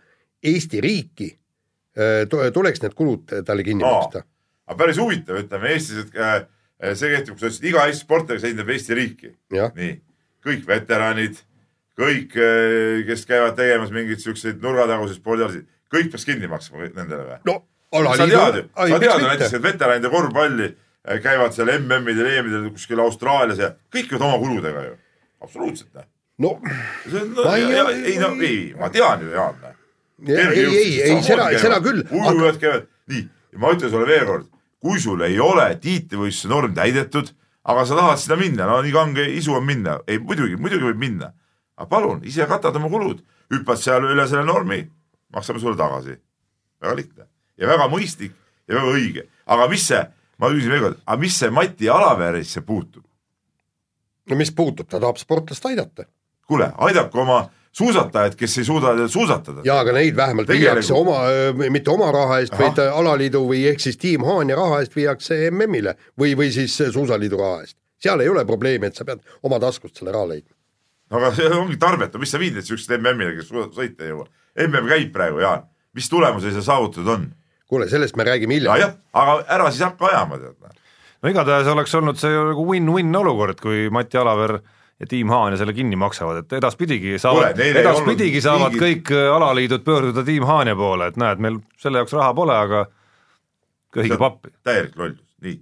Eesti 0.45 0.81
riiki, 0.85 1.31
eh, 1.97 2.25
tuleks 2.29 2.85
need 2.85 2.97
kulud 2.97 3.37
talle 3.47 3.67
kinni 3.67 3.85
no, 3.85 3.93
maksta. 3.99 4.25
aga 4.69 4.81
päris 4.81 5.01
huvitav, 5.01 5.41
ütleme 5.45 5.73
Eestis, 5.75 6.07
et 6.09 6.97
see 6.99 7.13
kehtib, 7.13 7.37
kui 7.37 7.45
sa 7.45 7.51
ütlesid, 7.51 7.69
iga 7.71 7.89
Eesti 7.89 8.07
sportlane, 8.07 8.41
kes 8.41 8.49
esindab 8.51 8.73
Eesti 8.75 9.01
riiki. 9.01 9.35
nii, 9.53 9.97
kõik 10.45 10.69
veteranid 10.69 11.45
kõik, 11.99 12.35
eh, 12.37 13.05
kes 13.09 13.27
käivad 13.29 13.55
tegemas 13.59 13.93
mingeid 13.95 14.23
siukseid 14.23 14.63
nurgataguseid 14.63 15.21
spordialasid, 15.21 15.67
kõik 15.93 16.11
peaks 16.13 16.27
kinni 16.27 16.51
maksma 16.51 16.89
nendele 16.89 17.27
või? 17.29 17.39
no 17.47 17.61
sa 18.17 18.27
tead 18.27 18.59
ju, 18.59 18.65
sa 18.75 18.99
tead 18.99 19.21
ju 19.21 19.29
näiteks, 19.29 19.55
et 19.59 19.63
veteranide 19.63 20.11
korvpalli 20.11 20.67
eh, 20.71 21.21
käivad 21.23 21.55
seal 21.55 21.71
MM-idel, 21.77 22.33
EM-idel 22.33 22.67
kuskil 22.75 23.03
Austraalias 23.05 23.63
ja 23.63 23.71
kõik 23.95 24.11
käivad 24.11 24.27
oma 24.31 24.41
kuludega 24.43 24.89
ju, 24.89 24.97
absoluutselt. 25.47 26.03
Noh. 26.43 26.59
no, 26.59 27.23
no 27.37 27.55
ei, 27.55 27.69
ei, 28.11 28.17
no 28.19 28.33
ei, 28.43 28.59
ma 28.79 28.91
tean 28.91 29.23
ju, 29.23 29.31
Jaan. 29.37 29.63
Noh. 29.63 29.79
ei, 30.35 30.65
ei, 30.65 30.91
ei, 31.05 31.23
seda, 31.23 31.47
seda 31.63 31.79
küll. 31.85 32.03
ujujad 32.11 32.59
käivad, 32.63 32.91
nii, 33.13 33.29
ma 33.63 33.71
ütlen 33.77 33.95
sulle 33.95 34.11
veelkord, 34.11 34.51
kui 34.83 34.99
sul 35.01 35.23
ei 35.25 35.39
ole 35.41 35.71
tiitlivõistluse 35.81 36.51
norm 36.51 36.75
täidetud, 36.75 37.31
aga 37.71 37.87
sa 37.87 37.97
tahad 37.97 38.19
sinna 38.21 38.37
minna, 38.43 38.67
no 38.67 38.83
nii 38.83 38.93
kange 38.93 39.31
isu 39.39 39.55
on 39.57 39.65
minna, 39.65 40.01
ei 40.11 40.19
muidugi, 40.19 40.59
muidugi 40.61 40.91
võib 40.91 40.99
minna 41.01 41.31
aga 41.77 41.89
palun, 41.91 42.21
ise 42.27 42.47
katad 42.51 42.77
oma 42.77 42.91
kulud, 42.93 43.23
hüppad 43.53 43.81
seal 43.81 44.07
üle 44.09 44.27
selle 44.31 44.45
normi, 44.47 44.83
maksame 45.35 45.61
sulle 45.63 45.77
tagasi. 45.77 46.19
väga 46.83 46.97
lihtne 46.97 47.27
ja 47.59 47.69
väga 47.69 47.89
mõistlik 47.89 48.35
ja 48.69 48.77
väga 48.77 48.93
õige, 48.93 49.27
aga 49.47 49.69
mis 49.69 49.89
see, 49.89 50.05
ma 50.39 50.51
küsin 50.53 50.75
veel 50.75 50.87
kord, 50.89 51.03
aga 51.07 51.21
mis 51.21 51.39
see 51.39 51.51
Mati 51.51 51.91
Alaverisse 51.91 52.63
puutub? 52.67 53.05
no 54.31 54.37
mis 54.37 54.53
puutub, 54.53 54.89
ta 54.89 55.01
tahab 55.01 55.19
sportlast 55.21 55.67
aidata. 55.67 56.07
kuule, 56.47 56.71
aidaku 56.77 57.21
oma 57.21 57.45
suusatajaid, 57.75 58.35
kes 58.39 58.59
ei 58.59 58.65
suuda 58.65 58.95
suusatada. 59.09 59.65
jaa, 59.65 59.81
aga 59.81 59.93
neid 59.93 60.17
vähemalt 60.17 60.47
Tegelikult... 60.47 60.75
viiakse 60.75 60.95
oma, 60.95 61.71
mitte 61.71 61.91
oma 61.91 62.13
raha 62.13 62.41
eest, 62.43 62.59
vaid 62.59 62.79
alaliidu 62.87 63.43
või 63.49 63.65
ehk 63.71 63.83
siis 63.83 63.99
tiim 63.99 64.25
Haanja 64.25 64.57
raha 64.61 64.83
eest 64.83 64.97
viiakse 64.97 65.41
MM-ile 65.51 65.97
või, 66.21 66.37
või 66.39 66.53
siis 66.55 66.77
suusaliidu 66.79 67.41
raha 67.41 67.65
eest. 67.65 67.77
seal 67.99 68.21
ei 68.21 68.29
ole 68.29 68.45
probleemi, 68.45 68.87
et 68.87 68.97
sa 68.97 69.05
pead 69.05 69.25
oma 69.43 69.61
taskust 69.61 69.99
selle 69.99 70.15
raha 70.15 70.35
leidma 70.35 70.55
aga 71.15 71.31
see 71.37 71.49
ongi 71.55 71.79
tarbetu, 71.81 72.21
mis 72.23 72.35
sa 72.35 72.41
viid 72.43 72.59
neid 72.59 72.67
siukseid 72.67 72.99
MM-ile, 73.01 73.39
kes 73.39 73.51
sõita 73.53 74.07
ei 74.07 74.13
jõua. 74.13 74.29
MM 74.67 74.91
käib 74.91 75.11
praegu, 75.15 75.41
Jaan, 75.43 75.65
mis 75.95 76.11
tulemusi 76.11 76.53
seal 76.55 76.67
saavutatud 76.67 77.11
on? 77.15 77.33
kuule, 77.75 77.89
sellest 77.89 78.17
me 78.17 78.25
räägime 78.25 78.55
hiljem. 78.55 78.79
jah, 78.79 78.95
aga 79.13 79.37
ära 79.49 79.71
siis 79.71 79.83
hakka 79.83 80.07
ajama, 80.07 80.39
tead. 80.39 80.81
no 81.23 81.31
igatahes 81.33 81.69
oleks 81.73 81.95
olnud 81.95 82.21
see 82.21 82.33
nagu 82.51 82.67
win-win 82.69 83.17
olukord, 83.17 83.61
kui 83.61 83.89
Mati 83.91 84.21
Alaver 84.21 84.59
ja 85.01 85.09
Tiim 85.11 85.33
Haan 85.33 85.53
ja 85.53 85.59
selle 85.59 85.75
kinni 85.75 85.97
maksavad, 85.99 86.45
et 86.45 86.53
edaspidigi 86.61 87.19
saavad, 87.19 87.59
edaspidigi 87.59 88.43
saavad 88.45 88.75
mingid... 88.75 88.85
kõik 88.85 89.15
äh, 89.17 89.31
alaliidud 89.37 89.85
pöörduda 89.87 90.25
Tiim 90.27 90.47
Haanja 90.47 90.77
poole, 90.79 91.11
et 91.11 91.19
näed, 91.21 91.43
meil 91.43 91.59
selle 91.83 92.03
jaoks 92.03 92.15
raha 92.15 92.35
pole, 92.37 92.59
aga 92.67 92.85
köhige 93.95 94.19
pappi. 94.21 94.53
täielik 94.67 94.99
lollus, 95.01 95.25
nii. 95.43 95.59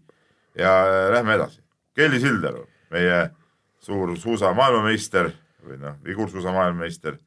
ja 0.61 0.75
äh, 0.83 1.07
lähme 1.17 1.38
edasi. 1.38 1.62
Kelly 1.97 2.21
Sildaru, 2.21 2.67
meie 2.93 3.23
suur 3.83 4.17
suusa 4.17 4.53
maailmameister 4.57 5.31
või 5.66 5.79
noh, 5.81 5.96
vigursuusa 6.05 6.55
maailmameister, 6.55 7.18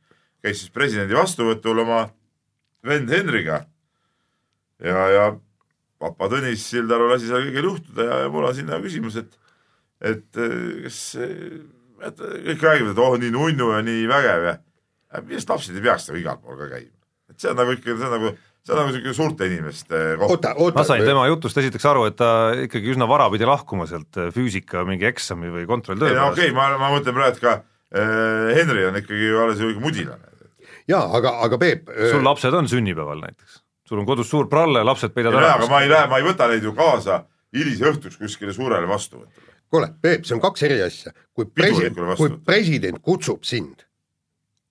käis 0.43 0.61
siis 0.61 0.73
presidendi 0.73 1.17
vastuvõtul 1.17 1.83
oma 1.85 2.05
vend 2.85 3.11
Henriga 3.13 3.63
ja, 4.83 5.07
ja 5.13 5.25
papa 6.01 6.29
Tõnis 6.31 6.67
Sildaru 6.69 7.09
lasi 7.09 7.29
seal 7.29 7.47
kõigil 7.47 7.71
juhtuda 7.71 8.09
ja, 8.09 8.21
ja 8.25 8.31
mul 8.33 8.49
on 8.49 8.55
sinna 8.57 8.81
küsimus, 8.83 9.17
et 9.21 9.41
et 10.05 10.41
äh, 10.43 10.83
kas 10.85 10.99
et 12.05 12.19
kõik 12.19 12.65
räägivad, 12.65 12.91
et 12.91 13.01
oh 13.01 13.15
nii 13.19 13.31
nunnu 13.33 13.71
ja 13.71 13.83
nii 13.85 14.07
vägev 14.11 14.49
ja 14.49 14.57
arust 15.15 15.51
lapsed 15.51 15.77
ei 15.77 15.85
peaks 15.85 16.09
nagu 16.09 16.19
igal 16.19 16.41
pool 16.41 16.57
ka 16.59 16.67
käima. 16.73 16.91
et 17.31 17.39
see 17.41 17.51
on 17.51 17.57
nagu 17.59 17.75
ikka, 17.75 17.95
see 17.95 18.07
on 18.07 18.13
nagu, 18.17 18.31
see 18.65 18.73
on 18.73 18.79
nagu 18.81 18.91
niisugune 18.91 19.17
suurte 19.17 19.47
inimeste 19.49 20.01
koht. 20.21 20.49
ma 20.75 20.85
sain 20.87 21.05
tema 21.07 21.27
jutust 21.29 21.61
esiteks 21.61 21.87
aru, 21.91 22.07
et 22.09 22.17
ta 22.19 22.29
ikkagi 22.65 22.91
üsna 22.93 23.07
vara 23.09 23.29
pidi 23.33 23.47
lahkuma 23.47 23.87
sealt 23.89 24.19
äh, 24.19 24.31
füüsika 24.35 24.83
mingi 24.87 25.07
eksami 25.09 25.53
või 25.53 25.69
kontrolltöö 25.69 26.11
pärast. 26.11 26.35
okei 26.35 26.51
okay,, 26.51 26.57
ma, 26.57 26.69
ma 26.81 26.91
mõtlen 26.93 27.17
praegu, 27.17 27.37
et 27.37 27.43
ka 27.43 27.55
Henri 27.95 28.85
on 28.89 28.97
ikkagi 28.99 29.29
alles 29.43 29.61
ju 29.63 29.71
mudilane. 29.79 30.33
jaa, 30.87 31.05
aga, 31.17 31.37
aga 31.47 31.57
Peep 31.61 31.89
äh... 31.89 32.11
sul 32.11 32.23
lapsed 32.25 32.53
on 32.53 32.67
sünnipäeval 32.71 33.23
näiteks? 33.23 33.61
sul 33.85 34.01
on 34.01 34.05
kodus 34.05 34.29
suur 34.29 34.49
pralle, 34.51 34.83
lapsed 34.83 35.13
peidavad 35.15 35.41
ära. 35.43 35.55
aga 35.59 35.71
ma 35.71 35.81
ei 35.85 35.89
lähe, 35.89 36.07
ma 36.11 36.21
ei 36.21 36.27
võta 36.27 36.49
neid 36.51 36.63
ju 36.63 36.73
kaasa 36.77 37.23
hilisõhtuks 37.55 38.19
kuskile 38.19 38.53
suurele 38.53 38.87
vastuvõtule 38.89 39.53
kuule, 39.75 39.89
Peep, 40.01 40.27
see 40.27 40.35
on 40.37 40.43
kaks 40.43 40.65
eri 40.67 40.79
asja. 40.85 41.11
kui 41.35 41.49
president, 41.51 41.99
kui 42.19 42.31
president 42.45 43.01
kutsub 43.03 43.43
sind 43.47 43.83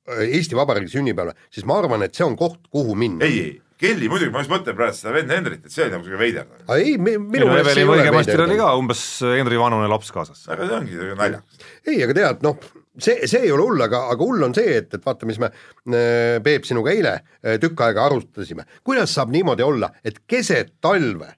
äh, 0.09 0.25
Eesti 0.25 0.57
Vabariigi 0.59 0.97
sünnipäevale, 0.97 1.37
siis 1.53 1.67
ma 1.69 1.79
arvan, 1.83 2.05
et 2.07 2.17
see 2.17 2.27
on 2.27 2.39
koht, 2.41 2.63
kuhu 2.73 2.97
minna. 2.99 3.25
ei, 3.27 3.41
ei, 3.43 3.61
Kelly 3.81 4.09
muidugi, 4.09 4.31
ma 4.33 4.45
just 4.45 4.53
mõtlen 4.53 4.77
praegu 4.79 4.97
seda 4.97 5.17
vend 5.17 5.33
Henrit, 5.35 5.65
et 5.67 5.75
see 5.75 5.85
oli 5.85 5.97
nagu 5.97 6.07
siuke 6.07 6.21
veider. 6.21 6.49
ei, 6.77 6.95
minu 7.01 7.51
meelest 7.51 7.75
see 7.75 7.85
ei 7.85 7.91
ole 7.91 8.07
veider. 8.07 8.45
oli 8.47 8.59
ka 8.61 8.71
umbes 8.81 9.05
Henri 9.35 9.61
vanune 9.61 9.91
laps 9.91 10.15
kaasas. 10.15 10.47
aga 10.49 10.71
see 10.71 10.79
ongi 10.79 11.13
naljakas. 11.19 11.69
ei, 11.87 11.99
aga 12.07 12.19
tead, 12.21 12.47
noh, 12.47 12.73
see, 12.99 13.29
see 13.31 13.45
ei 13.47 13.53
ole 13.53 13.69
hull, 13.69 13.87
aga, 13.87 14.05
aga 14.15 14.25
hull 14.25 14.49
on 14.49 14.55
see, 14.57 14.77
et, 14.81 14.93
et 14.95 15.07
vaata, 15.07 15.27
mis 15.27 15.41
me 15.43 15.51
äh, 15.51 16.43
Peep 16.45 16.69
sinuga 16.69 16.93
eile 16.95 17.15
äh, 17.21 17.57
tükk 17.63 17.87
aega 17.87 18.09
arutasime. 18.09 18.67
kuidas 18.85 19.15
saab 19.15 19.33
niimoodi 19.35 19.67
olla, 19.67 19.93
et 20.05 20.23
keset 20.27 20.77
talve 20.81 21.35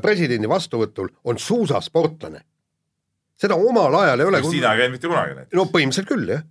presidendi 0.00 0.46
vastuvõtul 0.46 1.08
on 1.26 1.38
suusasportlane 1.40 2.44
seda 3.40 3.56
omal 3.56 3.94
ajal 4.02 4.20
ei 4.20 4.30
ole. 4.30 4.42
sina 4.44 4.74
ei 4.74 4.84
käinud 4.84 4.96
mitte 4.96 5.08
kunagi 5.08 5.36
näiteks? 5.38 5.56
no 5.56 5.66
põhimõtteliselt 5.72 6.10
küll 6.10 6.34
jah, 6.34 6.44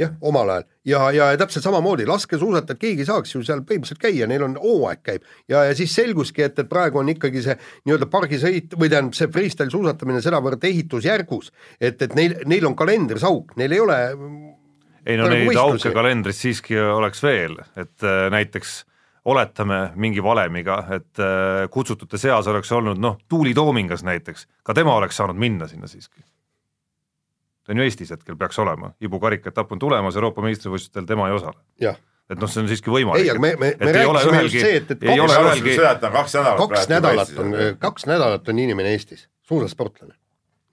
jah, 0.00 0.14
omal 0.20 0.50
ajal. 0.50 0.64
Ja, 0.84 1.02
ja 1.14 1.28
täpselt 1.38 1.64
samamoodi 1.64 2.06
laskesuusatajad, 2.06 2.80
keegi 2.80 3.04
ei 3.04 3.08
saaks 3.08 3.34
ju 3.34 3.42
seal 3.46 3.62
põhimõtteliselt 3.66 4.02
käia, 4.02 4.28
neil 4.30 4.44
on 4.46 4.56
hooaeg 4.60 5.02
käib. 5.06 5.28
Ja, 5.48 5.64
ja 5.68 5.76
siis 5.76 5.94
selguski, 5.96 6.44
et, 6.46 6.58
et 6.58 6.70
praegu 6.70 7.00
on 7.00 7.12
ikkagi 7.12 7.42
see 7.44 7.56
nii-öelda 7.86 8.08
pargisõit 8.12 8.74
või 8.78 8.90
tähendab 8.92 9.16
see 9.18 9.30
freestyle 9.32 9.72
suusatamine 9.72 10.22
sedavõrd 10.24 10.66
ehitusjärgus, 10.68 11.52
et, 11.80 12.02
et 12.02 12.18
neil, 12.18 12.36
neil 12.50 12.66
on 12.68 12.76
kalendris 12.78 13.24
auk, 13.26 13.54
neil 13.60 13.76
ei 13.76 13.84
ole 13.84 14.00
ei 15.04 15.20
no 15.20 15.28
neid 15.28 15.56
auke 15.60 15.92
kalendris 15.94 16.42
siiski 16.42 16.78
oleks 16.80 17.22
veel, 17.24 17.58
et 17.76 18.04
äh, 18.04 18.26
näiteks 18.32 18.82
oletame 19.30 19.78
mingi 20.00 20.22
valemiga, 20.24 20.82
et 20.96 21.22
äh, 21.22 21.64
kutsutute 21.72 22.20
seas 22.20 22.48
oleks 22.50 22.72
olnud 22.72 23.00
noh, 23.00 23.18
Tuuli 23.28 23.54
Toomingas 23.56 24.04
näiteks, 24.04 24.48
ka 24.64 24.76
tema 24.76 24.96
oleks 24.98 25.16
saanud 25.20 25.40
minna 25.40 25.68
sinna 25.68 25.88
siiski 25.88 26.24
ta 27.64 27.72
on 27.72 27.80
ju 27.80 27.86
Eestis 27.88 28.12
hetkel 28.12 28.36
peaks 28.40 28.58
olema, 28.60 28.92
Ibu 29.00 29.20
karikaetapp 29.20 29.72
on 29.72 29.80
tulemas, 29.82 30.16
Euroopa 30.20 30.44
meistrivõistlustel 30.44 31.06
tema 31.08 31.28
ei 31.30 31.36
osale. 31.36 31.60
et 32.30 32.40
noh, 32.40 32.48
see 32.48 32.62
on 32.62 32.68
siiski 32.70 32.92
võimalik. 32.92 33.24
ei, 33.24 33.30
aga 33.32 33.40
me, 33.40 33.52
me, 33.60 33.72
me 33.80 33.92
rääkisime 33.92 34.42
just 34.46 34.56
see, 34.56 34.76
et, 34.80 34.90
et 34.94 35.02
ei 35.04 35.18
kaks, 35.18 35.24
ole 35.24 35.50
ühelgi 35.50 35.76
kaks 35.76 36.36
nädalat, 36.38 36.62
kaks 36.62 36.88
nädalat 36.92 37.38
on, 37.42 37.54
kaks 37.80 38.08
nädalat 38.08 38.48
on 38.48 38.64
inimene 38.64 38.94
Eestis, 38.96 39.26
suusasportlane. 39.48 40.16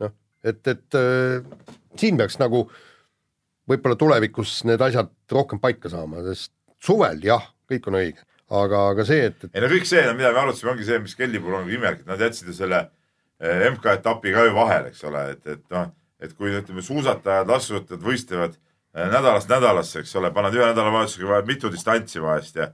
noh, 0.03 0.15
et, 0.43 0.61
et 0.67 0.99
äh, 0.99 1.69
siin 1.99 2.19
peaks 2.19 2.39
nagu 2.41 2.65
võib-olla 3.71 3.99
tulevikus 3.99 4.61
need 4.67 4.83
asjad 4.83 5.11
rohkem 5.31 5.59
paika 5.63 5.91
saama, 5.91 6.23
sest 6.31 6.53
suvel 6.83 7.23
jah, 7.23 7.51
kõik 7.71 7.87
on 7.91 7.99
õige, 7.99 8.25
aga, 8.51 8.87
aga 8.95 9.07
see, 9.07 9.29
et, 9.31 9.47
et 9.47 9.55
ei 9.55 9.63
no 9.63 9.71
kõik 9.71 9.87
see, 9.87 10.03
mida 10.17 10.33
me 10.35 10.43
arutasime, 10.43 10.73
ongi 10.75 10.87
see, 10.87 10.99
mis 11.03 11.15
Kelly 11.19 11.39
puhul 11.39 11.61
on 11.61 11.71
imelik, 11.71 12.03
et 12.03 12.11
nad 12.11 12.19
jätsid 12.19 12.51
ju 12.51 12.55
selle 12.57 12.85
eh, 13.39 13.67
MK-etapi 13.71 14.35
ka 14.35 14.47
ju 14.47 14.55
vahele, 14.55 14.91
eks 14.91 15.03
ole, 15.07 15.25
et, 15.35 15.43
et 15.55 15.63
noh 15.75 15.91
et 16.21 16.35
kui 16.37 16.53
ütleme, 16.53 16.83
suusatajad, 16.85 17.49
laskesuusatajad 17.49 18.05
võistlevad 18.05 18.55
äh, 18.57 19.09
nädalast 19.09 19.49
nädalasse, 19.51 20.03
eks 20.03 20.13
ole, 20.19 20.31
panevad 20.35 20.59
ühe 20.59 20.69
nädalavahetusega 20.69 21.33
vaja 21.33 21.47
mitu 21.47 21.71
distantsi 21.73 22.21
vahest 22.23 22.61
ja 22.61 22.69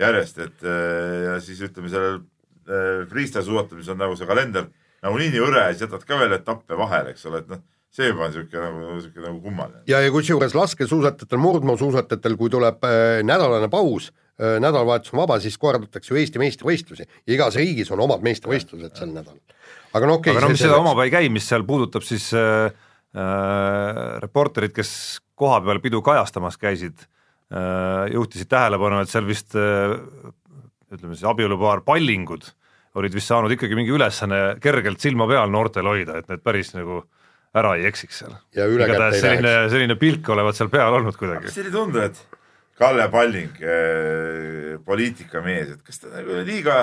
järjest, 0.00 0.38
et 0.44 0.68
äh, 0.68 1.16
ja 1.26 1.40
siis 1.44 1.62
ütleme, 1.64 1.90
sellel 1.92 2.20
äh, 2.20 3.02
freestyle 3.10 3.44
suusatamises 3.46 3.94
on 3.94 4.00
nagu 4.04 4.16
see 4.18 4.28
kalender 4.28 4.68
nagunii 5.00 5.32
nii 5.32 5.44
hõre 5.44 5.66
ja 5.66 5.74
siis 5.74 5.86
jätad 5.86 6.06
ka 6.08 6.18
veel 6.20 6.36
etappe 6.36 6.76
vahele, 6.78 7.14
eks 7.14 7.28
ole, 7.30 7.40
et 7.44 7.52
noh, 7.52 7.62
see 7.90 8.10
juba 8.10 8.26
on 8.26 8.34
niisugune 8.34 8.66
nagu, 8.66 8.96
niisugune 8.98 9.28
nagu 9.28 9.40
kummaline. 9.44 9.84
ja, 9.90 10.02
ja 10.04 10.12
kusjuures 10.14 10.56
laskesuusatajatel, 10.58 11.40
murdmaasuusatajatel, 11.46 12.36
kui 12.40 12.52
tuleb 12.52 12.84
äh, 12.84 13.22
nädalane 13.26 13.70
paus 13.72 14.10
äh,, 14.10 14.58
nädalavahetus 14.60 15.14
on 15.16 15.22
vaba, 15.24 15.40
siis 15.40 15.56
korraldatakse 15.60 16.12
ju 16.12 16.20
Eesti 16.20 16.42
meistrivõistlusi 16.42 17.08
ja 17.08 17.32
igas 17.38 17.56
riigis 17.56 17.90
on 17.96 18.04
omad 18.04 18.20
meistrivõistlused 18.28 19.00
sel 19.00 19.16
nädalal. 19.16 19.40
aga 19.94 20.06
no 20.06 20.20
okei 20.20 20.34
okay,. 20.34 20.36
aga 20.36 20.46
no 20.46 20.52
mis 20.52 20.62
seda 20.68 20.78
omapäi 20.84 21.10
käib, 21.16 21.32
mis 21.32 21.48
seal 21.48 21.64
puudutab 21.66 22.04
siis 22.06 22.28
Äh, 22.36 22.70
reporterid, 23.10 24.70
kes 24.70 24.90
kohapeal 25.40 25.80
pidu 25.82 26.02
kajastamas 26.04 26.58
käisid, 26.60 27.06
äh, 27.52 28.10
juhtisid 28.12 28.50
tähelepanu, 28.50 29.00
et 29.02 29.12
seal 29.12 29.26
vist 29.28 29.56
äh, 29.58 29.94
ütleme 30.90 31.16
siis 31.16 31.26
abielupaar 31.30 31.84
Pallingud 31.86 32.50
olid 32.98 33.14
vist 33.14 33.30
saanud 33.30 33.52
ikkagi 33.54 33.76
mingi 33.78 33.94
ülesanne 33.94 34.40
kergelt 34.62 35.02
silma 35.02 35.28
peal 35.30 35.52
noortel 35.52 35.86
hoida, 35.86 36.18
et 36.18 36.30
need 36.30 36.42
päris 36.42 36.72
nagu 36.74 37.04
ära 37.54 37.76
ei 37.78 37.86
eksiks 37.86 38.22
seal. 38.22 38.34
igatahes 38.54 39.22
selline, 39.22 39.54
selline 39.70 39.96
pilk 39.98 40.28
olevat 40.34 40.58
seal 40.58 40.70
peal 40.72 40.98
olnud 40.98 41.18
kuidagi. 41.18 41.48
kas 41.48 41.58
teile 41.58 41.70
ei 41.70 41.76
tundu, 41.78 42.02
et 42.02 42.20
Kalle 42.80 43.06
Palling 43.12 43.58
äh,, 43.60 44.76
poliitikamees, 44.84 45.74
et 45.76 45.82
kas 45.86 46.02
ta 46.02 46.10
nagu 46.14 46.42
liiga, 46.46 46.78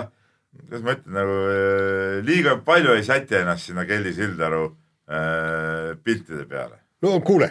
kuidas 0.55 0.83
ma 0.85 0.95
ütlen, 0.95 1.15
nagu 1.19 1.37
äh, 1.51 2.17
liiga 2.27 2.57
palju 2.65 2.95
ei 2.95 3.07
säti 3.07 3.41
ennast 3.41 3.67
sinna 3.67 3.87
Kelly 3.89 4.13
Sildaru 4.15 4.65
äh, 4.69 4.75
Äh, 4.77 4.86
piltide 5.07 6.43
peale. 6.49 6.81
no 7.01 7.19
kuule, 7.23 7.49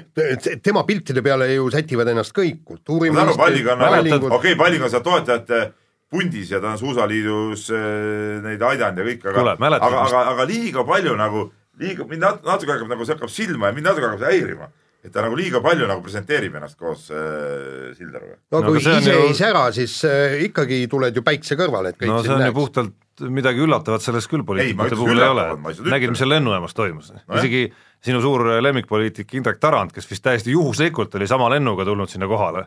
tema 0.62 0.84
piltide 0.84 1.22
peale 1.24 1.48
ju 1.54 1.70
sätivad 1.72 2.10
ennast 2.12 2.34
kõik 2.36 2.74
on, 2.76 4.32
okei 4.38 4.52
okay,, 4.52 4.56
Palling 4.60 4.84
on 4.84 4.92
seal 4.92 5.04
toetajate 5.06 5.60
pundis 6.10 6.50
ja 6.50 6.60
ta 6.62 6.72
on 6.74 6.78
Suusaliidus 6.78 7.68
äh, 7.74 8.42
neid 8.44 8.62
aidanud 8.62 9.02
ja 9.02 9.06
kõik, 9.08 9.28
aga, 9.30 9.54
aga, 9.56 10.02
aga, 10.06 10.24
aga 10.32 10.48
liiga 10.48 10.84
palju 10.86 11.14
nagu, 11.18 11.46
liiga, 11.80 12.06
mind 12.08 12.26
natuke 12.26 12.72
hakkab 12.74 12.92
nagu, 12.92 13.06
see 13.06 13.16
hakkab 13.16 13.32
silma 13.32 13.70
ja 13.70 13.76
mind 13.78 13.90
natuke 13.90 14.06
hakkab 14.06 14.22
see 14.22 14.34
häirima 14.36 14.70
et 15.06 15.14
ta 15.14 15.22
nagu 15.24 15.38
liiga 15.38 15.62
palju 15.64 15.86
nagu 15.88 16.02
presenteerib 16.04 16.56
ennast 16.58 16.78
koos 16.78 17.08
äh, 17.14 17.94
Sildaruga. 17.96 18.38
no 18.52 18.62
kui 18.66 18.80
no, 18.80 18.94
ise 18.98 19.12
ju... 19.14 19.26
ei 19.28 19.34
sära, 19.38 19.66
siis 19.74 19.98
äh, 20.08 20.38
ikkagi 20.48 20.82
tuled 20.90 21.16
ju 21.16 21.22
päikse 21.26 21.58
kõrvale, 21.58 21.94
et 21.94 22.00
kõik 22.00 22.10
no 22.10 22.22
see 22.24 22.34
on 22.34 22.42
näeks. 22.42 22.56
puhtalt 22.56 23.30
midagi 23.32 23.62
üllatavat 23.64 24.04
selles 24.04 24.26
küll 24.28 24.44
poliitikute 24.46 24.98
puhul 24.98 25.22
ei 25.22 25.30
ole, 25.30 25.46
nägid, 25.88 26.12
mis 26.12 26.20
seal 26.20 26.32
lennujaamas 26.34 26.76
toimus 26.76 27.14
no,, 27.14 27.38
isegi 27.38 27.62
sinu 28.04 28.20
suur 28.24 28.44
lemmikpoliitik 28.60 29.32
Indrek 29.38 29.62
Tarand, 29.62 29.94
kes 29.94 30.10
vist 30.10 30.24
täiesti 30.26 30.52
juhuslikult 30.52 31.14
oli 31.16 31.30
sama 31.30 31.48
lennuga 31.54 31.86
tulnud 31.88 32.12
sinna 32.12 32.28
kohale, 32.30 32.66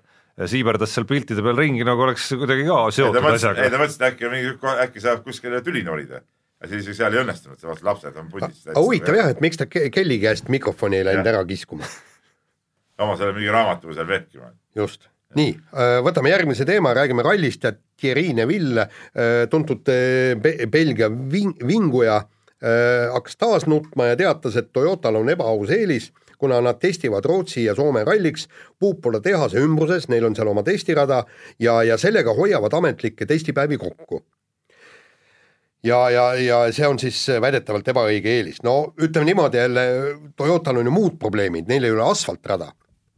siiberdas 0.49 0.95
seal 0.95 1.05
piltide 1.09 1.43
peal 1.45 1.59
ringi, 1.59 1.85
nagu 1.87 2.07
oleks 2.07 2.31
kuidagi 2.33 2.65
ka 2.65 2.81
seotud 2.95 3.21
ei, 3.21 3.37
asjaga. 3.37 3.67
ei 3.67 3.73
ta 3.73 3.81
mõtles, 3.81 3.99
et 3.99 4.09
äkki 4.09 4.33
mingi, 4.33 4.57
äkki 4.87 5.05
saab 5.05 5.23
kuskile 5.27 5.61
tüli 5.65 5.85
norida. 5.85 6.23
aga 6.59 6.71
siis 6.73 6.97
seal 6.97 7.13
ei 7.13 7.21
õnnestunud, 7.21 7.59
sellepärast 7.59 7.85
lapsed 7.85 8.17
on 8.19 8.31
pundis. 8.33 8.65
aga 8.71 8.81
huvitav 8.81 9.21
jah, 9.21 9.33
et 9.35 9.43
miks 9.43 9.59
ta 9.59 9.69
Kelly 9.69 10.17
käest 10.23 10.49
mikrofoni 10.49 11.03
ei 11.03 11.11
läinud 11.11 11.29
ära 11.29 11.45
kiskuma 11.45 11.85
oma 12.99 13.15
selle 13.17 13.33
mingi 13.37 13.51
raamatu 13.53 13.93
seal 13.93 14.07
vehkima. 14.07 14.51
just 14.75 15.09
nii, 15.37 15.51
äh, 15.77 15.99
võtame 16.05 16.31
järgmise 16.31 16.65
teema, 16.65 16.93
räägime 16.97 17.23
rallist 17.25 17.65
ja 17.65 17.73
Thierry 17.99 18.31
Neville, 18.33 18.87
äh, 19.13 19.45
tuntud 19.51 19.89
äh, 19.91 20.67
Belgia 20.71 21.09
ving-, 21.09 21.57
vinguja, 21.67 22.23
hakkas 22.59 23.37
taas 23.39 23.63
nutma 23.71 24.09
ja 24.09 24.17
teatas, 24.19 24.57
et 24.59 24.73
Toyotal 24.75 25.15
on 25.15 25.29
ebaaus 25.31 25.69
eelis, 25.71 26.09
kuna 26.35 26.57
nad 26.59 26.75
testivad 26.75 27.23
Rootsi 27.23 27.61
ja 27.63 27.71
Soome 27.75 28.01
ralliks 28.03 28.49
Puupola 28.75 29.21
tehase 29.23 29.61
ümbruses, 29.63 30.09
neil 30.11 30.25
on 30.27 30.35
seal 30.35 30.51
oma 30.51 30.59
testirada 30.67 31.21
ja, 31.55 31.77
ja 31.87 31.95
sellega 31.95 32.33
hoiavad 32.35 32.75
ametlikke 32.75 33.23
testipäevi 33.25 33.79
kokku. 33.79 34.19
ja, 35.87 36.01
ja, 36.11 36.25
ja 36.35 36.59
see 36.75 36.87
on 36.87 36.99
siis 36.99 37.21
väidetavalt 37.39 37.87
ebaõige 37.87 38.35
eelis, 38.41 38.59
no 38.67 38.91
ütleme 38.99 39.31
niimoodi 39.31 39.63
jälle, 39.63 39.87
Toyotal 40.35 40.83
on 40.83 40.91
ju 40.91 40.97
muud 40.97 41.15
probleemid, 41.19 41.71
neil 41.71 41.87
ei 41.87 41.95
ole 41.95 42.11
asfaltrada 42.11 42.73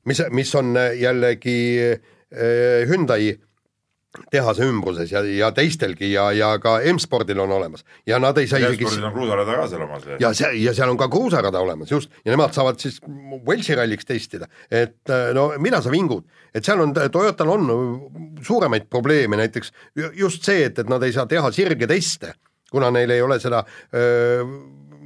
mis, 0.05 0.23
mis 0.31 0.55
on 0.55 0.75
jällegi 0.99 1.57
äh, 1.91 2.87
Hyundai 2.89 3.35
tehase 4.31 4.65
ümbruses 4.67 5.11
ja, 5.13 5.21
ja 5.23 5.51
teistelgi 5.55 6.09
ja, 6.11 6.25
ja 6.35 6.49
ka 6.59 6.79
M-spordil 6.91 7.39
on 7.39 7.51
olemas 7.55 7.85
ja 8.07 8.19
nad 8.19 8.35
ei 8.41 8.49
saa 8.49 8.59
isegi. 8.59 8.83
M-spordil 8.83 9.07
on 9.07 9.13
kruusarada 9.15 9.55
ka 9.55 9.67
seal 9.71 9.85
omas. 9.85 10.07
ja 10.19 10.33
see 10.35 10.49
ja 10.65 10.73
seal 10.75 10.91
on 10.91 10.99
ka 10.99 11.07
kruusarada 11.11 11.61
olemas 11.63 11.91
just 11.91 12.11
ja 12.25 12.33
nemad 12.33 12.51
saavad 12.55 12.79
siis 12.83 12.99
Welsi 13.47 13.75
ralliks 13.77 14.07
testida, 14.07 14.49
et 14.67 15.13
no 15.33 15.47
mida 15.63 15.79
sa 15.81 15.93
vingud, 15.93 16.27
et 16.53 16.67
seal 16.67 16.83
on 16.83 16.91
Toyotal 16.93 17.53
on 17.55 17.71
suuremaid 18.43 18.89
probleeme, 18.91 19.39
näiteks 19.39 19.71
just 20.19 20.43
see, 20.43 20.67
et, 20.67 20.83
et 20.83 20.91
nad 20.91 21.03
ei 21.07 21.15
saa 21.15 21.25
teha 21.29 21.51
sirgeteste, 21.55 22.35
kuna 22.71 22.91
neil 22.91 23.15
ei 23.15 23.23
ole 23.23 23.39
seda 23.39 23.63
öö, 23.95 24.43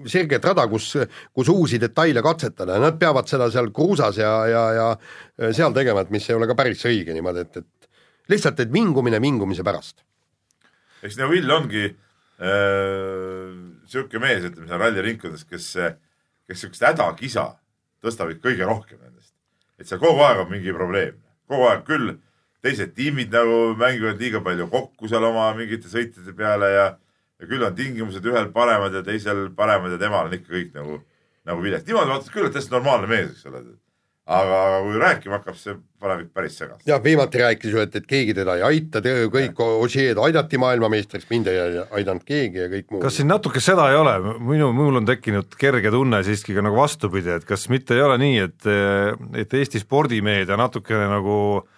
sirget 0.10 0.46
rada, 0.46 0.68
kus, 0.72 0.92
kus 1.34 1.50
uusi 1.52 1.80
detaile 1.82 2.22
katsetada 2.26 2.78
ja 2.78 2.84
nad 2.84 3.00
peavad 3.00 3.30
seda 3.30 3.50
seal 3.54 3.72
kruusas 3.76 4.20
ja, 4.22 4.34
ja, 4.50 4.64
ja 4.76 5.52
seal 5.56 5.74
tegema, 5.76 6.06
et 6.06 6.14
mis 6.14 6.30
ei 6.30 6.38
ole 6.38 6.48
ka 6.50 6.58
päris 6.58 6.84
õige 6.88 7.16
niimoodi, 7.16 7.46
et, 7.46 7.62
et 7.62 8.32
lihtsalt, 8.34 8.60
et 8.64 8.74
vingumine 8.74 9.22
vingumise 9.22 9.64
pärast. 9.66 10.04
eks 11.04 11.18
Neuvill 11.20 11.52
ongi 11.52 11.86
niisugune 12.40 14.20
äh, 14.20 14.26
mees, 14.26 14.50
ütleme 14.50 14.68
seal 14.68 14.82
ralliringkondades, 14.82 15.46
kes, 15.48 15.72
kes 16.46 16.58
niisugust 16.58 16.84
hädakisa 16.88 17.50
tõstab 18.04 18.34
ikka 18.34 18.50
kõige 18.50 18.68
rohkem 18.68 19.00
nendest. 19.02 19.34
et 19.80 19.88
seal 19.88 20.02
kogu 20.02 20.24
aeg 20.26 20.44
on 20.44 20.52
mingi 20.52 20.74
probleem, 20.76 21.18
kogu 21.50 21.70
aeg 21.70 21.86
küll 21.88 22.16
teised 22.66 22.96
tiimid 22.98 23.34
nagu 23.34 23.76
mängivad 23.78 24.22
liiga 24.22 24.42
palju 24.44 24.68
kokku 24.72 25.10
seal 25.10 25.24
oma 25.28 25.52
mingite 25.58 25.90
sõitjate 25.92 26.34
peale 26.38 26.72
ja, 26.74 26.86
ja 27.42 27.50
küll 27.50 27.66
on 27.68 27.76
tingimused 27.76 28.26
ühel 28.26 28.52
paremad 28.56 28.94
ja 28.96 29.04
teisel 29.06 29.50
paremad 29.56 29.96
ja 29.96 30.02
temal 30.02 30.30
on 30.30 30.38
ikka 30.38 30.54
kõik 30.54 30.76
nagu, 30.78 31.02
nagu 31.48 31.66
vilets. 31.66 31.88
niimoodi 31.88 32.14
vaatad 32.14 32.32
küll, 32.34 32.48
et 32.48 32.56
täiesti 32.56 32.76
normaalne 32.76 33.12
mees, 33.12 33.34
eks 33.34 33.50
ole 33.52 33.66
aga 34.26 34.80
kui 34.82 34.96
rääkima 34.98 35.38
hakkab, 35.38 35.58
see 35.60 35.76
paneb 36.02 36.24
ikka 36.24 36.40
päris 36.40 36.56
segast. 36.58 36.82
jah, 36.88 37.02
viimati 37.04 37.42
rääkis 37.44 37.76
ju, 37.76 37.82
et, 37.84 37.94
et 38.00 38.08
keegi 38.10 38.34
teda 38.34 38.56
ei 38.58 38.64
aita, 38.66 39.02
kõik 39.30 39.62
Ožeed 39.62 40.18
aidati 40.18 40.58
maailmameistriks, 40.62 41.28
mind 41.30 41.52
ei 41.52 41.84
aidanud 41.84 42.26
keegi 42.26 42.64
ja 42.64 42.72
kõik 42.72 42.90
muu. 42.90 43.04
kas 43.04 43.20
siin 43.20 43.30
natuke 43.30 43.62
seda 43.62 43.86
ei 43.92 44.00
ole, 44.00 44.16
minu, 44.40 44.72
mul 44.74 44.98
on 45.02 45.06
tekkinud 45.06 45.54
kerge 45.62 45.94
tunne 45.94 46.24
siiski 46.26 46.58
ka 46.58 46.66
nagu 46.66 46.80
vastupidi, 46.80 47.36
et 47.38 47.46
kas 47.46 47.68
mitte 47.70 47.98
ei 47.98 48.02
ole 48.02 48.18
nii, 48.24 48.42
et, 48.48 48.70
et 49.44 49.58
Eesti 49.62 49.84
spordimeedia 49.84 50.58
natukene 50.58 51.06
nagu 51.12 51.38
äh, 51.60 51.75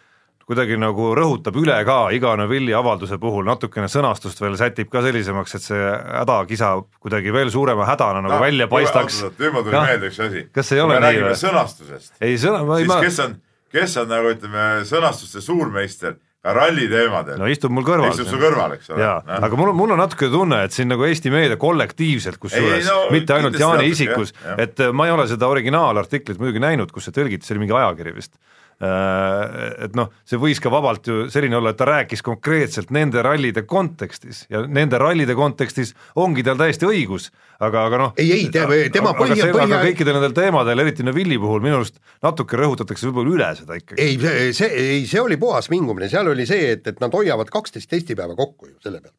kuidagi 0.47 0.77
nagu 0.79 1.09
rõhutab 1.17 1.57
üle 1.59 1.75
ka 1.87 1.97
iga 2.15 2.35
Neville'i 2.39 2.75
avalduse 2.77 3.17
puhul, 3.19 3.43
natukene 3.47 3.89
sõnastust 3.91 4.39
veel 4.39 4.55
sätib 4.59 4.91
ka 4.91 5.01
sellisemaks, 5.03 5.57
et 5.57 5.65
see 5.65 5.89
hädakisa 5.89 6.69
kuidagi 7.03 7.33
veel 7.35 7.51
suurema 7.51 7.87
hädana 7.89 8.21
nagu 8.23 8.37
no, 8.37 8.43
välja 8.45 8.69
paistaks. 8.71 9.25
nüüd 9.35 9.51
mul 9.55 9.65
tuli 9.67 9.81
meelde 9.81 10.11
üks 10.11 10.21
asi. 10.23 10.45
kas 10.55 10.71
ei 10.71 10.83
ole 10.83 11.01
nii 11.03 11.25
või? 11.25 11.33
sõnastusest. 11.41 12.15
ei 12.23 12.39
sõna-, 12.39 12.63
ma 12.67 12.79
ei 12.79 12.87
ma 12.87 13.01
kes 13.03 13.19
on, 13.25 13.35
kes 13.75 13.99
on 13.99 14.07
nagu 14.13 14.31
ütleme, 14.31 14.69
sõnastuste 14.87 15.43
suurmeister 15.43 16.15
ralli 16.55 16.87
teemadel. 16.87 17.41
no 17.43 17.51
istub 17.51 17.73
mul 17.75 17.83
kõrval. 17.83 18.15
istub 18.15 18.31
su 18.31 18.39
kõrval, 18.39 18.77
eks 18.77 18.93
ole. 18.95 19.03
aga 19.41 19.59
mul 19.59 19.73
on, 19.73 19.79
mul 19.81 19.95
on 19.97 19.99
natuke 20.05 20.31
tunne, 20.31 20.61
et 20.63 20.71
siin 20.71 20.87
nagu 20.87 21.03
Eesti 21.09 21.33
meedia 21.33 21.59
kollektiivselt, 21.59 22.39
kusjuures 22.39 22.87
no, 22.87 23.09
mitte 23.11 23.35
ainult 23.35 23.59
Jaani 23.59 23.91
isikus, 23.91 24.31
et 24.55 24.79
ma 24.95 25.09
ei 25.09 25.17
ole 25.17 25.27
seda 25.27 25.51
originaalartiklit 25.51 26.39
muidugi 26.39 26.63
näinud, 26.63 26.95
kus 26.95 27.09
see 27.09 27.19
tõlgiti, 27.19 27.43
see 27.43 27.57
oli 27.57 27.67
mingi 27.67 27.75
ajakiri 27.75 28.15
vist 28.15 28.39
Äh, 28.39 28.66
et 28.78 29.95
noh, 29.97 30.11
see 30.28 30.38
võis 30.38 30.59
ka 30.61 30.69
vabalt 30.69 31.07
ju 31.09 31.23
selline 31.34 31.57
olla, 31.57 31.71
et 31.73 31.80
ta 31.80 31.88
rääkis 31.89 32.21
konkreetselt 32.25 32.91
nende 32.93 33.23
rallide 33.25 33.63
kontekstis 33.65 34.43
ja 34.53 34.61
nende 34.69 34.99
rallide 35.01 35.34
kontekstis 35.38 35.95
ongi 36.21 36.45
tal 36.45 36.59
täiesti 36.59 36.86
õigus, 36.86 37.32
aga, 37.57 37.88
aga 37.89 38.01
noh. 38.03 38.13
ei, 38.21 38.30
ei 38.36 38.45
te, 38.53 38.67
tema 38.93 39.15
põhja, 39.17 39.49
põhja. 39.49 39.82
kõikidel 39.82 40.19
nendel 40.19 40.38
teemadel, 40.38 40.86
eriti 40.86 41.05
Neville'i 41.07 41.41
puhul 41.41 41.65
minu 41.65 41.80
arust 41.82 41.97
natuke 42.21 42.59
rõhutatakse 42.61 43.09
võib-olla 43.09 43.34
üle 43.34 43.51
seda 43.57 43.80
ikkagi. 43.82 43.97
ei, 44.03 44.19
see, 44.21 44.49
see, 44.61 44.69
ei, 44.86 45.05
see 45.09 45.23
oli 45.25 45.41
puhas 45.41 45.71
vingumine, 45.73 46.11
seal 46.13 46.30
oli 46.30 46.45
see, 46.49 46.75
et, 46.78 46.86
et 46.93 47.01
nad 47.01 47.17
hoiavad 47.17 47.49
kaksteist 47.53 47.89
testipäeva 47.89 48.38
kokku 48.38 48.69
ju 48.69 48.78
selle 48.86 49.01
pealt. 49.01 49.17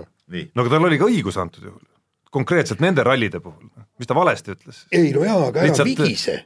noh. 0.00 0.08
no 0.08 0.64
aga 0.64 0.72
tal 0.72 0.88
oli 0.88 1.00
ka 1.02 1.12
õigus 1.12 1.36
antud 1.42 1.68
juhul 1.68 1.84
konkreetselt 2.34 2.82
nende 2.82 3.04
rallide 3.06 3.38
puhul, 3.42 3.68
mis 4.00 4.08
ta 4.10 4.16
valesti 4.16 4.54
ütles? 4.54 4.82
ei 4.94 5.12
no 5.14 5.22
jaa, 5.26 5.38
aga 5.50 5.64
ära 5.68 5.86
vigise, 5.86 6.36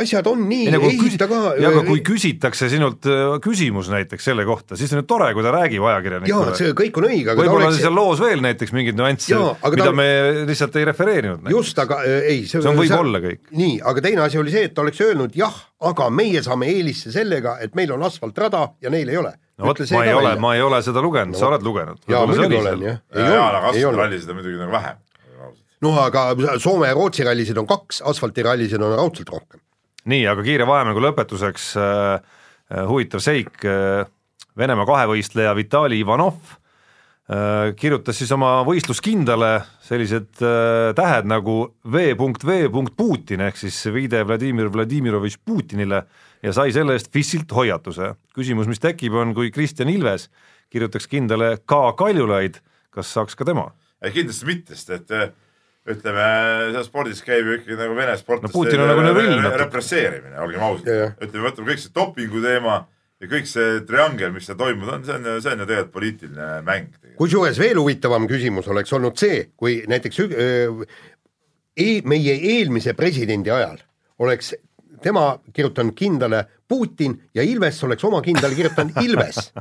asjad 0.00 0.26
on 0.30 0.44
nii, 0.50 0.66
ehita 0.74 1.28
ka. 1.30 1.40
ja 1.60 1.70
aga 1.70 1.84
kui 1.86 2.02
küsitakse 2.06 2.70
sinult 2.72 3.06
äh, 3.08 3.36
küsimus 3.44 3.90
näiteks 3.92 4.28
selle 4.30 4.46
kohta, 4.48 4.78
siis 4.78 4.92
on 4.94 5.02
ju 5.02 5.06
tore, 5.08 5.30
kui 5.36 5.46
ta 5.46 5.54
räägib 5.54 5.86
ajakirjanikule. 5.92 6.50
jaa, 6.50 6.58
see 6.58 6.74
kõik 6.78 7.00
on 7.00 7.08
õige, 7.10 7.32
aga 7.32 7.44
võib-olla 7.44 7.70
oleks... 7.70 7.82
seal 7.84 7.96
loos 7.96 8.22
veel 8.22 8.44
näiteks 8.44 8.74
mingeid 8.76 8.98
nüansse, 8.98 9.40
mida 9.70 9.88
ta... 9.90 9.96
me 10.00 10.08
lihtsalt 10.50 10.78
ei 10.80 10.88
refereerinud. 10.90 11.50
just, 11.54 11.82
aga 11.84 12.02
äh, 12.02 12.30
ei, 12.34 12.44
see, 12.44 12.58
see 12.58 12.72
on 12.72 12.78
võib-olla 12.80 13.22
kõik. 13.24 13.44
nii, 13.62 13.80
aga 13.92 14.06
teine 14.08 14.26
asi 14.26 14.42
oli 14.42 14.54
see, 14.54 14.66
et 14.70 14.74
ta 14.74 14.82
oleks 14.86 15.02
öelnud 15.06 15.38
jah, 15.38 15.64
aga 15.88 16.10
meie 16.10 16.42
saame 16.46 16.70
eelisse 16.72 17.14
sellega, 17.14 17.58
et 17.62 17.78
meil 17.78 17.94
on 17.94 18.08
asfaltrada 18.08 18.72
ja 18.82 18.90
neil 18.92 19.14
ei 19.14 19.20
ole 19.20 19.36
no 19.58 19.70
vot, 19.70 19.82
ma 19.94 20.06
ei 20.06 20.14
ole, 20.14 20.38
ma 20.42 20.54
ei 20.56 20.62
ole 20.62 20.80
seda 20.86 21.02
lugenud 21.04 21.34
no., 21.34 21.40
sa 21.40 21.52
oled 21.52 21.66
lugenud. 21.66 22.02
jaa, 22.10 22.24
muidugi 22.26 22.58
olen 22.58 22.88
jah. 22.90 23.04
jaa, 23.14 23.52
aga 23.52 23.70
asfaltrallisid 23.72 24.34
on 24.34 24.40
muidugi 24.40 24.58
nagu 24.64 24.74
vähem 24.74 25.04
noh, 25.84 25.98
aga 26.02 26.28
Soome 26.58 26.90
ja 26.90 26.96
Rootsi 26.98 27.26
rallisid 27.26 27.58
on 27.60 27.68
kaks, 27.68 28.02
asfaltirallisid 28.10 28.82
on 28.82 28.96
raudselt 28.98 29.32
rohkem. 29.34 29.60
nii, 30.08 30.26
aga 30.30 30.44
kiire 30.46 30.66
vahemängu 30.68 31.02
lõpetuseks 31.04 31.72
äh, 31.78 32.30
äh, 32.72 32.86
huvitav 32.88 33.24
seik 33.24 33.64
äh,, 33.64 34.06
Venemaa 34.58 34.88
kahevõistleja 34.88 35.52
Vitali 35.54 36.00
Ivanov 36.02 36.38
äh, 37.30 37.70
kirjutas 37.78 38.18
siis 38.18 38.32
oma 38.34 38.56
võistluskindale 38.66 39.52
sellised 39.86 40.42
äh, 40.42 40.90
tähed 40.98 41.28
nagu 41.30 41.60
V.V. 41.86 42.88
Putin 42.96 43.44
ehk 43.46 43.60
siis 43.60 43.78
viide 43.94 44.24
Vladimir 44.26 44.72
Vladimirovitš 44.74 45.38
Putinile 45.46 46.02
ja 46.42 46.54
sai 46.54 46.72
selle 46.74 46.96
eest 46.98 47.12
FIS-ilt 47.14 47.54
hoiatuse. 47.54 48.16
küsimus, 48.34 48.66
mis 48.66 48.82
tekib, 48.82 49.14
on, 49.14 49.34
kui 49.34 49.52
Kristjan 49.54 49.90
Ilves 49.92 50.28
kirjutaks 50.70 51.06
kindlale 51.06 51.56
K 51.62 51.78
Kaljulaid, 51.98 52.58
kas 52.90 53.12
saaks 53.14 53.38
ka 53.38 53.46
tema? 53.46 53.70
kindlasti 54.14 54.46
mitte, 54.46 54.74
sest 54.74 54.90
et 54.94 55.14
äh, 55.14 55.30
ütleme, 55.88 56.28
seal 56.74 56.84
spordis 56.86 57.24
käib 57.24 57.48
ju 57.48 57.56
ikkagi 57.58 57.78
nagu 57.78 57.96
Vene 57.96 58.14
sportlaste 58.20 58.76
no, 58.78 58.86
nagu 58.90 59.04
re 59.16 59.52
represseerimine, 59.64 60.36
olgem 60.44 60.64
ausad. 60.66 60.88
Yeah.. 60.92 61.16
ütleme, 61.22 61.44
võtame 61.48 61.72
kõik 61.72 61.82
see 61.82 61.94
dopingu 61.96 62.42
teema 62.44 62.78
ja 63.18 63.30
kõik 63.30 63.48
see 63.50 63.80
triangel, 63.88 64.32
mis 64.34 64.46
seal 64.46 64.58
toimunud 64.60 64.94
on, 64.94 65.04
see 65.06 65.16
on, 65.16 65.28
see 65.42 65.54
on 65.54 65.64
ju 65.64 65.68
tegelikult 65.70 65.94
poliitiline 65.96 66.48
mäng. 66.66 66.94
kusjuures 67.18 67.58
veel 67.60 67.80
huvitavam 67.80 68.28
küsimus 68.30 68.70
oleks 68.70 68.94
olnud 68.94 69.18
see, 69.18 69.48
kui 69.58 69.80
näiteks 69.90 70.22
äh, 70.28 70.86
e 71.78 71.90
meie 72.06 72.38
eelmise 72.52 72.94
presidendi 72.98 73.52
ajal 73.54 73.82
oleks 74.22 74.54
tema 75.02 75.32
kirjutanud 75.54 75.94
kindlale 75.98 76.44
Putin 76.68 77.14
ja 77.34 77.42
Ilves 77.42 77.82
oleks 77.86 78.04
oma 78.04 78.22
kindlale 78.22 78.54
kirjutanud 78.58 78.98
Ilves 79.06 79.52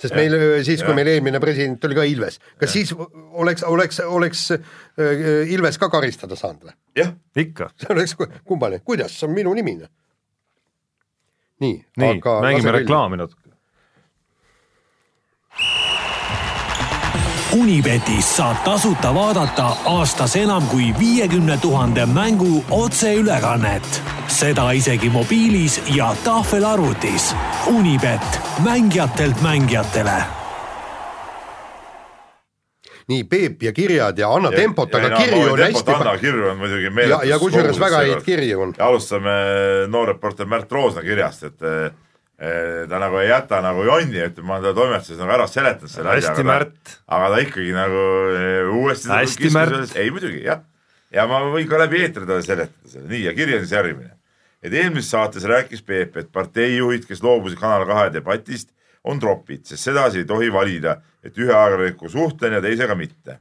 sest 0.00 0.12
ja. 0.12 0.18
meil 0.18 0.36
siis, 0.66 0.82
kui 0.82 0.92
ja. 0.92 0.96
meil 0.98 1.10
eelmine 1.14 1.40
president 1.42 1.84
oli 1.88 1.98
ka 1.98 2.06
Ilves, 2.08 2.40
kas 2.60 2.68
ja. 2.68 2.72
siis 2.74 2.92
oleks, 2.96 3.64
oleks, 3.66 4.00
oleks 4.04 4.44
äh, 4.56 5.52
Ilves 5.54 5.80
ka 5.82 5.90
karistada 5.92 6.38
saanud 6.38 6.68
või? 6.68 6.76
jah, 6.98 7.14
ikka. 7.36 7.70
see 7.80 7.92
oleks 7.94 8.16
kummaline, 8.44 8.84
kuidas, 8.84 9.16
see 9.16 9.28
on 9.28 9.34
minu 9.36 9.54
nimi. 9.56 9.78
Noh. 9.80 9.92
nii, 11.64 11.80
nii, 12.02 12.20
mängime 12.22 12.78
reklaami 12.80 13.20
natuke. 13.22 13.45
Unibetis 17.56 18.26
saab 18.36 18.58
tasuta 18.64 19.14
vaadata 19.14 19.66
aastas 19.88 20.34
enam 20.36 20.66
kui 20.68 20.90
viiekümne 20.98 21.56
tuhande 21.62 22.04
mängu 22.06 22.64
otseülekannet 22.70 24.02
seda 24.28 24.70
isegi 24.76 25.08
mobiilis 25.10 25.78
ja 25.94 26.10
tahvelarvutis. 26.24 27.30
Unibet, 27.66 28.40
mängijatelt 28.64 29.40
mängijatele 29.42 30.18
nii 33.08 33.24
Peep 33.24 33.62
ja 33.62 33.72
kirjad 33.72 34.18
ja 34.18 34.32
anna 34.34 34.50
ja, 34.50 34.56
tempot, 34.56 34.94
aga 34.94 35.08
ja, 35.08 35.16
kirju 35.16 35.52
on 35.52 35.60
hästi. 35.62 35.92
anna 35.94 36.16
kirju 36.18 36.48
on 36.50 36.56
muidugi 36.58 36.90
meeletus. 36.90 37.22
ja, 37.22 37.28
ja 37.28 37.38
kusjuures 37.38 37.78
väga 37.80 38.00
häid 38.02 38.24
kirju 38.26 38.60
on. 38.60 38.74
alustame 38.78 39.36
noor 39.88 40.08
reporter 40.08 40.46
Märt 40.46 40.72
Roosna 40.72 41.02
kirjast, 41.06 41.42
et 41.42 41.62
ta 42.36 42.98
nagu 43.00 43.16
ei 43.22 43.30
jäta 43.30 43.62
nagu 43.64 43.84
jonni, 43.86 44.20
ütleme, 44.28 44.48
ma 44.48 44.58
olen 44.58 44.66
talle 44.66 44.76
toimetuses 44.80 45.20
nagu 45.22 45.32
ära 45.38 45.46
seletanud 45.48 45.92
selle 45.92 46.18
asja, 46.18 46.34
aga, 46.36 46.58
aga 47.16 47.30
ta 47.32 47.38
ikkagi 47.46 47.72
nagu 47.72 48.02
eh, 48.34 48.74
uuesti 48.76 49.08
hästi 49.08 49.52
Märt. 49.54 49.96
ei 49.96 50.12
muidugi, 50.12 50.42
jah. 50.44 50.60
ja 51.16 51.24
ma 51.30 51.40
võin 51.48 51.70
ka 51.70 51.80
läbi 51.80 52.04
eetri 52.04 52.28
talle 52.28 52.44
seletada 52.44 52.92
selle, 52.92 53.08
nii 53.08 53.24
ja 53.24 53.32
kiri 53.38 53.56
on 53.56 53.64
siis 53.64 53.72
järgmine 53.78 54.16
et 54.66 54.74
eelmises 54.74 55.10
saates 55.12 55.44
rääkis 55.46 55.82
Peep, 55.86 56.16
et 56.16 56.30
parteijuhid, 56.32 57.06
kes 57.06 57.22
loobusid 57.22 57.58
Kanal 57.60 57.86
kahe 57.88 58.10
debatist, 58.14 58.72
on 59.06 59.20
tropid, 59.22 59.62
sest 59.68 59.86
sedasi 59.86 60.24
ei 60.24 60.28
tohi 60.28 60.48
valida, 60.52 60.96
et 61.22 61.36
ühe 61.38 61.52
ajakirjaniku 61.52 62.10
suhtlen 62.10 62.56
ja 62.58 62.62
teisega 62.64 62.96
mitte. 62.98 63.38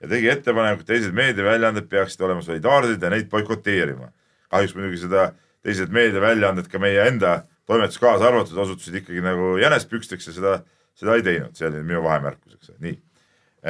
ja 0.00 0.08
tegi 0.08 0.30
ettepaneku, 0.32 0.80
et 0.80 0.86
teised 0.86 1.12
meediaväljaanded 1.12 1.84
peaksid 1.90 2.22
olema 2.24 2.40
solidaarsed 2.42 3.02
ja 3.02 3.10
neid 3.10 3.28
boikoteerima. 3.28 4.12
kahjuks 4.48 4.74
muidugi 4.74 5.02
seda 5.02 5.32
teised 5.62 5.90
meediaväljaanded, 5.92 6.68
ka 6.70 6.78
meie 6.78 7.02
enda 7.08 7.42
toimetus 7.70 8.00
kaasa 8.02 8.28
arvatud, 8.28 8.58
osutusid 8.58 8.98
ikkagi 9.00 9.22
nagu 9.24 9.54
jänespüksteks 9.60 10.30
ja 10.30 10.34
seda, 10.34 10.56
seda 10.98 11.14
ei 11.16 11.24
teinud, 11.26 11.54
see 11.54 11.68
oli 11.68 11.84
minu 11.86 12.02
vahemärkuseks, 12.06 12.74
nii. 12.82 12.96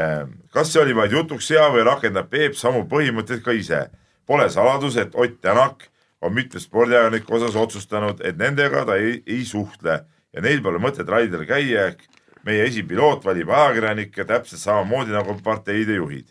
Ehm, 0.01 0.36
kas 0.55 0.72
see 0.72 0.82
oli 0.82 0.94
vaid 0.96 1.12
jutuks 1.12 1.51
hea 1.53 1.66
või 1.74 1.84
rakendab 1.86 2.30
Peep 2.30 2.57
samu 2.59 2.84
põhimõtteid 2.88 3.42
ka 3.44 3.55
ise? 3.57 3.88
Pole 4.26 4.46
saladus, 4.53 4.96
et 5.01 5.16
Ott 5.18 5.40
Tänak 5.42 5.88
on 6.22 6.34
mitme 6.34 6.61
spordiajakirjaniku 6.61 7.34
osas 7.40 7.57
otsustanud, 7.59 8.22
et 8.24 8.38
nendega 8.38 8.84
ta 8.86 8.96
ei, 9.01 9.18
ei 9.26 9.44
suhtle 9.44 10.03
ja 10.32 10.44
neil 10.44 10.62
pole 10.62 10.80
mõtet 10.82 11.09
raidel 11.09 11.46
käia, 11.48 11.90
ehk 11.90 12.05
meie 12.46 12.64
esipiloot 12.68 13.24
valib 13.24 13.51
ajakirjanikke 13.53 14.24
täpselt 14.28 14.62
samamoodi 14.62 15.14
nagu 15.14 15.36
parteide 15.44 15.98
juhid. 15.98 16.30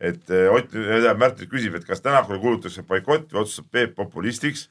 et 0.00 0.30
eh, 0.30 0.52
Ott, 0.52 0.72
Märt 1.16 1.38
nüüd 1.40 1.50
küsib, 1.50 1.76
et 1.76 1.84
kas 1.84 2.02
Tänakule 2.04 2.38
kuulutatakse 2.38 2.82
boikott 2.82 3.32
või 3.32 3.44
otsustab 3.44 3.70
Peep 3.72 3.94
populistiks, 3.96 4.68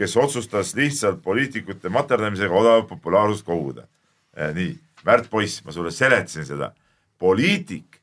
kes 0.00 0.16
otsustas 0.16 0.72
lihtsalt 0.74 1.20
poliitikute 1.22 1.90
materdamisega 1.92 2.54
odavat 2.56 2.88
populaarsust 2.88 3.44
koguda. 3.46 3.84
nii, 4.54 4.78
Märt 5.04 5.30
poiss, 5.30 5.62
ma 5.64 5.72
sulle 5.72 5.90
seletasin 5.90 6.44
seda. 6.44 6.72
poliitik 7.18 8.00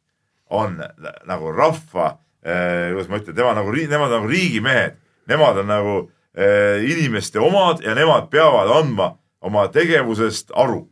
on 0.50 0.78
nagu 1.26 1.52
rahva 1.52 2.18
eh,, 2.46 2.92
kuidas 2.92 3.10
ma 3.10 3.18
ütlen, 3.18 3.36
tema 3.36 3.54
nagu, 3.54 3.72
nemad 3.72 4.12
nagu 4.14 4.28
riigimehed, 4.30 4.98
nemad 5.28 5.58
on 5.58 5.68
nagu 5.68 5.96
eh, 6.34 6.84
inimeste 6.86 7.40
omad 7.40 7.82
ja 7.86 7.96
nemad 7.96 8.30
peavad 8.30 8.70
andma 8.70 9.18
oma 9.42 9.68
tegevusest 9.68 10.52
aru. 10.56 10.88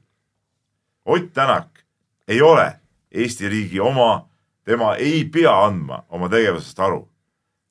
Ott 1.06 1.34
Tänak 1.34 1.86
ei 2.28 2.42
ole 2.42 2.80
Eesti 3.12 3.50
riigi 3.50 3.80
oma, 3.80 4.28
tema 4.66 4.96
ei 4.96 5.24
pea 5.26 5.54
andma 5.66 6.04
oma 6.10 6.30
tegevusest 6.30 6.80
aru. 6.80 7.08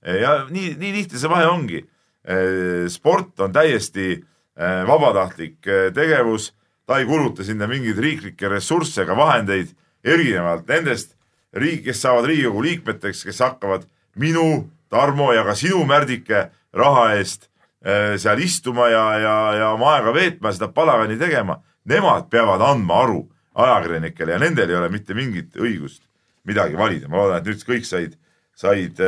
ja 0.04 0.46
nii, 0.50 0.74
nii 0.78 0.92
lihtne 0.92 1.18
see 1.18 1.30
vahe 1.30 1.46
ongi. 1.46 1.84
Eh, 2.24 2.88
sport 2.88 3.40
on 3.40 3.52
täiesti 3.52 4.12
eh, 4.16 4.86
vabatahtlik 4.88 5.66
eh, 5.68 5.90
tegevus, 5.92 6.54
ta 6.88 6.96
ei 6.96 7.04
kuluta 7.04 7.44
sinna 7.44 7.66
mingeid 7.68 7.98
riiklikke 8.00 8.48
ressursse 8.48 9.02
ega 9.02 9.16
vahendeid, 9.16 9.74
erinevalt 10.04 10.68
nendest 10.68 11.12
riik, 11.52 11.82
kes 11.84 12.00
saavad 12.00 12.24
Riigikogu 12.30 12.62
liikmeteks, 12.64 13.26
kes 13.28 13.42
hakkavad 13.44 13.84
minu, 14.16 14.70
Tarmo 14.88 15.32
ja 15.34 15.42
ka 15.44 15.56
sinu, 15.58 15.82
Märdike, 15.84 16.46
raha 16.72 17.10
eest 17.18 17.50
seal 17.84 18.40
istuma 18.40 18.86
ja, 18.88 19.02
ja, 19.20 19.34
ja 19.58 19.70
oma 19.74 19.90
aega 19.96 20.12
veetma 20.14 20.52
seda 20.54 20.70
palagani 20.72 21.18
tegema, 21.20 21.58
nemad 21.84 22.30
peavad 22.32 22.62
andma 22.64 23.02
aru 23.02 23.18
ajakirjanikele 23.60 24.32
ja 24.32 24.38
nendel 24.40 24.70
ei 24.70 24.78
ole 24.78 24.88
mitte 24.92 25.16
mingit 25.18 25.58
õigust 25.60 26.06
midagi 26.48 26.78
valida. 26.78 27.10
ma 27.10 27.20
loodan, 27.20 27.42
et 27.42 27.50
nüüd 27.50 27.66
kõik 27.68 27.84
said, 27.88 28.16
said 28.56 29.02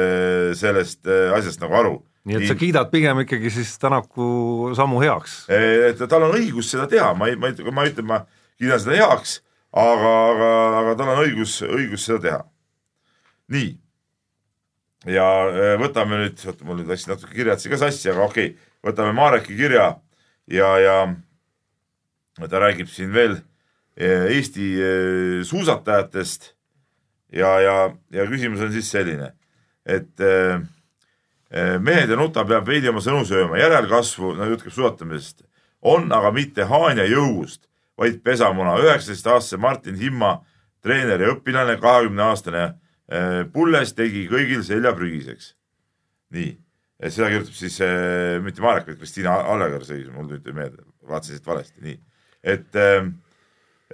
sellest 0.58 1.08
asjast 1.08 1.64
nagu 1.64 1.80
aru. 1.80 1.94
Nii 2.26 2.40
et 2.40 2.48
sa 2.50 2.58
kiidad 2.58 2.90
pigem 2.90 3.22
ikkagi 3.22 3.52
siis 3.54 3.76
Tänaku 3.82 4.74
sammu 4.76 5.00
heaks? 5.04 5.38
et 5.48 6.04
tal 6.10 6.28
on 6.28 6.36
õigus 6.36 6.72
seda 6.74 6.88
teha, 6.90 7.12
ma 7.14 7.30
ei, 7.30 7.40
ma 7.40 7.52
ei, 7.52 7.72
ma 7.72 7.86
ei 7.86 7.94
ütle, 7.94 8.06
ma 8.06 8.22
kiidan 8.58 8.82
seda 8.82 9.00
heaks, 9.00 9.40
aga, 9.72 10.14
aga, 10.34 10.52
aga 10.82 10.94
tal 11.00 11.14
on 11.14 11.24
õigus, 11.24 11.58
õigus 11.66 12.06
seda 12.08 12.22
teha. 12.28 12.44
nii 13.54 13.74
ja 15.06 15.26
võtame 15.78 16.24
nüüd, 16.24 16.40
oota 16.50 16.66
mul 16.66 16.80
nüüd 16.80 16.88
läksid 16.90 17.12
natuke 17.12 17.36
kirjad 17.36 17.62
siin 17.62 17.76
ka 17.76 17.84
sassi, 17.84 18.10
aga 18.10 18.26
okei 18.26 18.50
okay 18.52 18.66
võtame 18.86 19.14
Mareki 19.16 19.56
kirja 19.58 19.88
ja, 20.50 20.70
ja 20.78 22.48
ta 22.50 22.60
räägib 22.62 22.90
siin 22.92 23.12
veel 23.14 23.38
eh, 23.96 24.28
Eesti 24.36 24.68
eh, 24.76 25.40
suusatajatest. 25.46 26.52
ja, 27.32 27.50
ja, 27.60 27.76
ja 28.14 28.26
küsimus 28.30 28.62
on 28.62 28.72
siis 28.72 28.90
selline, 28.90 29.32
et 29.84 30.22
eh, 30.22 30.60
mehed 31.80 32.10
ja 32.10 32.16
nuta 32.18 32.44
peab 32.44 32.66
veidi 32.68 32.90
oma 32.90 33.00
sõnu 33.04 33.24
sööma, 33.28 33.58
järelkasvu, 33.60 34.34
no 34.36 34.48
jutt 34.50 34.64
käib 34.66 34.74
suusatamisest, 34.74 35.44
on 35.86 36.10
aga 36.12 36.32
mitte 36.34 36.66
haanja 36.68 37.06
jõust, 37.08 37.64
vaid 37.96 38.18
pesamuna. 38.24 38.76
üheksateistaastase 38.82 39.56
Martin 39.56 39.96
Himma, 39.96 40.40
treener 40.84 41.22
ja 41.22 41.32
õpilane, 41.32 41.78
kahekümne 41.80 42.22
aastane 42.28 42.66
Pulles 43.52 43.94
tegi 43.94 44.26
kõigil 44.28 44.64
selja 44.66 44.92
prügiseks. 44.92 45.54
nii 46.34 46.56
seda 47.04 47.28
kirjutab 47.30 47.56
siis 47.56 47.76
äh, 47.84 48.38
mitte 48.42 48.62
Marek, 48.64 48.88
vaid 48.88 49.00
Kristiina 49.00 49.36
Allegar, 49.52 49.84
see 49.84 50.06
mul 50.12 50.30
nüüd 50.30 50.46
ei 50.48 50.56
meeldi, 50.56 50.84
vaatasin 51.06 51.36
siit 51.36 51.48
valesti, 51.48 51.82
nii. 51.84 51.98
et 52.54 52.78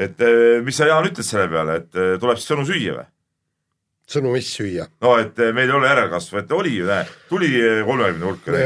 et 0.02 0.22
mis 0.64 0.76
sa, 0.78 0.86
Jaan, 0.88 1.08
ütled 1.10 1.26
selle 1.26 1.48
peale, 1.52 1.80
et 1.82 1.98
tuleb 2.22 2.38
siis 2.38 2.48
sõnu 2.48 2.64
süüa 2.68 2.94
või? 2.96 3.08
Sõnu 4.08 4.32
mis 4.34 4.48
süüa? 4.52 4.86
no 5.04 5.14
et 5.20 5.38
äh, 5.40 5.52
meil 5.54 5.70
ei 5.70 5.76
ole 5.76 5.90
järelkasvu, 5.90 6.40
et 6.42 6.54
oli 6.56 6.74
ju, 6.78 6.88
tuli 7.30 7.50
äh, 7.60 7.80
kolmekümne 7.86 8.28
hulka. 8.28 8.56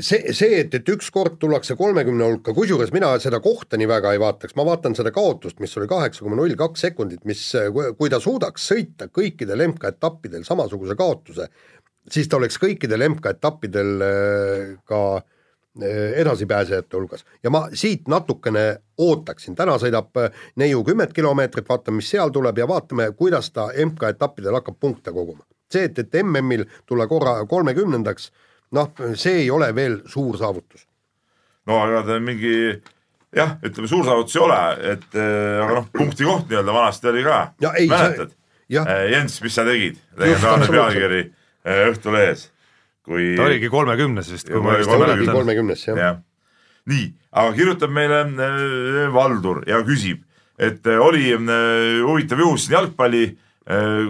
see, 0.00 0.34
see, 0.36 0.60
et, 0.60 0.74
et 0.78 0.92
ükskord 0.94 1.38
tullakse 1.42 1.76
kolmekümne 1.78 2.30
hulka, 2.30 2.54
kusjuures 2.56 2.92
mina 2.94 3.12
seda 3.22 3.40
kohta 3.44 3.80
nii 3.80 3.90
väga 3.90 4.14
ei 4.14 4.22
vaataks, 4.22 4.56
ma 4.58 4.66
vaatan 4.68 4.96
seda 4.98 5.12
kaotust, 5.14 5.60
mis 5.64 5.76
oli 5.80 5.90
kaheksa 5.90 6.26
koma 6.26 6.38
null 6.40 6.56
kaks 6.58 6.86
sekundit, 6.88 7.24
mis, 7.28 7.46
kui 7.98 8.12
ta 8.12 8.20
suudaks 8.22 8.70
sõita 8.72 9.08
kõikidel 9.12 9.66
MK-etappidel 9.70 10.46
samasuguse 10.46 10.98
kaotuse, 10.98 11.48
siis 12.10 12.28
ta 12.28 12.38
oleks 12.40 12.60
kõikidel 12.62 13.08
MK-etappidel 13.10 13.94
äh, 14.04 14.74
ka 14.88 15.04
äh, 15.18 15.30
edasipääsejate 16.16 16.96
hulgas 16.96 17.24
ja 17.42 17.50
ma 17.50 17.68
siit 17.74 18.08
natukene 18.08 18.76
ootaksin, 18.98 19.56
täna 19.58 19.74
sõidab 19.82 20.14
äh, 20.22 20.30
neiu 20.56 20.84
kümmet 20.86 21.12
kilomeetrit, 21.12 21.68
vaatame, 21.68 21.98
mis 21.98 22.10
seal 22.14 22.30
tuleb 22.34 22.58
ja 22.58 22.68
vaatame, 22.70 23.10
kuidas 23.18 23.50
ta 23.50 23.68
MK-etappidel 23.86 24.54
hakkab 24.60 24.78
punkte 24.80 25.12
koguma. 25.12 25.42
see, 25.72 25.84
et, 25.84 25.98
et 25.98 26.18
MM-il 26.22 26.64
tulla 26.86 27.06
korra 27.10 27.40
kolmekümnendaks, 27.50 28.30
noh, 28.72 28.92
see 29.14 29.42
ei 29.42 29.50
ole 29.50 29.74
veel 29.74 30.00
suur 30.06 30.38
saavutus. 30.38 30.86
no 31.66 31.82
aga 31.82 32.02
ta 32.06 32.20
mingi 32.20 32.56
jah, 33.34 33.58
ütleme 33.62 33.90
suur 33.90 34.04
saavutus 34.06 34.36
ei 34.36 34.42
ole, 34.46 34.64
et 34.94 35.20
aga 35.20 35.80
noh, 35.80 35.92
punkti 35.92 36.24
koht 36.24 36.46
nii-öelda 36.50 36.80
vanasti 36.80 37.10
oli 37.10 37.26
ka, 37.26 37.46
mäletad? 37.90 38.36
Jens, 39.10 39.42
mis 39.42 39.54
sa 39.58 39.66
tegid? 39.66 39.98
legendaarne 40.16 40.70
pealkiri 40.70 41.24
Äh, 41.64 41.86
Õhtulehes, 41.88 42.50
kui. 43.04 43.34
ta 43.38 43.48
oligi 43.48 43.70
kolmekümnes 43.72 44.30
vist. 44.32 44.48
ta 44.48 44.60
oligi 44.60 45.28
kolmekümnes 45.30 45.86
jah 45.88 46.00
ja.. 46.00 46.12
nii, 46.90 47.08
aga 47.32 47.56
kirjutab 47.56 47.92
meile 47.94 48.22
äh, 48.24 49.12
Valdur 49.14 49.62
ja 49.68 49.82
küsib, 49.86 50.24
et 50.58 50.86
äh, 50.86 51.00
oli 51.00 51.34
huvitav 51.36 52.42
juhus 52.44 52.66
siin 52.66 52.78
jalgpalli 52.80 53.26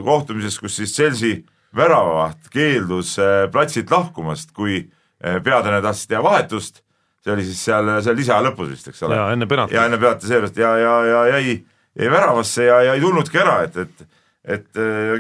kohtumises, 0.03 0.57
kus 0.59 0.81
siis 0.81 0.91
Chelsea 0.97 1.37
väravavaht 1.79 2.49
keeldus 2.51 3.13
platsilt 3.55 3.93
lahkumast, 3.93 4.49
kui 4.51 4.81
peatreener 5.23 5.79
tahtis 5.85 6.09
teha 6.11 6.23
vahetust. 6.27 6.81
see 7.23 7.33
oli 7.33 7.45
siis 7.47 7.61
seal, 7.63 7.87
seal 8.03 8.19
lisaja 8.19 8.43
lõpus 8.43 8.73
vist, 8.73 8.89
eks 8.91 9.05
ole. 9.07 9.15
ja 9.15 9.29
enne 9.31 9.47
penalti. 9.47 9.77
ja 9.79 9.85
enne 9.87 10.01
penalti 10.03 10.27
seepärast 10.27 10.59
ja, 10.59 10.73
ja, 10.77 10.97
ja 11.07 11.23
jäi, 11.37 11.55
jäi 12.03 12.11
väravasse 12.11 12.67
ja, 12.67 12.81
ja 12.89 12.97
ei 12.99 13.01
tulnudki 13.05 13.39
ära, 13.39 13.61
et, 13.69 13.79
et, 13.87 14.05
et 14.45 14.67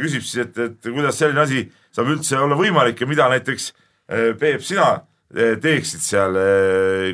küsib 0.02 0.24
siis, 0.24 0.36
et, 0.44 0.58
et 0.60 0.90
kuidas 0.90 1.16
selline 1.16 1.40
asi 1.40 1.62
saab 1.94 2.10
üldse 2.12 2.38
olla 2.40 2.58
võimalik 2.58 3.00
ja 3.00 3.08
mida 3.08 3.28
näiteks 3.32 3.70
eh, 3.72 4.32
Peep, 4.38 4.60
sina 4.66 4.90
eh, 5.34 5.54
teeksid 5.62 6.02
seal, 6.04 6.36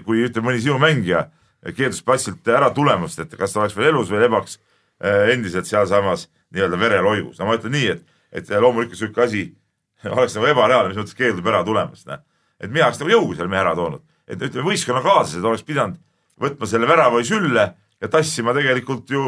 kui 0.06 0.24
ütleme, 0.26 0.50
mõni 0.50 0.64
sinu 0.64 0.78
mängija 0.82 1.28
keeldus 1.76 2.02
platsilt 2.02 2.48
ära 2.48 2.70
tulemast, 2.74 3.20
et 3.20 3.36
kas 3.38 3.52
ta 3.52 3.62
oleks 3.62 3.76
veel 3.76 3.90
elus 3.92 4.11
või 4.11 4.22
lebaks 4.24 4.58
endiselt 5.00 5.68
sealsamas 5.68 6.26
nii-öelda 6.52 6.76
vereloigus. 6.80 7.38
no 7.38 7.46
ma 7.48 7.56
ütlen 7.56 7.72
nii, 7.72 7.94
et, 7.94 8.02
et 8.36 8.50
loomulikult 8.52 8.98
sihuke 8.98 9.22
asi 9.24 9.46
oleks 10.16 10.36
nagu 10.36 10.48
ebareaalne, 10.50 10.92
mis 10.92 11.00
mõttes 11.00 11.16
keeldub 11.16 11.46
ära 11.52 11.62
tulemast, 11.66 12.06
näe. 12.08 12.20
et 12.61 12.72
mina 12.72 12.88
oleks 12.88 13.00
nagu 13.00 13.12
jõuga 13.12 13.38
selle 13.38 13.52
mehe 13.52 13.62
ära 13.62 13.74
toonud, 13.78 14.02
et 14.26 14.40
ütleme, 14.40 14.66
võistkonnakaaslased 14.70 15.46
oleks 15.46 15.66
pidanud 15.68 16.00
võtma 16.40 16.68
selle 16.68 16.88
värava 16.88 17.20
sülle 17.26 17.66
ja 18.00 18.11
tassima 18.12 18.54
tegelikult 18.56 19.11
ju 19.12 19.24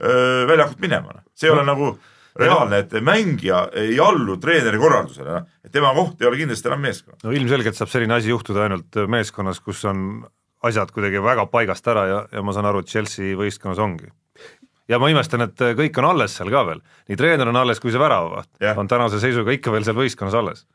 öö, 0.00 0.46
väljakult 0.48 0.80
minema, 0.80 1.18
noh. 1.18 1.24
see 1.36 1.50
ei 1.50 1.54
no. 1.54 1.60
ole 1.60 1.68
nagu 1.68 1.90
reaalne, 2.38 2.82
et 2.82 2.94
mängija 3.04 3.60
ei 3.78 3.98
allu 4.02 4.36
treeneri 4.42 4.78
korraldusele, 4.80 5.38
noh, 5.38 5.46
et 5.64 5.72
tema 5.74 5.92
koht 5.94 6.22
ei 6.22 6.28
ole 6.30 6.40
kindlasti 6.40 6.70
enam 6.70 6.82
meeskond. 6.82 7.18
no 7.22 7.34
ilmselgelt 7.34 7.78
saab 7.78 7.92
selline 7.92 8.16
asi 8.16 8.32
juhtuda 8.32 8.66
ainult 8.66 9.00
meeskonnas, 9.10 9.60
kus 9.62 9.84
on 9.90 10.24
asjad 10.64 10.90
kuidagi 10.94 11.22
väga 11.22 11.46
paigast 11.52 11.88
ära 11.92 12.06
ja, 12.10 12.20
ja 12.32 12.42
ma 12.42 12.54
saan 12.56 12.70
aru, 12.70 12.82
et 12.82 12.90
Chelsea 12.90 13.36
võistkonnas 13.38 13.82
ongi. 13.82 14.10
ja 14.88 14.98
ma 14.98 15.10
imestan, 15.12 15.46
et 15.46 15.66
kõik 15.78 16.00
on 16.02 16.10
alles 16.10 16.34
seal 16.36 16.50
ka 16.52 16.64
veel, 16.70 16.82
nii 17.08 17.20
treener 17.20 17.50
on 17.52 17.60
alles 17.62 17.82
kui 17.82 17.94
see 17.94 18.02
väravavaht 18.02 18.50
yeah. 18.62 18.78
on 18.78 18.90
tänase 18.90 19.22
seisuga 19.22 19.54
ikka 19.54 19.72
veel 19.74 19.86
seal 19.86 19.98
võistkonnas 19.98 20.38
alles 20.40 20.66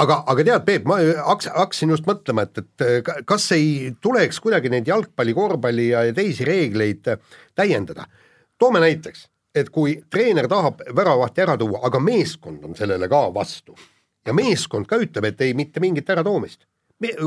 aga, 0.00 0.22
aga 0.30 0.46
tead, 0.46 0.64
Peep, 0.66 0.88
ma 0.88 0.98
haks-, 1.30 1.50
hakkasin 1.52 1.92
just 1.94 2.08
mõtlema, 2.08 2.46
et, 2.48 2.64
et 2.64 3.12
kas 3.28 3.46
ei 3.56 3.92
tuleks 4.02 4.40
kuidagi 4.42 4.72
neid 4.72 4.88
jalgpalli, 4.90 5.36
korvpalli 5.36 5.90
ja 5.92 6.04
teisi 6.16 6.46
reegleid 6.48 7.12
täiendada. 7.54 8.08
toome 8.58 8.80
näiteks, 8.82 9.28
et 9.54 9.70
kui 9.70 9.96
treener 10.10 10.48
tahab 10.50 10.82
väravahti 10.96 11.44
ära 11.44 11.56
tuua, 11.60 11.84
aga 11.86 12.00
meeskond 12.02 12.64
on 12.64 12.76
sellele 12.78 13.08
ka 13.08 13.26
vastu 13.34 13.76
ja 14.26 14.34
meeskond 14.36 14.88
ka 14.88 14.98
ütleb, 15.00 15.28
et 15.30 15.44
ei, 15.44 15.54
mitte 15.54 15.82
mingit 15.84 16.10
äratoomist. 16.10 16.64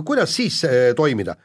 kuidas 0.05 0.36
siis 0.36 0.63
äh, 0.65 0.95
toimida? 0.95 1.36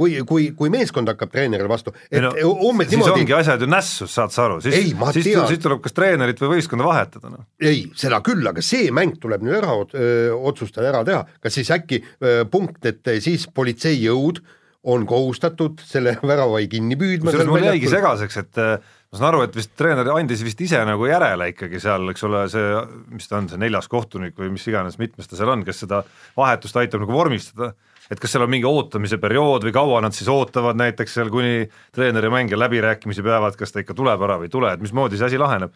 kui, 0.00 0.14
kui, 0.24 0.46
kui 0.56 0.70
meeskond 0.72 1.10
hakkab 1.12 1.32
treenerile 1.32 1.68
vastu, 1.68 1.92
et 2.08 2.22
no, 2.24 2.30
umbes 2.70 2.88
siis 2.88 2.96
niimoodi. 2.96 3.24
ongi 3.24 3.34
asjad 3.36 3.60
ju 3.60 3.66
nässus, 3.68 4.14
saad 4.14 4.32
sa 4.32 4.46
aru, 4.46 4.60
siis, 4.64 4.78
siis, 5.12 5.26
siis 5.50 5.60
tuleb 5.60 5.82
kas 5.84 5.92
treenerit 5.96 6.40
või 6.40 6.54
võistkonda 6.54 6.86
vahetada, 6.88 7.32
noh. 7.34 7.44
ei, 7.60 7.82
seda 8.00 8.22
küll, 8.24 8.46
aga 8.48 8.64
see 8.64 8.88
mäng 8.96 9.18
tuleb 9.20 9.44
nüüd 9.44 9.58
ära 9.58 9.74
öö, 9.76 10.30
otsustada, 10.52 10.88
ära 10.88 11.02
teha, 11.04 11.26
kas 11.44 11.58
siis 11.58 11.72
äkki 11.76 12.00
öö, 12.00 12.46
punkt, 12.48 12.80
et 12.88 13.12
siis 13.20 13.44
politseijõud 13.52 14.40
on 14.88 15.04
kohustatud 15.04 15.84
selle 15.84 16.16
värava 16.30 16.62
kinni 16.72 16.96
püüdma. 16.96 17.28
kusjuures 17.28 17.52
mul 17.52 17.68
jäigi 17.68 17.92
segaseks, 17.92 18.40
et 18.40 18.64
ma 19.10 19.18
saan 19.18 19.28
aru, 19.32 19.42
et 19.46 19.56
vist 19.58 19.72
treener 19.78 20.06
andis 20.14 20.42
vist 20.46 20.60
ise 20.62 20.80
nagu 20.86 21.06
järele 21.08 21.50
ikkagi 21.50 21.80
seal, 21.82 22.06
eks 22.12 22.26
ole, 22.28 22.44
see, 22.52 22.82
mis 23.10 23.26
ta 23.30 23.40
on, 23.40 23.48
see 23.50 23.58
neljas 23.58 23.90
kohtunik 23.90 24.36
või 24.38 24.52
mis 24.54 24.66
iganes, 24.70 25.00
mitmes 25.00 25.30
ta 25.30 25.38
seal 25.38 25.50
on, 25.50 25.64
kes 25.66 25.82
seda 25.82 26.04
vahetust 26.38 26.78
aitab 26.78 27.02
nagu 27.02 27.16
vormistada, 27.16 27.72
et 28.10 28.22
kas 28.22 28.36
seal 28.36 28.46
on 28.46 28.52
mingi 28.54 28.68
ootamise 28.70 29.18
periood 29.22 29.66
või 29.66 29.74
kaua 29.74 30.04
nad 30.06 30.14
siis 30.14 30.30
ootavad 30.30 30.78
näiteks 30.78 31.18
seal, 31.18 31.32
kuni 31.34 31.66
treener 31.96 32.28
ja 32.28 32.30
mängija 32.30 32.60
läbirääkimisi 32.62 33.26
peavad, 33.26 33.58
kas 33.58 33.74
ta 33.74 33.82
ikka 33.82 33.98
tuleb 33.98 34.22
ära 34.28 34.38
või 34.38 34.46
ei 34.46 34.54
tule, 34.54 34.70
et 34.70 34.86
mismoodi 34.86 35.18
see 35.18 35.26
asi 35.26 35.42
laheneb. 35.42 35.74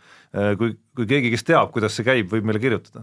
kui, 0.61 0.79
kui 0.95 1.11
keegi, 1.11 1.35
kes 1.35 1.47
teab, 1.51 1.75
kuidas 1.75 1.99
see 1.99 2.07
käib, 2.07 2.31
võib 2.31 2.47
meile 2.47 2.63
kirjutada 2.63 3.03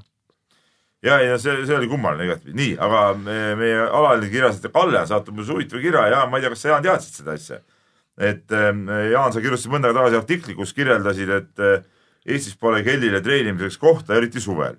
ja, 1.03 1.19
ja 1.19 1.37
see, 1.41 1.65
see 1.65 1.75
oli 1.75 1.89
kummaline 1.91 2.27
igatpidi, 2.27 2.55
nii, 2.57 2.71
aga 2.81 3.03
meie, 3.17 3.53
meie 3.59 3.83
alaline 3.87 4.31
kirjasaatja 4.31 4.71
Kalle 4.73 4.99
on 5.01 5.09
saatnud 5.09 5.37
mulle 5.37 5.55
huvitava 5.55 5.83
kirja 5.83 6.07
ja 6.13 6.25
ma 6.29 6.39
ei 6.39 6.45
tea, 6.45 6.53
kas 6.53 6.65
sa 6.65 6.73
Jaan 6.73 6.85
teadsid 6.85 7.21
seda 7.21 7.37
asja. 7.37 7.61
Et 8.19 8.51
äh, 8.51 8.71
Jaan, 9.11 9.33
sa 9.33 9.43
kirjutasid 9.43 9.71
mõnda 9.71 9.89
aega 9.89 10.01
tagasi 10.01 10.19
artikli, 10.19 10.55
kus 10.57 10.73
kirjeldasid, 10.77 11.29
et 11.37 11.63
äh, 11.63 11.83
Eestis 12.21 12.57
pole 12.59 12.83
kellile 12.85 13.17
treenimiseks 13.25 13.79
kohta, 13.81 14.13
eriti 14.15 14.41
suvel. 14.41 14.75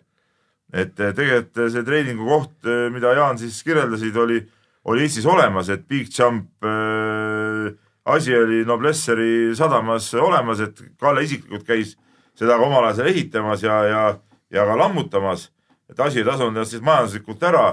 et 0.73 1.01
äh, 1.01 1.15
tegelikult 1.15 1.73
see 1.73 1.85
treeningu 1.85 2.29
koht, 2.29 2.69
mida 2.93 3.15
Jaan 3.17 3.39
siis 3.39 3.63
kirjeldasid, 3.65 4.17
oli, 4.17 4.43
oli 4.85 5.07
Eestis 5.07 5.27
olemas, 5.27 5.69
et 5.69 5.89
Big 5.89 6.09
Jump 6.19 6.65
äh, 6.65 7.73
asi 8.05 8.37
oli 8.37 8.65
Noblesseri 8.65 9.55
sadamas 9.57 10.13
olemas, 10.15 10.61
et 10.61 10.81
Kalle 11.01 11.25
isiklikult 11.25 11.67
käis 11.67 11.97
seda 12.39 12.57
ka 12.57 12.67
omal 12.67 12.89
ajal 12.89 13.11
ehitamas 13.11 13.63
ja, 13.63 13.83
ja, 13.85 14.07
ja 14.51 14.65
ka 14.67 14.79
lammutamas 14.79 15.51
et 15.93 16.01
asi 16.01 16.23
ei 16.23 16.27
tasunud 16.27 16.57
ennast 16.57 16.75
siis 16.75 16.85
majanduslikult 16.85 17.43
ära 17.45 17.67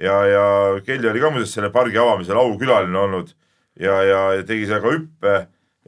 ja, 0.00 0.16
ja 0.32 0.44
Kelly 0.86 1.10
oli 1.10 1.22
ka 1.22 1.30
muuseas 1.34 1.54
selle 1.56 1.70
pargi 1.74 2.00
avamisel 2.00 2.40
aukülaline 2.40 2.98
olnud 2.98 3.34
ja, 3.80 3.98
ja 4.06 4.22
tegi 4.46 4.66
seal 4.68 4.82
ka 4.84 4.94
hüppe 4.94 5.34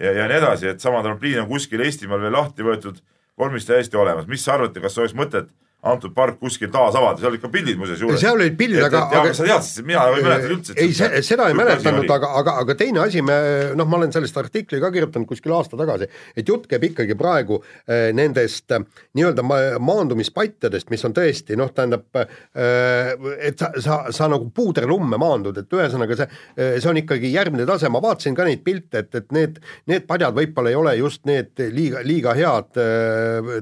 ja, 0.00 0.12
ja 0.12 0.28
nii 0.30 0.38
edasi, 0.40 0.70
et 0.72 0.82
sama 0.82 1.02
trampliin 1.04 1.42
on 1.42 1.48
kuskil 1.50 1.82
Eestimaal 1.84 2.22
veel 2.22 2.36
lahti 2.36 2.66
võetud, 2.66 3.00
vormis 3.38 3.66
täiesti 3.68 3.98
olemas. 4.00 4.28
mis 4.30 4.44
sa 4.44 4.56
arvate, 4.56 4.82
kas 4.82 4.98
oleks 4.98 5.16
mõtet 5.16 5.50
antud 5.80 6.12
park 6.12 6.36
kuskil 6.40 6.68
taas 6.72 6.96
avada, 6.98 7.16
seal 7.22 7.30
olid 7.30 7.40
ka 7.40 7.48
pildid 7.52 7.78
muuseas 7.80 8.00
juures. 8.02 8.20
seal 8.20 8.36
olid 8.36 8.56
pildid, 8.58 8.82
aga, 8.84 9.00
aga 9.16 9.32
sa 9.36 9.46
teadsid, 9.46 9.86
mina 9.88 10.02
ei 10.10 10.24
mäletanud 10.26 10.52
üldse. 10.58 10.74
ei, 10.76 11.22
seda 11.24 11.46
ei 11.48 11.56
mäletanud, 11.56 12.04
aga, 12.12 12.28
aga, 12.40 12.56
aga 12.64 12.76
teine 12.76 13.00
asi, 13.06 13.22
me 13.24 13.36
noh, 13.78 13.88
ma 13.88 13.96
olen 13.96 14.12
sellest 14.12 14.36
artikli 14.42 14.80
ka 14.82 14.90
kirjutanud 14.92 15.28
kuskil 15.30 15.54
aasta 15.56 15.78
tagasi, 15.80 16.10
et 16.36 16.52
jutt 16.52 16.66
käib 16.68 16.84
ikkagi 16.90 17.16
praegu 17.16 17.62
äh, 17.62 18.10
nendest 18.16 18.76
äh, 18.76 18.84
nii-öelda 19.16 19.44
ma, 19.46 19.60
maandumispattadest, 19.80 20.90
mis 20.92 21.06
on 21.08 21.16
tõesti 21.16 21.56
noh, 21.56 21.72
tähendab 21.72 22.20
äh, 22.20 23.16
et 23.48 23.64
sa, 23.64 23.72
sa, 23.80 23.98
sa 24.12 24.28
nagu 24.28 24.50
puuderlumme 24.52 25.16
maandud, 25.20 25.62
et 25.62 25.78
ühesõnaga 25.80 26.18
see, 26.20 26.28
see 26.76 26.92
on 26.92 27.00
ikkagi 27.00 27.32
järgmine 27.32 27.64
tase, 27.68 27.88
ma 27.88 28.04
vaatasin 28.04 28.36
ka 28.36 28.44
neid 28.50 28.60
pilte, 28.66 29.06
et, 29.06 29.16
et 29.16 29.32
need, 29.32 29.56
need 29.88 30.04
padjad 30.08 30.36
võib-olla 30.36 30.74
ei 30.74 30.76
ole 30.76 30.94
just 31.00 31.24
need 31.30 31.56
liiga, 31.72 32.04
liiga 32.04 32.36
head 32.36 32.76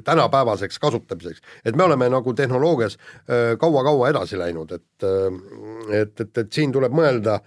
tänapäevaseks 0.02 0.82
kasutamiseks, 0.82 1.46
et 1.62 1.78
me 1.78 1.86
oleme 1.86 2.07
nagu 2.12 2.34
tehnoloogias 2.34 2.98
kaua-kaua 3.60 4.12
edasi 4.12 4.38
läinud, 4.38 4.72
et 4.72 5.06
et, 5.94 6.20
et, 6.20 6.38
et 6.38 6.52
siin 6.52 6.72
tuleb 6.74 6.94
mõelda 6.94 7.38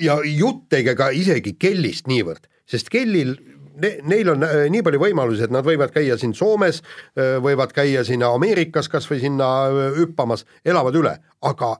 ja 0.00 0.18
jutt 0.24 0.72
ei 0.76 0.84
käi 0.86 0.96
ka 0.98 1.10
isegi 1.14 1.54
kellist 1.60 2.08
niivõrd, 2.10 2.46
sest 2.68 2.90
kellil 2.92 3.34
ne, 3.80 3.92
neil 4.08 4.32
on 4.32 4.44
nii 4.72 4.82
palju 4.86 5.02
võimalusi, 5.02 5.44
et 5.46 5.54
nad 5.54 5.66
võivad 5.66 5.92
käia 5.94 6.16
siin 6.20 6.34
Soomes, 6.36 6.82
võivad 7.16 7.74
käia 7.76 8.04
sinna 8.06 8.32
Ameerikas 8.36 8.90
kas 8.92 9.08
või 9.10 9.20
sinna 9.22 9.50
hüppamas, 9.96 10.46
elavad 10.64 10.98
üle, 11.00 11.14
aga 11.46 11.74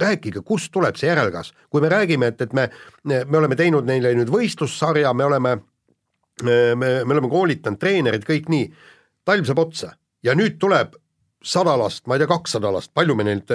rääkige, 0.00 0.40
kust 0.46 0.72
tuleb 0.72 0.96
see 0.96 1.10
järelkasv, 1.10 1.56
kui 1.70 1.82
me 1.84 1.90
räägime, 1.92 2.32
et, 2.32 2.40
et 2.40 2.52
me, 2.56 2.68
me 3.04 3.38
oleme 3.38 3.58
teinud 3.58 3.88
neile 3.88 4.14
nüüd 4.16 4.30
võistlussarja, 4.32 5.12
me 5.16 5.26
oleme, 5.28 5.56
me, 6.42 6.56
me 6.76 7.02
oleme 7.04 7.28
koolitanud 7.32 7.80
treenerid, 7.80 8.24
kõik 8.28 8.48
nii, 8.52 8.70
talv 9.28 9.48
saab 9.48 9.60
otsa 9.66 9.92
ja 10.26 10.34
nüüd 10.38 10.58
tuleb 10.62 10.96
sada 11.42 11.74
last, 11.78 12.06
ma 12.06 12.16
ei 12.16 12.22
tea, 12.22 12.30
kakssada 12.30 12.70
last, 12.72 12.92
palju 12.94 13.16
meil 13.18 13.32
neid 13.32 13.50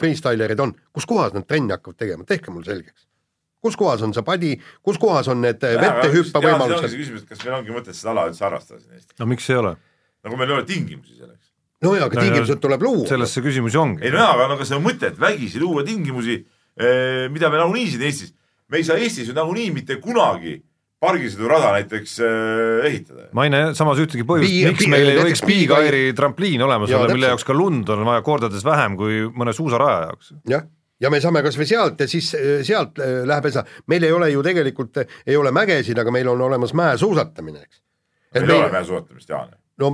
freestylereid 0.00 0.60
on, 0.60 0.74
kus 0.92 1.08
kohas 1.08 1.32
nad 1.36 1.46
trenni 1.48 1.72
hakkavad 1.72 1.98
tegema, 2.00 2.26
tehke 2.28 2.52
mulle 2.52 2.68
selgeks. 2.68 3.06
kus 3.62 3.76
kohas 3.78 4.02
on 4.02 4.12
see 4.12 4.24
padi, 4.26 4.56
kus 4.82 4.98
kohas 5.00 5.28
on 5.32 5.40
need 5.40 5.62
vettehüppe 5.62 6.42
võimalused? 6.42 6.92
küsimus, 6.92 7.22
et 7.24 7.32
kas 7.32 7.44
meil 7.46 7.56
ongi 7.60 7.74
mõtet 7.74 7.96
seda 7.96 8.12
ala 8.12 8.26
üldse 8.28 8.44
harrastada 8.44 8.80
siin 8.82 8.98
Eestis? 8.98 9.16
no 9.18 9.28
miks 9.30 9.48
ei 9.50 9.60
ole? 9.60 9.76
nagu 10.26 10.40
meil 10.40 10.52
ei 10.52 10.56
ole 10.58 10.66
tingimusi 10.68 11.16
selleks. 11.16 11.52
no 11.86 11.94
jaa, 11.96 12.10
aga 12.10 12.20
no, 12.20 12.26
tingimused 12.26 12.58
no, 12.58 12.64
tuleb 12.66 12.84
luua. 12.88 13.06
selles 13.08 13.32
see 13.32 13.46
küsimus 13.46 13.78
ju 13.78 13.84
ongi. 13.84 14.04
ei 14.04 14.12
no 14.12 14.20
jaa, 14.20 14.34
aga 14.36 14.50
no 14.52 14.58
kas 14.60 14.72
see 14.72 14.80
on 14.80 14.84
mõtet 14.84 15.16
vägisi 15.22 15.62
luua 15.62 15.86
tingimusi, 15.88 16.42
mida 17.32 17.52
me 17.52 17.62
nagunii 17.62 17.88
siin 17.94 18.04
Eestis, 18.10 18.36
me 18.68 18.82
ei 18.82 18.84
saa 18.88 19.00
Eestis 19.00 19.32
ju 19.32 19.38
nagunii 19.38 19.70
mitte 19.72 19.96
kunagi 20.02 20.58
pargisõidurada 21.02 21.72
näiteks 21.76 22.18
äh, 22.22 22.84
ehitada. 22.88 23.26
ma 23.34 23.46
ei 23.46 23.52
näe 23.52 23.72
samas 23.78 24.00
ühtegi 24.02 24.26
põhjust, 24.28 24.54
miks 24.70 24.88
meil 24.90 25.10
ei 25.10 25.24
võiks 25.30 25.42
Big-Airi 25.46 26.04
trampliin 26.18 26.62
olemas 26.62 26.92
olla, 26.94 27.10
mille 27.10 27.32
jaoks 27.32 27.46
ka 27.48 27.56
lund 27.56 27.90
on 27.92 28.04
vaja 28.06 28.22
kordades 28.26 28.64
vähem 28.66 28.96
kui 29.00 29.24
mõne 29.34 29.54
suusaraja 29.56 30.04
jaoks. 30.06 30.32
jah, 30.50 30.66
ja 31.02 31.10
me 31.12 31.20
saame 31.24 31.42
kas 31.44 31.58
või 31.58 31.68
sealt 31.70 32.02
ja 32.02 32.08
siis 32.10 32.30
äh, 32.38 32.60
sealt 32.66 33.00
äh, 33.02 33.22
läheb 33.28 33.50
edasi, 33.50 33.80
meil 33.90 34.06
ei 34.06 34.14
ole 34.14 34.30
ju 34.34 34.44
tegelikult, 34.46 35.02
ei 35.26 35.38
ole 35.38 35.54
mägesid, 35.54 35.98
aga 35.98 36.14
meil 36.14 36.30
on 36.30 36.46
olemas 36.46 36.74
mäesuusatamine, 36.78 37.64
eks. 37.66 37.82
meil 38.36 38.46
ei 38.46 38.52
meil... 38.52 38.62
ole 38.62 38.76
mäesuusatamist, 38.76 39.34
Jaan 39.34 39.50
no,. 39.82 39.92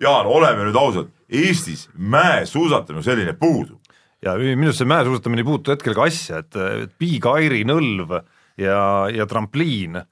Jaan, 0.00 0.28
oleme 0.28 0.68
nüüd 0.68 0.76
ausad, 0.76 1.08
Eestis 1.30 1.88
mäesuusatamine 1.94 3.06
selline 3.06 3.36
puudub. 3.38 3.80
ja 4.20 4.36
minu 4.36 4.68
arust 4.68 4.84
see 4.84 4.92
mäesuusatamine 4.92 5.40
ei 5.40 5.48
puutu 5.54 5.72
hetkel 5.72 5.96
ka 5.96 6.04
asja, 6.10 6.44
et 6.44 6.96
Big-Airi 7.00 7.64
nõlv 7.64 8.18
ja, 8.60 8.80
ja 9.08 9.24
trampliin 9.30 10.02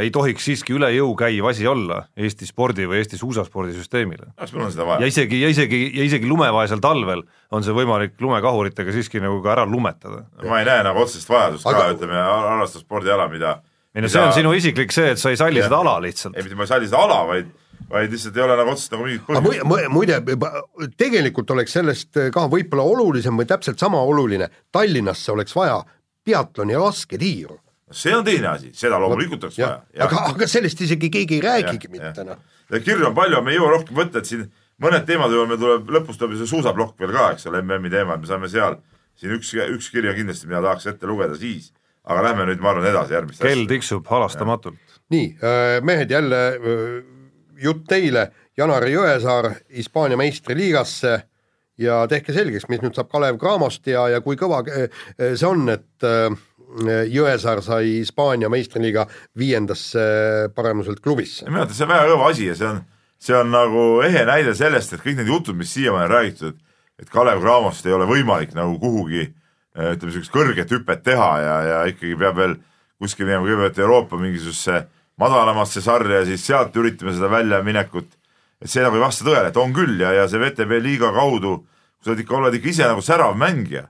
ei 0.00 0.10
tohiks 0.14 0.44
siiski 0.46 0.76
üle 0.76 0.92
jõu 0.94 1.10
käiv 1.18 1.48
asi 1.50 1.66
olla 1.66 2.04
Eesti 2.16 2.46
spordi 2.46 2.86
või 2.86 3.00
Eesti 3.00 3.18
suusaspordisüsteemile. 3.18 4.28
kas 4.38 4.52
meil 4.54 4.68
on 4.68 4.74
seda 4.74 4.86
vaja? 4.86 5.02
ja 5.02 5.10
isegi, 5.10 5.40
ja 5.42 5.50
isegi, 5.50 5.80
ja 5.96 6.06
isegi 6.06 6.28
lumevaesel 6.30 6.82
talvel 6.82 7.24
on 7.50 7.66
see 7.66 7.74
võimalik 7.74 8.14
lumekahuritega 8.22 8.94
siiski 8.94 9.22
nagu 9.22 9.40
ka 9.42 9.56
ära 9.56 9.66
lumetada. 9.66 10.22
ma 10.46 10.60
ei 10.62 10.68
näe 10.68 10.86
nagu 10.86 11.02
otsest 11.02 11.30
vajadust 11.30 11.66
Aga... 11.66 11.82
ka, 11.82 11.96
ütleme, 11.96 12.22
harrastusspordiala, 12.22 13.26
mida 13.32 13.58
ei 13.96 14.04
no 14.04 14.12
see 14.12 14.22
on 14.22 14.34
sinu 14.36 14.54
isiklik 14.54 14.94
see, 14.94 15.16
et 15.16 15.20
sa 15.20 15.34
ei 15.34 15.40
salli 15.40 15.58
ja. 15.58 15.66
seda 15.66 15.82
ala 15.82 15.98
lihtsalt. 16.04 16.36
ei, 16.36 16.46
mitte 16.46 16.58
ma 16.58 16.68
ei 16.68 16.72
salli 16.74 16.90
seda 16.90 17.02
ala, 17.02 17.20
vaid 17.26 17.50
vaid 17.90 18.14
lihtsalt 18.14 18.38
ei 18.38 18.46
ole 18.46 18.56
nagu 18.58 18.70
otseselt 18.70 18.96
nagu 18.96 19.06
mingit 19.06 19.26
põhjust. 19.26 19.90
muide, 19.90 20.22
tegelikult 20.98 21.50
oleks 21.54 21.74
sellest 21.78 22.22
ka 22.34 22.46
võib-olla 22.52 22.86
olulisem 22.86 23.34
või 23.38 23.50
täpselt 23.50 23.82
sama 23.82 23.98
oluline, 24.02 24.48
Tallinnasse 24.70 25.32
oleks 25.34 25.54
vaja 25.56 25.80
peatloni 26.26 26.74
ja 26.74 26.82
lasketiiru 26.82 27.58
see 27.92 28.14
on 28.16 28.24
teine 28.26 28.48
asi, 28.50 28.72
seda 28.74 28.98
loomulikult 29.02 29.46
oleks 29.46 29.58
vaja. 29.60 29.80
aga, 30.06 30.22
aga 30.32 30.48
sellest 30.50 30.80
isegi 30.86 31.10
keegi 31.12 31.38
ei 31.38 31.44
räägigi 31.44 31.90
ja, 31.90 31.92
mitte 31.92 32.24
noh. 32.26 32.40
kirju 32.72 33.10
on 33.10 33.14
palju, 33.14 33.42
me 33.46 33.54
ei 33.54 33.60
jõua 33.60 33.76
rohkem 33.76 33.98
võtta, 33.98 34.22
et 34.22 34.30
siin 34.30 34.46
mõned 34.82 35.06
teemad 35.08 35.32
juurde 35.32 35.52
meil 35.52 35.60
tuleb, 35.62 35.90
lõpus 35.96 36.18
tuleb 36.18 36.34
ju 36.34 36.42
see 36.42 36.52
suusaplokk 36.56 36.98
veel 37.00 37.14
ka, 37.14 37.30
eks 37.36 37.46
ole, 37.50 37.62
MM-i 37.62 37.92
teema, 37.92 38.16
et 38.16 38.24
me 38.24 38.30
saame 38.30 38.50
seal 38.52 38.80
siin 39.16 39.36
üks, 39.38 39.52
üks 39.54 39.90
kiri 39.94 40.10
on 40.10 40.18
kindlasti, 40.18 40.48
mida 40.50 40.64
tahaks 40.64 40.88
ette 40.90 41.08
lugeda 41.08 41.38
siis, 41.38 41.70
aga 42.06 42.26
lähme 42.28 42.48
nüüd, 42.50 42.64
ma 42.64 42.72
arvan, 42.74 42.88
edasi 42.90 43.16
järgmist 43.16 43.44
kell 43.44 43.62
asja. 43.62 43.70
tiksub 43.74 44.10
halastamatult. 44.10 44.98
nii 45.14 45.30
äh,, 45.38 45.78
mehed 45.86 46.10
jälle 46.10 46.42
äh, 46.56 46.98
jutt 47.62 47.86
teile, 47.88 48.28
Janar 48.56 48.84
Jõesaar 48.88 49.50
Hispaania 49.76 50.18
meistriliigasse 50.18 51.14
ja 51.78 52.02
tehke 52.08 52.32
selgeks, 52.32 52.68
mis 52.72 52.82
nüüd 52.82 52.96
saab 52.96 53.10
Kalev 53.12 53.38
Cramost 53.40 53.86
ja, 53.88 54.06
ja 54.12 54.20
kui 54.24 54.36
kõva 54.40 54.62
äh, 54.66 54.88
see 55.36 55.48
on, 55.48 55.68
et 55.72 56.06
äh, 56.06 56.28
Jõesaar 56.66 57.62
sai 57.62 58.00
Hispaania 58.00 58.48
meistriliiga 58.50 59.06
viiendasse 59.38 60.02
paremuselt 60.54 61.00
klubisse. 61.00 61.46
minu 61.46 61.62
arvates 61.62 61.78
see 61.78 61.86
on 61.86 61.92
väga 61.94 62.08
kõva 62.10 62.30
asi 62.32 62.48
ja 62.48 62.56
see 62.58 62.68
on, 62.68 62.80
see 63.22 63.36
on 63.38 63.52
nagu 63.54 63.84
ehe 64.02 64.24
näide 64.26 64.54
sellest, 64.58 64.92
et 64.92 65.04
kõik 65.04 65.20
need 65.20 65.30
jutud, 65.30 65.56
mis 65.56 65.70
siiamaani 65.76 66.10
räägitud, 66.10 66.58
et 66.98 67.10
Kalev 67.12 67.40
Cramost 67.44 67.86
ei 67.86 67.94
ole 67.94 68.08
võimalik 68.10 68.56
nagu 68.58 68.78
kuhugi 68.82 69.28
ütleme, 69.76 70.10
niisugust 70.10 70.32
kõrget 70.32 70.72
hüpet 70.72 71.02
teha 71.06 71.30
ja, 71.40 71.56
ja 71.70 71.80
ikkagi 71.92 72.16
peab 72.18 72.38
veel 72.40 72.58
kuskil 72.98 73.28
minema 73.28 73.44
kõigepealt 73.44 73.80
Euroopa 73.84 74.20
mingisugusesse 74.20 74.86
madalamasse 75.20 75.82
sarja 75.84 76.22
ja 76.22 76.28
siis 76.28 76.44
sealt 76.48 76.76
üritame 76.76 77.12
seda 77.14 77.28
väljaminekut. 77.30 78.08
et 78.60 78.72
see 78.72 78.82
nagu 78.82 78.96
ei 78.96 79.04
vasta 79.04 79.24
tõele, 79.24 79.50
et 79.52 79.56
on 79.60 79.74
küll 79.76 80.00
ja, 80.00 80.12
ja 80.12 80.28
see 80.28 80.40
VTB 80.40 80.80
liiga 80.80 81.12
kaudu, 81.12 81.58
kui 81.98 82.04
sa 82.04 82.10
oled 82.10 82.24
ikka, 82.24 82.36
oled 82.36 82.56
ikka 82.56 82.72
ise 82.72 82.88
nagu 82.88 83.04
särav 83.04 83.36
mängija 83.36 83.86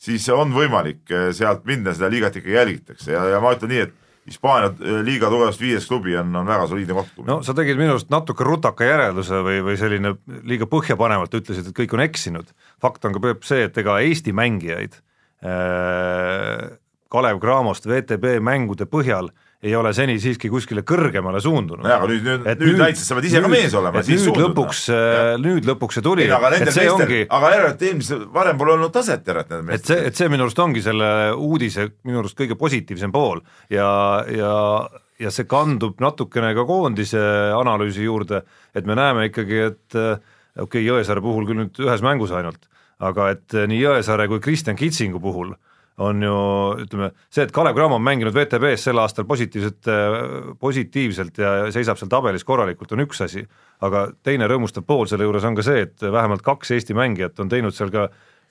siis 0.00 0.28
on 0.34 0.54
võimalik 0.54 1.10
eh, 1.12 1.30
sealt 1.36 1.66
minna, 1.68 1.94
seda 1.96 2.10
liigat 2.12 2.38
ikka 2.40 2.54
jälgitakse 2.54 3.12
ja, 3.14 3.24
ja 3.34 3.42
ma 3.42 3.54
ütlen 3.56 3.74
nii, 3.74 3.88
et 3.88 3.98
Hispaania 4.30 4.70
eh, 4.72 5.00
liiga 5.06 5.30
tugevast 5.32 5.62
viies 5.62 5.86
klubi 5.88 6.16
on, 6.20 6.32
on 6.40 6.48
väga 6.48 6.68
soliidne 6.70 6.96
koht. 6.96 7.20
no 7.26 7.40
sa 7.46 7.54
tegid 7.56 7.80
minu 7.80 7.94
arust 7.96 8.10
natuke 8.12 8.46
rutaka 8.46 8.88
järelduse 8.88 9.42
või, 9.46 9.60
või 9.66 9.76
selline 9.80 10.14
liiga 10.48 10.68
põhjapanevalt 10.70 11.36
ütlesid, 11.40 11.70
et 11.70 11.76
kõik 11.76 11.96
on 11.96 12.04
eksinud. 12.04 12.54
fakt 12.82 13.04
on 13.04 13.16
ka 13.16 13.34
see, 13.46 13.66
et 13.68 13.82
ega 13.82 13.98
Eesti 14.04 14.34
mängijaid 14.36 15.00
äh, 15.44 16.70
Kalev 17.10 17.40
Cramost 17.42 17.88
VTB 17.90 18.38
mängude 18.44 18.86
põhjal 18.86 19.32
ei 19.60 19.74
ole 19.76 19.92
seni 19.92 20.16
siiski 20.20 20.48
kuskile 20.48 20.80
kõrgemale 20.88 21.40
suundunud. 21.44 21.84
jaa, 21.84 21.98
aga 22.00 22.08
nüüd, 22.08 22.22
nüüd, 22.24 22.46
nüüd, 22.46 22.62
nüüd 22.64 22.78
näitas, 22.80 23.04
sa 23.04 23.16
pead 23.18 23.26
ise 23.28 23.42
nüüd, 23.42 23.44
ka 23.44 23.52
mees 23.52 23.74
olema. 23.76 24.02
nüüd 24.06 24.22
suunduda. 24.22 24.46
lõpuks, 24.46 24.80
äh, 24.94 25.32
nüüd 25.42 25.68
lõpuks 25.68 25.98
see 25.98 26.06
tuli. 26.06 26.28
aga 26.32 26.52
nendel 26.54 26.70
meestel 26.70 26.92
ongi..., 26.94 27.20
aga 27.28 27.52
järelikult 27.54 27.84
eelmisel, 27.90 28.24
varem 28.32 28.62
pole 28.62 28.74
olnud 28.78 28.94
taset 28.94 29.28
järelikult 29.28 29.52
nendel 29.52 29.68
meestel. 29.68 29.84
et 29.84 29.92
see, 29.92 30.08
et 30.08 30.22
see 30.22 30.32
minu 30.32 30.46
arust 30.46 30.64
ongi 30.64 30.84
selle 30.86 31.12
uudise 31.36 31.86
minu 32.08 32.22
arust 32.22 32.38
kõige 32.40 32.56
positiivsem 32.60 33.12
pool 33.12 33.44
ja, 33.68 33.92
ja 34.32 34.56
ja 35.20 35.28
see 35.34 35.44
kandub 35.44 36.00
natukene 36.00 36.54
ka 36.56 36.64
koondise 36.64 37.20
analüüsi 37.52 38.06
juurde, 38.06 38.40
et 38.72 38.86
me 38.88 38.96
näeme 38.96 39.28
ikkagi, 39.28 39.64
et 39.68 39.98
äh, 40.00 40.14
okei 40.56 40.80
okay,, 40.80 40.86
Jõesaare 40.88 41.20
puhul 41.20 41.44
küll 41.44 41.66
nüüd 41.66 41.84
ühes 41.84 42.00
mängus 42.00 42.32
ainult, 42.32 42.64
aga 42.96 43.34
et 43.36 43.60
nii 43.68 43.84
Jõesaare 43.84 44.30
kui 44.32 44.40
Kristjan 44.40 44.80
Kitsingu 44.80 45.20
puhul 45.20 45.52
on 46.00 46.22
ju 46.22 46.36
ütleme, 46.84 47.10
see, 47.28 47.44
et 47.44 47.52
Kalev 47.52 47.74
Cramo 47.76 47.98
on 47.98 48.04
mänginud 48.04 48.32
WTB-s 48.32 48.86
sel 48.88 49.00
aastal 49.02 49.26
positiivselt, 49.28 49.88
positiivselt 50.60 51.38
ja 51.42 51.52
seisab 51.74 52.00
seal 52.00 52.08
tabelis 52.12 52.46
korralikult, 52.48 52.94
on 52.96 53.04
üks 53.04 53.20
asi, 53.26 53.44
aga 53.84 54.06
teine 54.24 54.48
rõõmustav 54.48 54.86
pool 54.88 55.10
selle 55.10 55.28
juures 55.28 55.44
on 55.44 55.58
ka 55.58 55.66
see, 55.66 55.84
et 55.88 56.06
vähemalt 56.06 56.44
kaks 56.46 56.72
Eesti 56.76 56.96
mängijat 56.96 57.40
on 57.42 57.52
teinud 57.52 57.76
seal 57.76 57.92
ka 57.92 58.08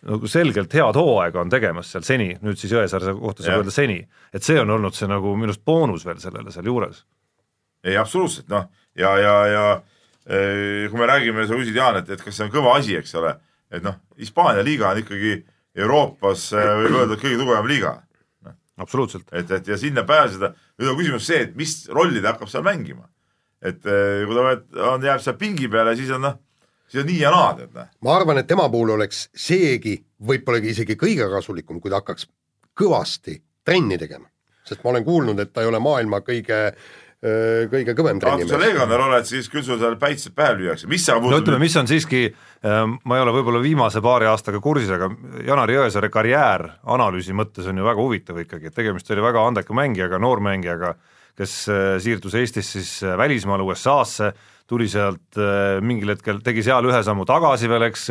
nagu 0.07 0.29
selgelt 0.31 0.73
head 0.73 0.95
hooaega 0.95 1.41
on 1.41 1.51
tegemas 1.51 1.91
seal 1.91 2.05
seni, 2.07 2.29
nüüd 2.43 2.59
siis 2.59 2.71
Jõesaare 2.71 3.13
kohta 3.19 3.43
saab 3.43 3.63
öelda 3.63 3.73
seni, 3.73 3.99
et 4.33 4.45
see 4.45 4.59
on 4.61 4.69
olnud 4.77 4.95
see 4.95 5.09
nagu 5.11 5.33
minu 5.35 5.51
arust 5.51 5.65
boonus 5.67 6.05
veel 6.07 6.21
sellele 6.23 6.53
seal 6.55 6.69
juures. 6.71 7.03
ei 7.83 7.97
absoluutselt 7.97 8.49
noh, 8.51 8.69
ja, 8.95 9.11
ja, 9.19 9.35
ja 9.47 9.65
eh, 10.25 10.87
kui 10.91 10.99
me 10.99 11.07
räägime, 11.07 11.47
sa 11.47 11.57
küsisid 11.57 11.79
Jaan, 11.79 11.99
et, 11.99 12.09
et 12.09 12.23
kas 12.23 12.35
see 12.35 12.47
on 12.47 12.53
kõva 12.53 12.77
asi, 12.79 12.95
eks 12.99 13.15
ole, 13.19 13.33
et 13.71 13.83
noh, 13.83 13.99
Hispaania 14.19 14.63
liiga 14.63 14.91
on 14.91 15.01
ikkagi 15.03 15.39
Euroopas 15.77 16.49
eh, 16.57 16.73
võib 16.83 16.97
öelda, 17.01 17.15
et 17.15 17.23
kõige 17.23 17.39
tugevam 17.41 17.69
liiga 17.69 17.93
no.. 18.45 18.55
absoluutselt. 18.81 19.27
et, 19.31 19.51
et 19.51 19.67
ja 19.67 19.77
sinna 19.77 20.03
pääseda, 20.07 20.53
nüüd 20.79 20.91
on 20.93 20.99
küsimus 20.99 21.29
see, 21.29 21.43
et 21.47 21.55
mis 21.59 21.75
rolli 21.93 22.21
ta 22.21 22.33
hakkab 22.33 22.51
seal 22.51 22.65
mängima. 22.65 23.09
et 23.61 23.85
eh, 23.85 24.25
kui 24.25 24.37
ta 24.37 24.91
on, 24.93 25.03
jääb 25.03 25.23
seal 25.23 25.37
pingi 25.39 25.69
peale, 25.71 25.95
siis 25.99 26.11
on 26.15 26.25
noh 26.27 26.39
siis 26.89 27.03
on 27.03 27.09
nii 27.09 27.19
ja 27.21 27.31
naa, 27.33 27.53
tead. 27.57 27.73
Noh. 27.75 27.91
ma 28.01 28.15
arvan, 28.17 28.41
et 28.41 28.47
tema 28.49 28.69
puhul 28.71 28.95
oleks 28.95 29.27
seegi 29.37 29.99
võib-olla 30.25 30.61
isegi 30.71 30.97
kõige 30.99 31.29
kasulikum, 31.31 31.79
kui 31.81 31.91
ta 31.91 32.01
hakkaks 32.01 32.27
kõvasti 32.79 33.39
trenni 33.65 33.97
tegema. 34.01 34.27
sest 34.65 34.83
ma 34.83 34.91
olen 34.91 35.05
kuulnud, 35.05 35.39
et 35.39 35.53
ta 35.53 35.61
ei 35.61 35.69
ole 35.69 35.79
maailma 35.81 36.19
kõige 36.21 36.57
kõige 37.19 37.95
kõvem 37.97 38.19
trennimees. 38.21 38.47
kui 38.47 38.53
sa 38.53 38.59
legionär 38.61 39.01
oled, 39.03 39.25
siis 39.27 39.49
küll 39.51 39.65
sul 39.65 39.79
seal 39.81 39.97
päitsed 39.99 40.31
pähe 40.37 40.53
lüüakse, 40.55 40.87
mis 40.87 41.03
sa 41.03 41.17
no 41.19 41.35
ütleme, 41.35 41.59
mis 41.59 41.75
on 41.75 41.89
siiski, 41.89 42.29
ma 42.63 43.17
ei 43.17 43.23
ole 43.25 43.33
võib-olla 43.35 43.59
viimase 43.63 43.99
paari 44.03 44.29
aastaga 44.29 44.61
kursis, 44.63 44.91
aga 44.95 45.09
Janar 45.43 45.73
Jõesaare 45.73 46.11
karjäär 46.13 46.65
analüüsi 46.95 47.35
mõttes 47.35 47.67
on 47.67 47.81
ju 47.81 47.87
väga 47.87 48.05
huvitav 48.05 48.39
ikkagi, 48.39 48.71
et 48.71 48.77
tegemist 48.77 49.11
oli 49.11 49.25
väga 49.25 49.43
andeka 49.51 49.75
mängijaga, 49.75 50.21
noormängijaga, 50.23 50.93
kes 51.39 51.57
siirdus 52.03 52.39
Eestis 52.39 52.71
siis 52.77 52.93
välismaale 53.19 53.67
USA-sse 53.67 54.31
tuli 54.69 54.87
sealt 54.91 55.39
äh, 55.41 55.79
mingil 55.81 56.13
hetkel, 56.13 56.43
tegi 56.45 56.63
seal 56.65 56.85
ühe 56.85 57.01
sammu 57.05 57.25
tagasi 57.29 57.69
veel, 57.71 57.87
eks, 57.89 58.05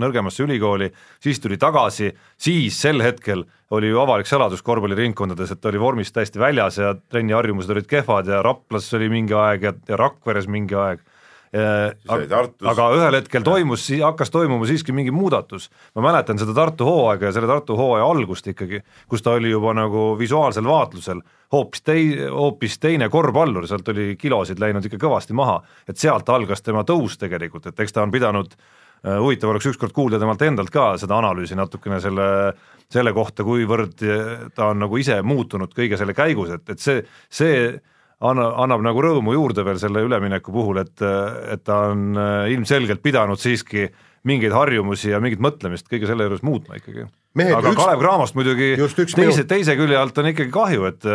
nõrgemasse 0.00 0.44
ülikooli, 0.44 0.90
siis 1.22 1.40
tuli 1.40 1.58
tagasi, 1.60 2.12
siis 2.36 2.78
sel 2.84 3.00
hetkel 3.04 3.46
oli 3.72 3.88
ju 3.88 4.00
avalik 4.02 4.28
saladus 4.28 4.60
korvpalliringkondades, 4.66 5.54
et 5.54 5.70
oli 5.70 5.80
vormist 5.80 6.14
täiesti 6.14 6.40
väljas 6.42 6.76
ja 6.82 6.92
trenniharjumused 6.94 7.72
olid 7.72 7.88
kehvad 7.88 8.28
ja 8.28 8.42
Raplas 8.44 8.92
oli 8.98 9.08
mingi 9.12 9.36
aeg 9.36 9.64
ja, 9.64 9.72
ja 9.88 10.00
Rakveres 10.00 10.50
mingi 10.52 10.76
aeg. 10.76 11.00
Äh, 11.00 11.11
aga, 11.52 12.46
aga 12.72 12.86
ühel 12.96 13.16
hetkel 13.18 13.44
toimus, 13.44 13.84
hakkas 14.00 14.32
toimuma 14.32 14.66
siiski 14.68 14.94
mingi 14.96 15.12
muudatus. 15.12 15.68
ma 15.94 16.02
mäletan 16.08 16.40
seda 16.40 16.54
Tartu 16.56 16.86
hooaega 16.88 17.28
ja 17.28 17.32
selle 17.36 17.50
Tartu 17.50 17.76
hooaja 17.76 18.06
algust 18.08 18.48
ikkagi, 18.48 18.80
kus 19.08 19.22
ta 19.22 19.36
oli 19.36 19.50
juba 19.50 19.74
nagu 19.76 20.16
visuaalsel 20.18 20.64
vaatlusel 20.64 21.20
hoopis 21.52 21.84
tei-, 21.84 22.28
hoopis 22.30 22.78
teine 22.80 23.08
korvpallur, 23.12 23.68
sealt 23.68 23.88
oli 23.92 24.16
kilosid 24.16 24.60
läinud 24.62 24.88
ikka 24.88 25.00
kõvasti 25.04 25.36
maha, 25.36 25.60
et 25.88 26.00
sealt 26.00 26.28
algas 26.32 26.64
tema 26.64 26.86
tõus 26.88 27.18
tegelikult, 27.20 27.68
et 27.68 27.84
eks 27.84 27.92
ta 27.92 28.02
on 28.02 28.14
pidanud 28.14 28.56
äh, 28.56 29.20
huvitav 29.20 29.52
oleks 29.52 29.68
ükskord 29.74 29.92
kuulda 29.92 30.20
temalt 30.22 30.42
endalt 30.48 30.72
ka 30.72 30.94
seda 30.96 31.20
analüüsi 31.20 31.58
natukene 31.58 32.00
selle, 32.00 32.26
selle 32.88 33.12
kohta, 33.12 33.44
kuivõrd 33.44 34.00
ta 34.56 34.72
on 34.72 34.86
nagu 34.86 34.96
ise 34.96 35.20
muutunud 35.20 35.76
kõige 35.76 36.00
selle 36.00 36.16
käigus, 36.16 36.56
et, 36.56 36.64
et 36.72 36.80
see, 36.80 37.04
see 37.28 37.56
anna, 38.30 38.48
annab 38.64 38.84
nagu 38.86 39.02
rõõmu 39.04 39.34
juurde 39.36 39.64
veel 39.66 39.80
selle 39.82 40.04
ülemineku 40.06 40.54
puhul, 40.54 40.80
et, 40.82 40.94
et 41.52 41.64
ta 41.66 41.88
on 41.90 42.12
äh, 42.14 42.52
ilmselgelt 42.54 43.02
pidanud 43.04 43.40
siiski 43.40 43.88
mingeid 44.28 44.54
harjumusi 44.54 45.10
ja 45.10 45.18
mingit 45.22 45.42
mõtlemist 45.42 45.88
kõige 45.90 46.06
selle 46.10 46.28
juures 46.28 46.44
muutma 46.46 46.78
ikkagi. 46.78 47.08
Aga 47.42 47.72
üks, 47.72 47.78
Kalev 47.80 48.02
Cramost 48.02 48.36
muidugi 48.36 48.74
teise, 49.16 49.46
teise 49.48 49.74
külje 49.78 49.98
alt 49.98 50.18
on 50.20 50.30
ikkagi 50.30 50.52
kahju, 50.52 50.86
et, 50.90 51.06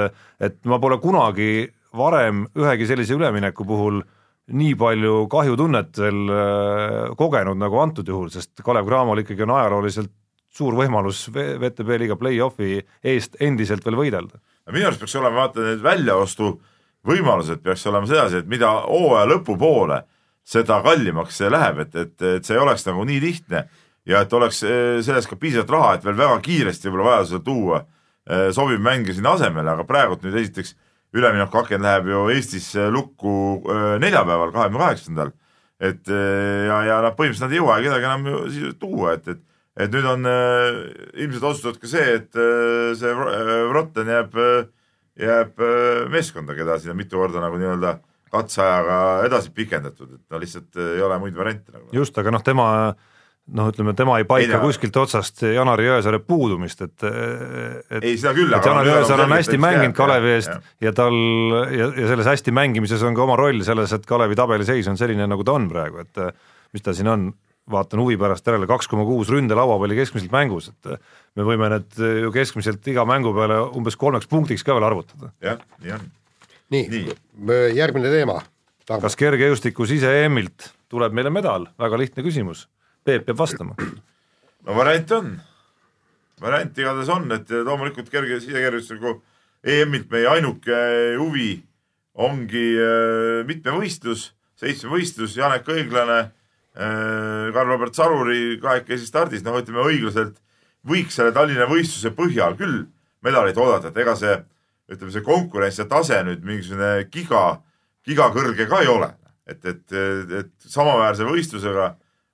et 0.43 0.57
ma 0.67 0.81
pole 0.81 0.97
kunagi 0.99 1.67
varem 1.97 2.45
ühegi 2.57 2.87
sellise 2.89 3.15
ülemineku 3.15 3.65
puhul 3.67 4.01
nii 4.57 4.75
palju 4.79 5.25
kahjutunnet 5.31 5.99
veel 5.99 6.31
äh, 6.31 7.01
kogenud 7.19 7.59
nagu 7.59 7.79
antud 7.83 8.07
juhul, 8.07 8.31
sest 8.33 8.63
Kalev 8.65 8.87
Cramol 8.87 9.23
ikkagi 9.23 9.45
on 9.45 9.55
ajalooliselt 9.57 10.13
suur 10.57 10.77
võimalus 10.77 11.27
VTB 11.33 11.99
liiga 12.01 12.17
play-off'i 12.19 12.79
eest 13.05 13.37
endiselt 13.43 13.85
veel 13.85 13.99
võidelda. 13.99 14.39
minu 14.73 14.87
arust 14.89 15.03
peaks 15.03 15.15
olema 15.19 15.43
vaata 15.43 15.63
need 15.63 15.83
väljaostu 15.83 16.55
võimalused 17.07 17.61
peaks 17.63 17.85
olema 17.89 18.07
sedasi, 18.09 18.41
et 18.41 18.49
mida 18.49 18.69
hooaja 18.85 19.27
lõpupoole, 19.31 20.01
seda 20.47 20.79
kallimaks 20.83 21.41
see 21.41 21.49
läheb, 21.51 21.83
et, 21.83 21.95
et, 21.95 22.15
et 22.37 22.47
see 22.47 22.55
ei 22.55 22.63
oleks 22.63 22.85
nagu 22.87 23.03
nii 23.07 23.19
lihtne 23.23 23.65
ja 24.07 24.23
et 24.23 24.33
oleks 24.33 24.61
eh, 24.63 24.99
selles 25.05 25.27
ka 25.27 25.37
piisavalt 25.39 25.73
raha, 25.73 25.95
et 25.95 26.05
veel 26.07 26.17
väga 26.17 26.37
kiiresti 26.45 26.87
võib-olla 26.87 27.09
vajadusel 27.09 27.41
tuua 27.43 27.81
eh, 27.83 28.47
sobiv 28.55 28.79
mängija 28.83 29.17
sinna 29.17 29.35
asemele, 29.35 29.73
aga 29.73 29.87
praegult 29.87 30.23
nüüd 30.23 30.37
esiteks 30.39 30.77
üleminekuaken 31.17 31.83
läheb 31.83 32.07
ju 32.11 32.23
Eestis 32.31 32.69
lukku 32.93 33.33
eh, 33.67 33.91
neljapäeval, 34.03 34.55
kahekümne 34.55 34.83
kaheksandal. 34.85 35.35
et 35.79 36.09
ja, 36.09 36.77
ja 36.87 36.95
noh, 37.05 37.11
põhimõtteliselt 37.13 37.43
nad 37.45 37.51
ei 37.53 37.59
jõua 37.59 37.75
kedagi 37.83 38.07
enam 38.07 38.23
ju 38.25 38.37
siis 38.49 38.77
tuua, 38.81 39.11
et, 39.13 39.27
et, 39.27 39.43
et 39.83 39.91
nüüd 39.93 40.07
on 40.09 40.23
ilmselt 40.25 41.43
otsustatud 41.51 41.83
ka 41.83 41.91
see, 41.91 42.15
et 42.15 42.39
see 42.97 43.11
Vrotten 43.13 44.09
jääb 44.09 44.39
äh, 44.41 44.63
jääb 45.17 45.61
meeskonda, 46.13 46.55
keda 46.57 46.77
siin 46.79 46.93
on 46.93 46.99
mitu 46.99 47.17
korda 47.17 47.41
nagu 47.43 47.59
nii-öelda 47.59 47.97
katseajaga 48.31 48.97
edasi 49.27 49.51
pikendatud, 49.55 50.17
et 50.17 50.33
no 50.33 50.39
lihtsalt 50.41 50.79
ei 50.83 51.03
ole 51.03 51.19
muid 51.21 51.37
variante 51.37 51.71
nagu. 51.71 51.87
just, 51.95 52.17
aga 52.19 52.33
noh, 52.35 52.43
tema 52.43 52.67
noh, 53.55 53.69
ütleme 53.71 53.93
tema 53.95 54.17
ei 54.19 54.27
paika 54.27 54.57
ei, 54.57 54.63
kuskilt 54.63 54.97
otsast 54.99 55.43
Janari 55.47 55.87
Jõesaare 55.87 56.19
puudumist, 56.27 56.83
et, 56.83 57.07
et 57.07 58.03
ei, 58.03 58.17
seda 58.19 58.33
küll, 58.35 58.51
et 58.51 58.67
Janar 58.67 58.89
Jõesaar 58.89 59.23
on 59.23 59.35
hästi 59.37 59.59
mänginud 59.63 59.95
Kalevi 59.97 60.33
eest 60.35 60.51
ja, 60.51 60.59
ja 60.89 60.93
tal 60.95 61.15
ja, 61.71 61.89
ja 61.93 62.11
selles 62.11 62.31
hästi 62.33 62.53
mängimises 62.55 63.03
on 63.07 63.15
ka 63.17 63.23
oma 63.23 63.39
roll 63.39 63.63
selles, 63.67 63.95
et 63.95 64.07
Kalevi 64.09 64.37
tabeliseis 64.39 64.91
on 64.91 64.99
selline, 64.99 65.29
nagu 65.31 65.47
ta 65.47 65.55
on 65.55 65.69
praegu, 65.71 66.03
et 66.03 66.23
mis 66.75 66.83
ta 66.83 66.95
siin 66.95 67.11
on, 67.13 67.29
vaatan 67.71 68.01
huvi 68.01 68.17
pärast 68.19 68.47
järele, 68.47 68.67
kaks 68.69 68.87
koma 68.87 69.05
kuus 69.07 69.29
ründelauapalli 69.31 69.97
keskmiselt 69.97 70.31
mängus, 70.31 70.69
et 70.71 71.01
me 71.35 71.45
võime 71.47 71.69
need 71.73 71.99
ju 72.23 72.31
keskmiselt 72.35 72.85
iga 72.87 73.03
mängu 73.07 73.33
peale 73.35 73.59
umbes 73.77 73.97
kolmeks 73.99 74.29
punktiks 74.31 74.63
ka 74.65 74.75
veel 74.77 74.87
arvutada. 74.87 75.31
jah, 75.43 75.59
nii 75.83 75.93
on. 75.97 76.05
nii, 76.73 76.85
nii., 76.93 77.17
järgmine 77.77 78.11
teema. 78.13 78.39
kas 78.87 79.19
kergejõustikus 79.19 79.91
ise 79.97 80.13
EM-ilt 80.23 80.71
tuleb 80.87 81.15
meile 81.15 81.31
medal, 81.33 81.67
väga 81.79 81.99
lihtne 81.99 82.23
küsimus. 82.23 82.67
Peep 83.03 83.27
peab 83.27 83.39
vastama. 83.39 83.75
no 84.63 84.77
variant 84.77 85.11
on, 85.19 85.33
variant 86.41 86.79
igatahes 86.79 87.11
on, 87.11 87.31
et 87.35 87.51
loomulikult 87.51 88.09
kerge 88.13 88.39
sisekergejõustiku 88.39 89.19
EM-ilt 89.67 90.11
meie 90.13 90.31
ainuke 90.37 90.79
huvi 91.19 91.51
ongi 92.17 92.65
äh, 92.79 93.43
mitmevõistlus, 93.45 94.31
seitsmevõistlus, 94.57 95.35
Janek 95.37 95.67
Õiglane 95.69 96.21
Äh, 96.21 96.31
Karl-Robert 96.77 97.95
Saruri 97.97 98.59
kahekesi 98.61 99.07
stardis, 99.09 99.41
noh, 99.45 99.57
ütleme 99.57 99.81
õiglaselt 99.87 100.37
võiks 100.87 101.17
selle 101.17 101.33
Tallinna 101.33 101.65
võistluse 101.69 102.11
põhjal 102.15 102.57
küll 102.59 102.83
medalit 103.25 103.57
oodata, 103.57 103.89
et 103.89 103.97
ega 104.03 104.13
see, 104.17 104.35
ütleme, 104.91 105.13
see 105.13 105.25
konkurents 105.25 105.79
ja 105.81 105.87
tase 105.89 106.19
nüüd 106.27 106.45
mingisugune 106.45 107.07
giga, 107.13 107.43
gigakõrge 108.07 108.67
ka 108.69 108.83
ei 108.85 108.91
ole. 108.91 109.13
et, 109.47 109.63
et, 109.65 109.93
et 110.41 110.49
samaväärse 110.67 111.23
võistlusega 111.23 111.93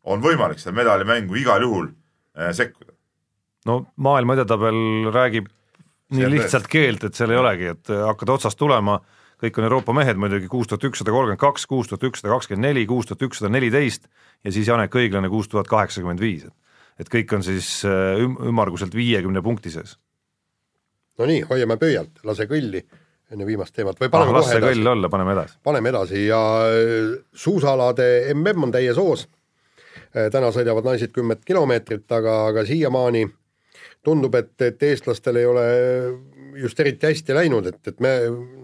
on 0.10 0.22
võimalik 0.22 0.58
seal 0.58 0.74
medalimängu 0.74 1.38
igal 1.38 1.62
juhul 1.62 1.91
äh, 2.34 2.50
sekkuda. 2.58 2.89
no 3.70 3.84
maailma 3.96 4.34
edetabel 4.34 5.12
räägib 5.14 5.52
nii 6.14 6.30
lihtsalt 6.34 6.66
keelt, 6.68 7.04
et 7.06 7.16
seal 7.16 7.32
ei 7.34 7.38
olegi, 7.38 7.70
et 7.76 7.91
hakkad 7.94 8.34
otsast 8.34 8.58
tulema 8.58 8.98
kõik 9.42 9.60
on 9.60 9.68
Euroopa 9.68 9.96
mehed 9.96 10.20
muidugi, 10.20 10.50
kuus 10.52 10.70
tuhat 10.70 10.84
ükssada 10.90 11.14
kolmkümmend 11.14 11.42
kaks, 11.42 11.66
kuus 11.70 11.90
tuhat 11.92 12.04
ükssada 12.10 12.34
kakskümmend 12.34 12.68
neli, 12.68 12.86
kuus 12.90 13.10
tuhat 13.10 13.26
ükssada 13.30 13.52
neliteist 13.54 14.10
ja 14.44 14.52
siis 14.52 14.68
Janek 14.68 14.96
Õiglane 14.96 15.30
kuus 15.32 15.50
tuhat 15.52 15.70
kaheksakümmend 15.72 16.22
viis. 16.22 16.48
et 17.00 17.10
kõik 17.10 17.32
on 17.34 17.44
siis 17.44 17.86
äh, 17.86 18.20
üm-, 18.22 18.38
ümmarguselt 18.48 18.96
viiekümne 18.96 19.42
punkti 19.42 19.72
sees. 19.74 19.98
no 21.18 21.26
nii, 21.26 21.42
hoiame 21.50 21.78
pöialt, 21.78 22.20
lase 22.24 22.46
kõlli 22.50 22.84
enne 23.34 23.46
viimast 23.46 23.74
teemat 23.76 24.00
või 24.00 24.12
paneme 24.14 24.34
ah, 24.34 24.42
kohe 24.42 24.58
edasi. 24.58 24.74
kõll 24.74 24.92
olla, 24.92 25.10
paneme 25.10 25.34
edasi. 25.34 25.58
paneme 25.64 25.90
edasi 25.90 26.26
ja 26.28 26.42
äh, 26.68 27.14
suusaalade 27.34 28.34
mm 28.34 28.68
on 28.68 28.72
täies 28.72 28.98
hoos. 28.98 29.28
Äh, 30.14 30.30
täna 30.32 30.52
sõidavad 30.54 30.86
naised 30.86 31.14
kümmet 31.14 31.46
kilomeetrit, 31.46 32.06
aga, 32.12 32.46
aga 32.52 32.66
siiamaani 32.66 33.26
tundub, 34.04 34.36
et, 34.36 34.54
et 34.62 34.84
eestlastel 34.84 35.40
ei 35.40 35.46
ole 35.48 35.66
just 36.62 36.80
eriti 36.80 37.08
hästi 37.10 37.36
läinud, 37.36 37.68
et, 37.70 37.80
et 37.88 37.99
me, 38.04 38.12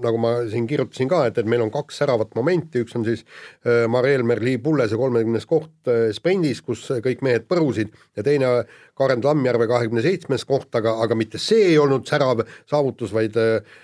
nagu 0.03 0.19
ma 0.21 0.33
siin 0.51 0.67
kirjutasin 0.69 1.09
ka, 1.11 1.23
et, 1.29 1.39
et 1.41 1.49
meil 1.49 1.63
on 1.65 1.71
kaks 1.73 2.01
säravat 2.01 2.35
momenti, 2.37 2.83
üks 2.85 2.95
on 2.99 3.05
siis 3.07 3.25
äh, 3.25 3.85
Mari-Elmer 3.91 4.41
Lii 4.43 4.61
Pullese 4.63 4.99
kolmekümnes 4.99 5.47
koht 5.49 5.91
äh, 5.91 6.09
sprindis, 6.15 6.63
kus 6.65 6.85
kõik 7.05 7.23
mehed 7.25 7.47
põrusid 7.49 7.93
ja 8.17 8.25
teine 8.25 8.53
Karen 8.99 9.23
Tammjärve 9.23 9.69
kahekümne 9.69 10.03
seitsmes 10.05 10.45
koht, 10.47 10.71
aga, 10.75 10.97
aga 11.03 11.17
mitte 11.17 11.41
see 11.41 11.71
ei 11.71 11.77
olnud 11.81 12.07
särav 12.09 12.43
saavutus, 12.69 13.13
vaid 13.15 13.37
äh, 13.39 13.79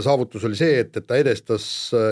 saavutus 0.00 0.44
oli 0.44 0.56
see, 0.58 0.80
et, 0.82 0.96
et 0.96 1.06
ta 1.06 1.16
edestas 1.16 1.64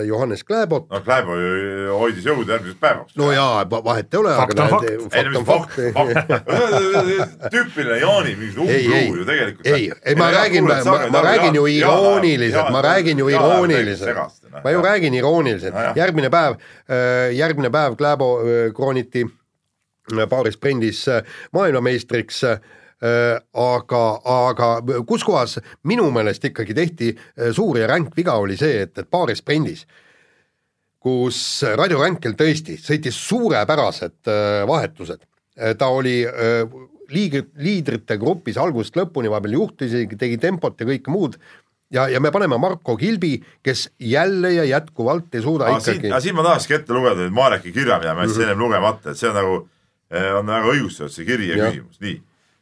Johannes 0.07 0.43
Kläbot. 0.47 0.85
no 0.89 1.01
Kläbo 1.03 1.35
ju 1.35 1.97
hoidis 1.99 2.23
jõudu 2.23 2.47
järgmiseks 2.47 2.79
päevaks. 2.79 3.17
no 3.19 3.31
jaa, 3.31 3.65
vahet 3.69 4.13
ei 4.13 4.19
ole. 4.19 4.35
fakt 4.37 4.59
on 4.59 4.69
fakt. 4.71 4.85
fakt 5.11 5.35
on 5.35 5.45
fakt, 5.45 5.75
fakt. 5.97 7.51
tüüpiline 7.55 7.99
Jaani 7.99 8.35
mingi 8.39 8.63
umbluu 8.63 9.17
ju 9.19 9.25
tegelikult. 9.27 9.67
ei, 9.67 9.91
ei 10.05 10.15
ma 10.15 10.29
räägin, 10.31 10.69
ma, 10.69 10.95
ma 11.11 11.23
räägin 11.27 11.59
ju 11.59 11.65
irooniliselt, 11.67 12.71
ma 12.71 12.81
räägin 12.81 13.19
ju 13.19 13.29
irooniliselt. 13.29 14.39
ma 14.63 14.71
ju 14.71 14.81
räägin 14.81 15.13
irooniliselt, 15.13 15.75
järgmine 15.99 16.29
päev, 16.31 16.55
järgmine 17.35 17.69
päev 17.69 17.97
Kläbo 17.99 18.37
krooniti 18.75 19.25
paari 20.29 20.51
sprindis 20.51 21.05
maailmameistriks 21.51 22.43
aga, 23.03 24.03
aga 24.23 24.69
kus 25.07 25.25
kohas 25.27 25.57
minu 25.89 26.05
meelest 26.15 26.45
ikkagi 26.47 26.75
tehti 26.77 27.09
suur 27.51 27.81
ja 27.81 27.89
ränk 27.91 28.15
viga, 28.15 28.37
oli 28.39 28.55
see, 28.59 28.85
et, 28.85 28.95
et 28.97 29.09
paari 29.11 29.35
sprindis, 29.35 29.83
kus 31.03 31.37
Raido 31.75 31.99
Ränkel 31.99 32.37
tõesti 32.39 32.77
sõitis 32.79 33.17
suurepärased 33.27 34.31
vahetused, 34.69 35.25
ta 35.77 35.89
oli 35.91 36.21
liigri, 37.11 37.43
liidrite 37.59 38.17
grupis 38.21 38.57
algusest 38.61 38.95
lõpuni, 39.01 39.31
vahepeal 39.31 39.59
juhtis, 39.59 39.97
tegi 40.15 40.39
tempot 40.41 40.79
ja 40.79 40.87
kõike 40.87 41.11
muud 41.11 41.35
ja, 41.93 42.07
ja 42.09 42.21
me 42.23 42.31
paneme 42.31 42.57
Marko 42.57 42.95
Kilbi, 42.97 43.35
kes 43.63 43.89
jälle 43.99 44.53
ja 44.53 44.63
jätkuvalt 44.63 45.35
ei 45.35 45.41
suuda 45.41 45.69
aga 45.69 45.79
ikkagi. 45.79 46.13
siin 46.19 46.35
ma 46.35 46.43
tahakski 46.43 46.79
ette 46.79 46.93
lugeda 46.93 47.21
nüüd 47.21 47.35
Mareki 47.35 47.73
kirja, 47.75 47.99
mida 48.01 48.15
ma 48.15 48.25
jätsin 48.25 48.37
mm 48.37 48.41
-hmm. 48.41 48.51
ennem 48.51 48.65
lugemata, 48.65 49.11
et 49.11 49.17
see 49.17 49.29
on 49.29 49.35
nagu 49.35 49.55
on 50.39 50.47
väga 50.47 50.71
õigustatud, 50.75 51.13
see 51.13 51.25
kiri 51.25 51.49
ja, 51.49 51.57
ja 51.57 51.71
küsimus, 51.71 51.99
nii. 52.01 52.21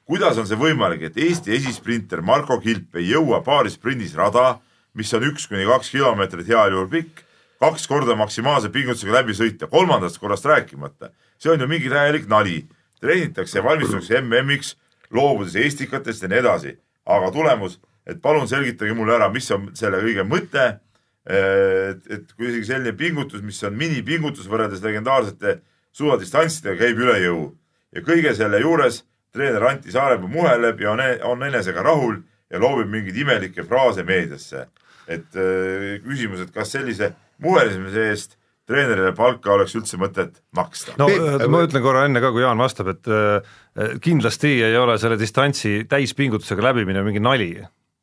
Kuidas 0.10 0.38
on 0.42 0.48
see 0.50 0.60
võimalik, 0.60 1.04
et 1.08 1.18
Eesti 1.18 1.54
esisprinter 1.56 2.22
Marko 2.26 2.60
Kilp 2.62 2.98
ei 3.00 3.12
jõua 3.12 3.42
paari 3.46 3.72
sprindis 3.74 4.16
rada, 4.18 4.60
mis 4.98 5.12
on 5.14 5.26
üks 5.30 5.48
kuni 5.50 5.68
kaks 5.70 5.92
kilomeetrit 5.94 6.50
heal 6.52 6.74
juhul 6.74 6.90
pikk, 6.92 7.24
kaks 7.62 7.88
korda 7.88 8.16
maksimaalse 8.20 8.72
pingutusega 8.74 9.20
läbi 9.20 9.36
sõita, 9.38 9.70
kolmandast 9.72 10.20
korrast 10.20 10.46
rääkimata. 10.50 11.12
see 11.38 11.52
on 11.52 11.60
ju 11.60 11.68
mingi 11.68 11.90
täielik 11.90 12.28
nali. 12.28 12.68
treenitakse 13.02 13.58
ja 13.58 13.64
valmistutakse 13.64 14.22
MM-iks, 14.22 14.76
loobudes 15.10 15.56
Estikatest 15.56 16.22
ja 16.22 16.28
nii 16.28 16.38
edasi. 16.38 16.78
aga 17.06 17.32
tulemus, 17.32 17.80
et 18.06 18.22
palun 18.22 18.48
selgitage 18.48 18.94
mulle 18.94 19.16
ära, 19.16 19.30
mis 19.30 19.52
on 19.52 19.72
selle 19.74 19.98
kõige 20.02 20.24
mõte. 20.24 20.80
et, 21.26 22.08
et 22.10 22.34
kui 22.34 22.48
isegi 22.50 22.66
selline 22.66 22.94
pingutus, 22.98 23.42
mis 23.42 23.64
on 23.64 23.78
minipingutus 23.78 24.48
võrreldes 24.50 24.82
legendaarsete 24.82 25.62
suusadistantsidega 25.92 26.80
käib 26.80 26.98
üle 26.98 27.20
jõu 27.22 27.56
ja 27.96 28.02
kõige 28.02 28.34
selle 28.36 28.60
juures 28.60 29.04
treener 29.34 29.64
Anti 29.70 29.92
Saarepuu 29.92 30.30
muheleb 30.32 30.82
ja 30.82 30.92
on, 30.92 31.02
on 31.32 31.48
enesega 31.48 31.84
rahul 31.86 32.20
ja 32.52 32.60
loobib 32.60 32.92
mingeid 32.92 33.18
imelikke 33.18 33.66
fraase 33.68 34.04
meediasse. 34.04 34.68
et 35.08 35.36
äh, 35.36 35.98
küsimus, 36.06 36.46
et 36.46 36.54
kas 36.54 36.72
sellise 36.72 37.12
muhelisemise 37.42 38.04
eest 38.12 38.38
treenerile 38.70 39.12
palka 39.18 39.52
oleks 39.56 39.74
üldse 39.76 39.98
mõtet 40.00 40.38
maksta? 40.56 40.96
no 41.00 41.08
Peep, 41.10 41.48
ma 41.52 41.64
ütlen 41.66 41.84
korra 41.84 42.06
enne 42.08 42.22
ka, 42.24 42.32
kui 42.32 42.44
Jaan 42.44 42.62
vastab, 42.62 42.92
et 42.94 43.10
äh, 43.12 43.58
kindlasti 44.04 44.58
ei 44.68 44.78
ole 44.78 44.98
selle 45.02 45.18
distantsi 45.20 45.82
täispingutusega 45.90 46.70
läbimine 46.70 47.04
mingi 47.08 47.24
nali 47.24 47.54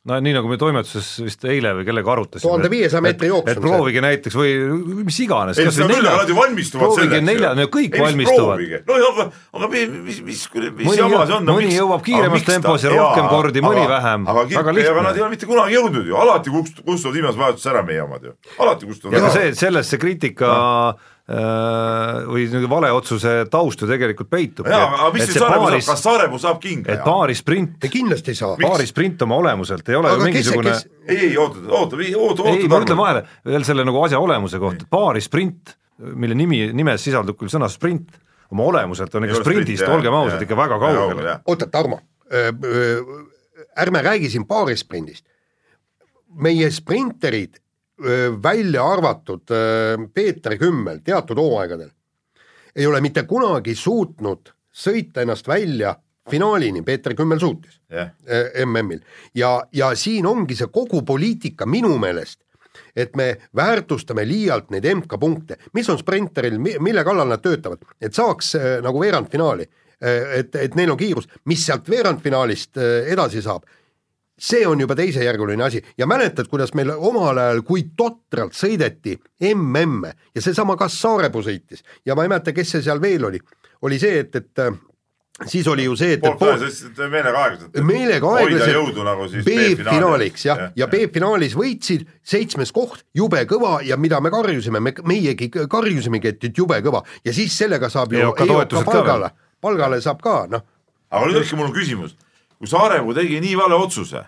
no 0.06 0.18
nii, 0.22 0.32
nagu 0.36 0.48
me 0.50 0.56
toimetuses 0.60 1.08
vist 1.24 1.42
eile 1.50 1.72
või 1.80 1.86
kellega 1.88 2.12
arutasime. 2.14 2.46
tuhande 2.46 2.70
viiesaja 2.70 3.02
meetri 3.02 3.30
jooksul. 3.32 3.50
et 3.50 3.60
proovige 3.62 4.02
näiteks 4.04 4.36
või 4.38 4.52
mis 5.08 5.18
iganes. 5.24 5.58
ei, 5.58 5.72
seda 5.74 5.88
küll, 5.90 6.06
aga 6.06 6.22
nad 6.22 6.30
ju 6.30 6.36
valmistuvad 6.38 6.94
selleks. 6.94 7.24
nelja, 7.26 7.50
no 7.58 7.66
kõik 7.74 7.98
ei, 7.98 8.04
valmistuvad. 8.04 8.62
no 8.86 9.00
aga, 9.08 9.26
aga 9.58 9.70
mis, 9.74 9.90
mis, 10.06 10.22
mis, 10.30 10.46
mis 10.78 11.00
jama 11.00 11.26
see 11.26 11.36
on 11.40 11.50
no,? 11.50 11.58
mõni 11.58 11.74
jõuab 11.74 12.06
kiiremas 12.06 12.46
tempos 12.46 12.86
ja 12.86 12.94
rohkem 12.94 13.26
jaa, 13.26 13.34
kordi, 13.34 13.64
mõni 13.66 13.82
aga, 13.82 13.92
vähem. 13.96 14.30
aga, 14.30 14.46
aga, 14.46 14.72
aga 14.94 15.04
nad 15.10 15.12
ei 15.18 15.26
ole 15.26 15.34
mitte 15.34 15.50
kunagi 15.50 15.76
jõudnud 15.76 16.08
ju, 16.08 16.18
alati 16.22 16.54
kustuvad 16.54 17.18
viimases 17.18 17.42
vahetuses 17.42 17.70
ära 17.74 17.84
meie 17.90 18.06
omad 18.06 18.30
ju, 18.30 18.34
alati 18.62 18.92
kustuvad 18.92 19.18
ära. 19.18 19.34
see, 19.34 19.54
selles 19.58 19.90
see 19.90 20.00
kriitika 20.06 20.54
no 20.54 21.16
või 21.28 22.46
niisugune 22.46 22.68
vale 22.70 22.88
otsuse 22.96 23.32
taust 23.52 23.82
ju 23.82 23.86
tegelikult 23.88 24.30
peitub. 24.32 24.68
jaa, 24.70 24.86
aga 24.86 25.08
mis 25.12 25.26
siis 25.28 25.36
Saarepuu 25.36 25.68
saab, 25.68 25.82
kas 25.90 26.04
Saarepuu 26.06 26.38
saab 26.40 26.60
kinga? 26.62 26.94
et 26.94 27.02
paari 27.04 27.34
sprint, 27.36 27.84
kindlasti 27.92 28.32
ei 28.32 28.38
saa. 28.38 28.54
paari 28.62 28.86
sprint 28.88 29.26
oma 29.26 29.36
olemuselt 29.42 29.90
ei 29.92 29.98
ole 29.98 30.08
aga 30.14 30.24
mingisugune 30.24 30.72
kes... 30.72 30.86
ei, 31.04 31.18
ei 31.26 31.36
oota, 31.36 31.60
oota, 31.68 32.00
oota, 32.00 32.16
oota. 32.16 32.48
ei, 32.54 32.70
ma 32.72 32.80
ütlen 32.80 33.00
vahele 33.02 33.26
veel 33.44 33.68
selle 33.68 33.84
nagu 33.84 34.00
asja 34.06 34.22
olemuse 34.24 34.62
kohta, 34.62 34.88
paari 34.88 35.20
sprint, 35.20 35.76
mille 36.16 36.38
nimi, 36.38 36.62
nimes 36.72 37.04
sisaldub 37.04 37.36
küll 37.36 37.52
sõna 37.52 37.68
sprint, 37.68 38.16
oma 38.48 38.64
olemuselt 38.72 39.20
on 39.20 39.28
ikka 39.28 39.42
sprindist, 39.42 39.84
olgem 39.84 40.16
ausad, 40.16 40.40
ikka 40.48 40.56
väga 40.56 40.80
kaugel. 40.80 41.24
oota, 41.44 41.68
Tarmo, 41.68 42.00
ärme 43.84 44.02
räägi 44.08 44.32
siin 44.32 44.48
paari 44.48 44.80
sprindist. 44.80 45.26
meie 46.40 46.70
sprinterid 46.70 47.60
välja 48.42 48.84
arvatud 48.86 49.50
Peeter 50.14 50.54
Kümmel 50.58 51.00
teatud 51.04 51.38
hooaegadel, 51.40 51.90
ei 52.76 52.86
ole 52.86 53.00
mitte 53.02 53.24
kunagi 53.26 53.74
suutnud 53.74 54.52
sõita 54.70 55.24
ennast 55.24 55.48
välja 55.48 55.96
finaalini, 56.30 56.82
Peeter 56.82 57.14
Kümmel 57.18 57.40
suutis 57.40 57.80
yeah. 57.92 58.12
MM-il 58.66 59.00
ja, 59.34 59.62
ja 59.72 59.94
siin 59.96 60.26
ongi 60.26 60.56
see 60.58 60.70
kogu 60.72 61.02
poliitika 61.02 61.66
minu 61.66 61.96
meelest, 61.98 62.40
et 62.96 63.16
me 63.16 63.32
väärtustame 63.56 64.26
liialt 64.28 64.70
neid 64.74 64.86
MK-punkte, 64.94 65.58
mis 65.74 65.88
on 65.90 65.98
sprinteril, 65.98 66.58
mille 66.60 67.04
kallal 67.04 67.28
nad 67.30 67.42
töötavad, 67.42 67.82
et 68.00 68.14
saaks 68.14 68.54
nagu 68.84 69.00
veerandfinaali, 69.02 69.66
et, 69.98 70.54
et 70.54 70.76
neil 70.78 70.92
on 70.94 71.00
kiirus, 71.00 71.26
mis 71.50 71.64
sealt 71.66 71.88
veerandfinaalist 71.90 72.78
edasi 73.10 73.42
saab 73.42 73.66
see 74.38 74.66
on 74.66 74.80
juba 74.80 74.96
teisejärguline 74.96 75.64
asi. 75.64 75.82
Ja 75.98 76.06
mäletad, 76.06 76.46
kuidas 76.48 76.74
meil 76.74 76.90
omal 76.96 77.38
ajal, 77.38 77.62
kui 77.66 77.88
totralt 77.96 78.54
sõideti 78.56 79.18
MM-e 79.54 80.12
ja 80.34 80.42
seesama 80.42 80.76
Kas 80.78 81.00
Saarepuu 81.02 81.42
sõitis. 81.42 81.82
Ja 82.06 82.14
ma 82.14 82.24
ei 82.24 82.32
mäleta, 82.32 82.54
kes 82.56 82.76
see 82.76 82.84
seal 82.86 83.02
veel 83.02 83.26
oli, 83.28 83.40
oli 83.82 83.98
see, 83.98 84.20
et, 84.22 84.36
et 84.38 84.62
äh, 84.62 84.76
siis 85.46 85.66
oli 85.68 85.88
ju 85.88 85.96
see, 85.98 86.14
et 86.16 86.22
pool 86.22 86.38
pool... 86.38 86.62
meelega 87.10 87.42
aeglaselt. 87.42 87.82
meelega 87.86 88.30
aeglaselt 88.38 89.02
nagu 89.08 89.26
B-finaaliks 89.46 90.46
jah, 90.46 90.62
ja, 90.62 90.70
ja 90.84 90.88
B-finaalis 90.90 91.58
võitsid, 91.58 92.06
seitsmes 92.22 92.72
koht, 92.74 93.04
jube 93.14 93.42
kõva 93.50 93.78
ja 93.86 93.98
mida 93.98 94.22
me 94.22 94.32
karjusime, 94.34 94.82
me, 94.82 94.94
meiegi 95.06 95.50
karjusimegi, 95.50 96.34
et 96.34 96.62
jube 96.62 96.78
kõva. 96.86 97.02
Ja 97.26 97.34
siis 97.34 97.58
sellega 97.58 97.90
saab 97.90 98.14
ju 98.14 98.22
EOK 98.22 98.46
palgale, 98.86 99.34
palgale 99.60 100.00
saab 100.04 100.22
ka, 100.22 100.40
noh. 100.50 100.66
aga 101.10 101.26
nüüd 101.26 101.42
olekski 101.42 101.58
mul 101.58 101.74
küsimus 101.74 102.16
kui 102.58 102.70
Saaremaa 102.70 103.16
tegi 103.16 103.38
nii 103.42 103.54
vale 103.58 103.78
otsuse, 103.78 104.20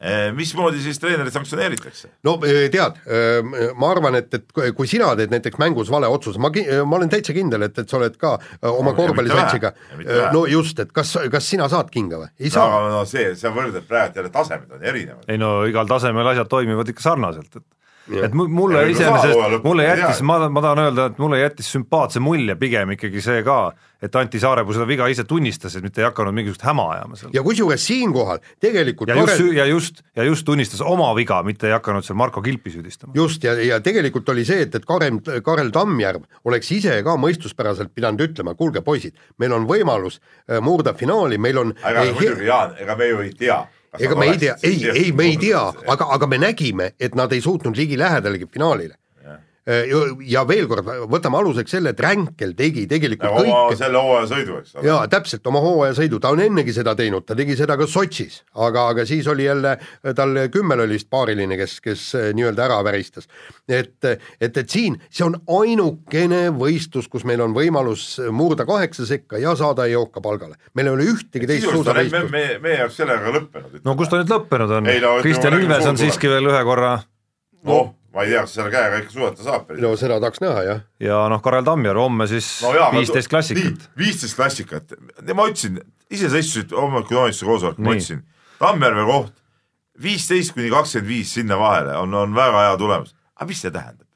eh, 0.00 0.28
mismoodi 0.34 0.80
siis 0.82 1.00
treenerit 1.02 1.34
sanktsioneeritakse? 1.34 2.10
no 2.24 2.36
eh, 2.48 2.66
tead, 2.72 3.00
eh, 3.04 3.72
ma 3.76 3.90
arvan, 3.92 4.18
et, 4.20 4.32
et 4.38 4.74
kui 4.76 4.88
sina 4.90 5.10
teed 5.18 5.32
näiteks 5.34 5.60
mängus 5.60 5.92
vale 5.92 6.08
otsuse, 6.08 6.40
ma, 6.40 6.50
ma 6.88 7.00
olen 7.00 7.12
täitsa 7.12 7.36
kindel, 7.36 7.66
et, 7.68 7.78
et 7.78 7.88
sa 7.88 8.00
oled 8.00 8.16
ka 8.20 8.36
oma 8.72 8.94
no, 8.94 8.96
korvpallisatsiga, 8.98 9.72
no 10.34 10.46
just, 10.48 10.80
et 10.84 10.94
kas, 10.96 11.16
kas 11.32 11.50
sina 11.54 11.68
saad 11.72 11.92
kinga 11.94 12.22
või? 12.24 12.30
ei 12.40 12.52
saa. 12.54 12.84
no 12.92 13.04
see, 13.08 13.34
sa 13.38 13.52
võrdled 13.54 13.88
praegu 13.88 14.22
jälle 14.22 14.32
tasemed 14.34 14.78
on 14.78 14.86
erinevad. 14.92 15.28
ei 15.28 15.40
no 15.40 15.58
igal 15.68 15.90
tasemel 15.90 16.34
asjad 16.34 16.50
toimivad 16.52 16.94
ikka 16.94 17.10
sarnaselt, 17.10 17.60
et 17.60 17.66
et 18.08 18.34
mulle 18.34 18.84
iseenesest, 18.92 19.64
mulle 19.64 19.84
jättis, 19.88 20.22
ma, 20.26 20.38
ma 20.48 20.62
tahan 20.64 20.80
öelda, 20.86 21.06
et 21.12 21.20
mulle 21.22 21.40
jättis 21.42 21.70
sümpaatse 21.74 22.22
mulje 22.22 22.56
pigem 22.60 22.94
ikkagi 22.94 23.22
see 23.24 23.42
ka, 23.46 23.58
et 24.02 24.14
Anti 24.16 24.40
Saarepuu 24.40 24.76
seda 24.76 24.86
viga 24.88 25.08
ise 25.10 25.24
tunnistas, 25.28 25.76
et 25.76 25.84
mitte 25.84 26.02
ei 26.02 26.06
hakanud 26.06 26.34
mingisugust 26.36 26.64
häma 26.66 26.86
ajama 26.94 27.18
seal. 27.18 27.32
ja 27.34 27.42
kusjuures 27.46 27.86
siinkohal 27.88 28.42
tegelikult 28.62 29.10
ja 29.10 29.16
just, 29.18 29.42
ja 29.56 29.66
just, 29.68 30.02
ja 30.16 30.26
just 30.28 30.46
tunnistas 30.46 30.82
oma 30.84 31.10
viga, 31.18 31.40
mitte 31.46 31.68
ei 31.68 31.74
hakanud 31.76 32.06
seal 32.06 32.18
Marko 32.18 32.42
Kilpi 32.42 32.72
süüdistama. 32.74 33.12
just, 33.16 33.44
ja, 33.44 33.56
ja 33.62 33.80
tegelikult 33.84 34.28
oli 34.34 34.46
see, 34.48 34.62
et, 34.66 34.74
et 34.74 34.86
Karel, 34.88 35.20
Karel 35.44 35.72
Tammjärv 35.74 36.28
oleks 36.44 36.70
ise 36.78 37.00
ka 37.04 37.16
mõistuspäraselt 37.20 37.94
pidanud 37.94 38.22
ütlema, 38.28 38.54
kuulge 38.58 38.84
poisid, 38.86 39.18
meil 39.38 39.56
on 39.56 39.66
võimalus 39.68 40.20
äh, 40.20 40.62
murda 40.64 40.94
finaali, 40.94 41.38
meil 41.38 41.64
on 41.64 41.74
aga 41.82 42.06
muidugi, 42.12 42.48
Jaan, 42.48 42.78
ega 42.80 42.96
me 42.96 43.10
ju 43.10 43.26
ei 43.26 43.34
tea 43.36 43.58
ega 43.98 44.16
me 44.16 44.30
ei 44.30 44.38
tea, 44.38 44.56
ei, 44.62 44.88
ei, 44.90 45.12
me 45.12 45.24
ei 45.30 45.36
tea, 45.40 45.62
aga, 45.86 46.08
aga 46.16 46.26
me 46.26 46.38
nägime, 46.38 46.92
et 47.00 47.14
nad 47.14 47.32
ei 47.32 47.40
suutnud 47.40 47.76
ligilähedalegi 47.76 48.48
finaalile 48.52 48.98
ja 50.28 50.42
veel 50.48 50.66
kord, 50.68 50.86
võtame 51.12 51.38
aluseks 51.42 51.74
selle, 51.74 51.92
et 51.92 52.00
Ränkel 52.00 52.54
tegi 52.56 52.86
tegelikult 52.88 53.28
ja, 53.28 53.42
kõike. 53.44 53.76
selle 53.76 54.00
hooaja 54.00 54.28
sõidu, 54.30 54.58
eks 54.62 54.76
ole. 54.76 54.86
jaa, 54.88 55.00
täpselt, 55.12 55.44
oma 55.50 55.60
hooaja 55.60 55.96
sõidu, 55.98 56.20
ta 56.22 56.32
on 56.32 56.40
ennegi 56.40 56.72
seda 56.72 56.94
teinud, 56.96 57.26
ta 57.28 57.36
tegi 57.36 57.56
seda 57.58 57.76
ka 57.76 57.88
Sotšis, 57.90 58.40
aga, 58.64 58.86
aga 58.94 59.04
siis 59.08 59.28
oli 59.28 59.44
jälle, 59.44 59.74
tal 60.16 60.40
Kümmel 60.54 60.84
oli 60.86 60.96
vist 60.96 61.10
paariline, 61.12 61.58
kes, 61.60 61.74
kes 61.84 62.06
äh, 62.16 62.30
nii-öelda 62.38 62.64
ära 62.64 62.78
väristas. 62.86 63.28
et, 63.68 63.98
et, 64.04 64.56
et 64.56 64.62
siin, 64.64 64.96
see 65.10 65.26
on 65.26 65.36
ainukene 65.58 66.46
võistlus, 66.56 67.10
kus 67.12 67.28
meil 67.28 67.44
on 67.44 67.52
võimalus 67.56 68.06
murda 68.32 68.64
kaheksa 68.68 69.04
sekka 69.08 69.42
ja 69.42 69.52
saada 69.58 69.86
Eoka 69.90 70.24
palgale. 70.24 70.56
meil 70.72 70.88
ei 70.88 70.96
ole 70.96 71.10
ühtegi 71.12 71.50
teist 71.50 71.68
suuda 71.68 71.92
võistlust. 71.98 72.32
meie, 72.32 72.56
meie 72.64 72.80
jaoks 72.84 72.96
sellega 73.02 73.36
lõppenud. 73.36 73.84
no 73.84 73.98
kus 74.00 74.08
ta 74.08 74.22
nüüd 74.22 74.32
lõppenud 74.32 74.76
on? 74.80 74.90
Kristjan 75.20 75.60
Ilves 75.60 75.92
on 75.92 76.00
siiski 76.00 76.32
veel 76.32 76.48
ühe 76.48 76.64
korra 76.64 76.96
noh 77.68 77.94
ma 78.18 78.24
ei 78.26 78.32
tea, 78.32 78.40
kas 78.42 78.54
selle 78.56 78.70
käega 78.74 78.98
ikka 78.98 79.14
suusata 79.14 79.44
saab. 79.46 79.68
no 79.78 79.92
seda 80.00 80.16
tahaks 80.22 80.42
näha, 80.42 80.62
jah. 80.66 80.80
ja 81.02 81.18
noh, 81.30 81.42
Karel 81.44 81.66
Tammjärv 81.66 82.02
homme 82.02 82.26
siis 82.30 82.48
viisteist 82.96 83.28
no, 83.28 83.34
klassikat. 83.36 83.86
viisteist 84.00 84.38
klassikat, 84.38 84.96
ma 85.30 85.46
ütlesin, 85.46 85.78
ise 86.10 86.30
sa 86.32 86.42
istusid 86.42 86.74
hommikul 86.74 87.20
omavalitsuse 87.20 87.46
koosolekul, 87.46 87.86
ma 87.86 87.94
ütlesin, 87.94 88.24
Tammjärve 88.58 89.06
koht, 89.06 89.38
viisteist 90.02 90.56
kuni 90.56 90.72
kakskümmend 90.74 91.12
viis 91.12 91.36
sinna 91.38 91.60
vahele 91.60 91.94
on, 92.02 92.18
on 92.24 92.34
väga 92.34 92.66
hea 92.66 92.74
tulemus. 92.82 93.14
aga 93.38 93.48
mis 93.52 93.62
see 93.62 93.74
tähendab? 93.78 94.06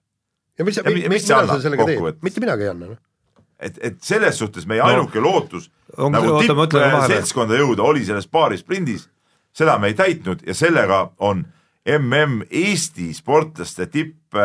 ja 0.59 0.67
mis, 0.67 0.83
mis, 0.91 1.09
mis 1.15 1.31
sa 1.31 1.45
sellega 1.63 1.87
teed, 1.87 2.21
mitte 2.27 2.43
midagi 2.43 2.67
ei 2.67 2.75
anna, 2.75 2.91
noh 2.91 3.01
et, 3.63 3.79
et 3.79 4.03
selles 4.03 4.43
suhtes 4.43 4.67
meie 4.67 4.83
ainuke 4.83 5.23
no, 5.23 5.31
lootus 5.31 5.71
on, 5.95 6.11
nagu 6.11 6.41
tippseltskonda 6.43 7.63
jõuda 7.63 7.87
oli 7.87 8.03
selles 8.03 8.27
paarisprindis, 8.27 9.07
seda 9.55 9.79
me 9.79 9.93
ei 9.93 9.95
täitnud 9.95 10.43
ja 10.47 10.57
sellega 10.59 11.05
on 11.23 11.45
mm 11.89 12.47
Eesti 12.51 13.13
sportlaste 13.15 13.87
tipp 13.91 14.37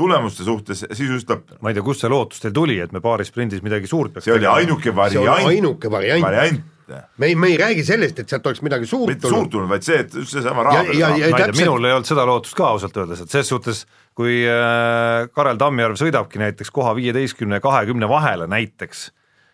tulemuste 0.00 0.44
suhtes 0.44 0.84
sisuliselt 0.92 1.56
ma 1.60 1.70
ei 1.70 1.76
tea, 1.76 1.84
kust 1.84 2.04
see 2.04 2.10
lootus 2.10 2.42
teil 2.42 2.54
tuli, 2.56 2.78
et 2.80 2.92
me 2.96 3.02
paarisprindis 3.04 3.64
midagi 3.64 3.90
suurt 3.90 4.14
peaks 4.14 4.28
see 4.28 4.36
oli 4.36 4.48
ainuke 4.48 4.94
variant. 4.96 5.48
ainuke 5.50 5.90
variant, 5.92 6.24
variant. 6.24 6.68
Me 6.90 7.28
ei, 7.28 7.36
me 7.38 7.52
ei 7.52 7.56
räägi 7.60 7.84
sellest, 7.86 8.18
et 8.18 8.32
sealt 8.32 8.46
oleks 8.50 8.64
midagi 8.66 8.88
suurt 8.88 9.12
mitte 9.12 9.30
suurt 9.30 9.50
tulnud, 9.52 9.70
vaid 9.70 9.84
see, 9.86 10.00
et 10.02 10.14
just 10.16 10.34
seesama 10.34 10.64
raha 10.66 10.82
peale 10.88 11.20
ei 11.22 11.34
tea, 11.36 11.52
minul 11.60 11.86
ei 11.86 11.94
olnud 11.94 12.08
seda 12.08 12.24
lootust 12.26 12.56
ka 12.58 12.72
ausalt 12.72 12.96
öeldes, 12.98 13.22
et 13.22 13.30
ses 13.30 13.46
suhtes 13.52 13.84
kui 14.18 14.40
äh, 14.42 15.28
Karel 15.36 15.60
Tammjärv 15.60 16.00
sõidabki 16.00 16.42
näiteks 16.42 16.72
koha 16.74 16.96
viieteistkümne 16.98 17.60
ja 17.60 17.62
kahekümne 17.62 18.08
vahele 18.10 18.48
näiteks, 18.50 19.04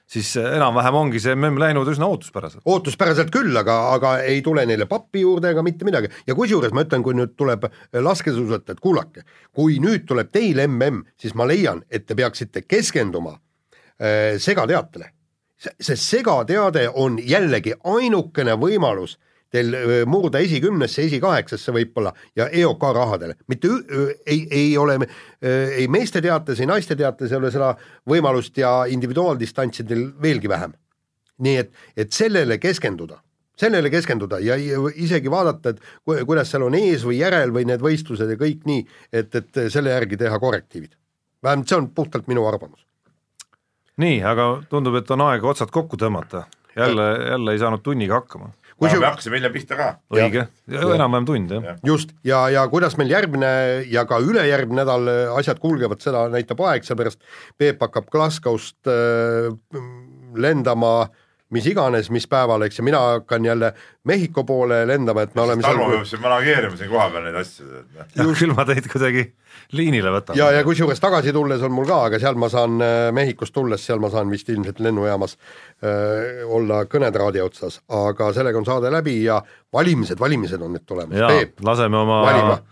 siis 0.07 0.37
enam-vähem 0.39 0.95
ongi 1.01 1.21
see 1.23 1.35
MM 1.35 1.59
läinud 1.61 1.89
üsna 1.91 2.07
ootuspäraselt. 2.11 2.63
ootuspäraselt 2.65 3.33
küll, 3.35 3.57
aga, 3.59 3.77
aga 3.97 4.13
ei 4.27 4.43
tule 4.47 4.67
neile 4.67 4.87
pappi 4.91 5.25
juurde 5.25 5.51
ega 5.51 5.65
mitte 5.67 5.89
midagi 5.89 6.13
ja 6.27 6.37
kusjuures 6.39 6.75
ma 6.77 6.87
ütlen, 6.87 7.03
kui 7.03 7.17
nüüd 7.19 7.35
tuleb 7.37 7.67
laskesuusatajad, 7.93 8.81
kuulake, 8.83 9.27
kui 9.55 9.81
nüüd 9.83 10.07
tuleb 10.07 10.31
teil 10.35 10.63
MM, 10.69 11.03
siis 11.21 11.35
ma 11.35 11.49
leian, 11.49 11.83
et 11.91 12.07
te 12.07 12.15
peaksite 12.19 12.63
keskenduma 12.69 13.35
äh, 13.35 14.39
segateatele 14.39 15.13
see 15.57 15.97
segateade 15.97 16.89
on 16.95 17.17
jällegi 17.23 17.75
ainukene 17.85 18.57
võimalus 18.61 19.17
teil 19.53 19.75
murda 20.11 20.41
esikümnesse, 20.43 21.05
esikaheksasse 21.07 21.75
võib-olla 21.75 22.13
ja 22.37 22.49
EOK 22.51 22.83
rahadele, 22.97 23.37
mitte 23.49 23.71
ei, 24.27 24.41
ei 24.51 24.73
ole 24.79 24.99
ei 25.43 25.87
meeste 25.93 26.23
teates, 26.23 26.61
ei 26.61 26.67
naiste 26.67 26.97
teates 26.99 27.33
ei 27.33 27.39
ole 27.39 27.53
seda 27.55 27.75
võimalust 28.09 28.59
ja 28.59 28.73
individuaaldistantsidel 28.91 30.09
veelgi 30.23 30.51
vähem. 30.51 30.75
nii 31.39 31.57
et, 31.61 31.71
et 31.97 32.13
sellele 32.13 32.59
keskenduda, 32.59 33.19
sellele 33.61 33.91
keskenduda 33.93 34.39
ja, 34.41 34.57
isegi 34.95 35.31
vaadata, 35.31 35.75
et 35.75 36.27
kuidas 36.27 36.51
seal 36.51 36.65
on 36.67 36.75
ees 36.75 37.05
või 37.05 37.21
järel 37.21 37.53
või 37.53 37.67
need 37.69 37.85
võistlused 37.85 38.31
ja 38.33 38.39
kõik 38.41 38.65
nii, 38.65 38.87
et, 39.13 39.35
et 39.35 39.63
selle 39.69 39.93
järgi 39.93 40.17
teha 40.17 40.39
korrektiivid. 40.41 40.97
vähemalt 41.43 41.69
see 41.69 41.79
on 41.79 41.91
puhtalt 41.95 42.27
minu 42.27 42.47
arvamus 42.49 42.87
nii, 44.03 44.21
aga 44.27 44.49
tundub, 44.71 44.97
et 45.01 45.11
on 45.13 45.25
aeg 45.29 45.45
otsad 45.45 45.73
kokku 45.73 45.99
tõmmata. 46.01 46.47
jälle, 46.77 47.05
jälle 47.31 47.53
ei 47.53 47.59
saanud 47.59 47.83
tunniga 47.83 48.21
hakkama. 48.21 48.51
Kus 48.77 48.93
ju... 48.93 49.01
me 49.01 49.09
hakkasime 49.09 49.39
hiljem 49.39 49.55
pihta 49.55 49.77
ka. 49.79 49.89
õige, 50.13 50.47
enam-vähem 50.69 51.29
tund 51.29 51.55
jah. 51.55 51.69
Ja.. 51.71 51.77
just, 51.89 52.11
ja, 52.27 52.43
ja 52.53 52.67
kuidas 52.73 52.99
meil 53.01 53.13
järgmine 53.13 53.53
ja 53.89 54.05
ka 54.09 54.21
ülejärgmine 54.21 54.83
nädal 54.83 55.09
asjad 55.39 55.61
kulgevad, 55.63 56.03
seda 56.05 56.27
näitab 56.33 56.61
aeg, 56.69 56.85
seepärast 56.85 57.23
Peep 57.57 57.81
hakkab 57.81 58.11
Glasgow'st 58.13 58.91
äh, 58.93 59.49
lendama 60.37 60.93
äh, 61.07 61.15
mis 61.55 61.67
iganes, 61.71 62.11
mis 62.11 62.27
päeval, 62.31 62.65
eks, 62.67 62.81
ja 62.81 62.85
mina 62.87 63.01
hakkan 63.15 63.45
jälle 63.47 63.73
Mehhiko 64.07 64.45
poole 64.47 64.85
lendama, 64.87 65.25
et 65.27 65.35
me 65.35 65.43
oleme 65.43 65.65
Tarmo 65.65 65.89
peab 65.91 66.07
siin 66.07 66.23
manageerima 66.23 66.79
siin 66.79 66.91
kohapeal 66.93 67.25
neid 67.27 67.39
asju. 67.41 67.67
jah, 67.97 68.31
küll 68.39 68.55
ma 68.55 68.65
teid 68.69 68.87
kuidagi 68.93 69.25
liinile 69.75 70.13
võtan. 70.15 70.39
ja, 70.39 70.51
ja 70.55 70.63
kusjuures 70.67 71.01
tagasi 71.03 71.33
tulles 71.35 71.63
on 71.67 71.73
mul 71.75 71.89
ka, 71.89 71.99
aga 72.11 72.21
seal 72.23 72.39
ma 72.39 72.49
saan 72.53 72.77
äh, 72.85 72.97
Mehhikost 73.17 73.55
tulles, 73.57 73.83
seal 73.83 73.99
ma 74.03 74.11
saan 74.13 74.31
vist 74.31 74.51
ilmselt 74.53 74.79
lennujaamas 74.85 75.35
äh, 75.37 76.45
olla 76.47 76.85
kõnetraadi 76.91 77.43
otsas, 77.43 77.81
aga 77.91 78.31
sellega 78.37 78.61
on 78.61 78.69
saade 78.69 78.93
läbi 78.95 79.17
ja 79.25 79.41
valimised, 79.75 80.21
valimised 80.23 80.63
on 80.63 80.77
nüüd 80.77 80.85
tulemas. 80.87 81.27
Peep, 81.27 81.65
laseme 81.67 81.99
oma 81.99 82.21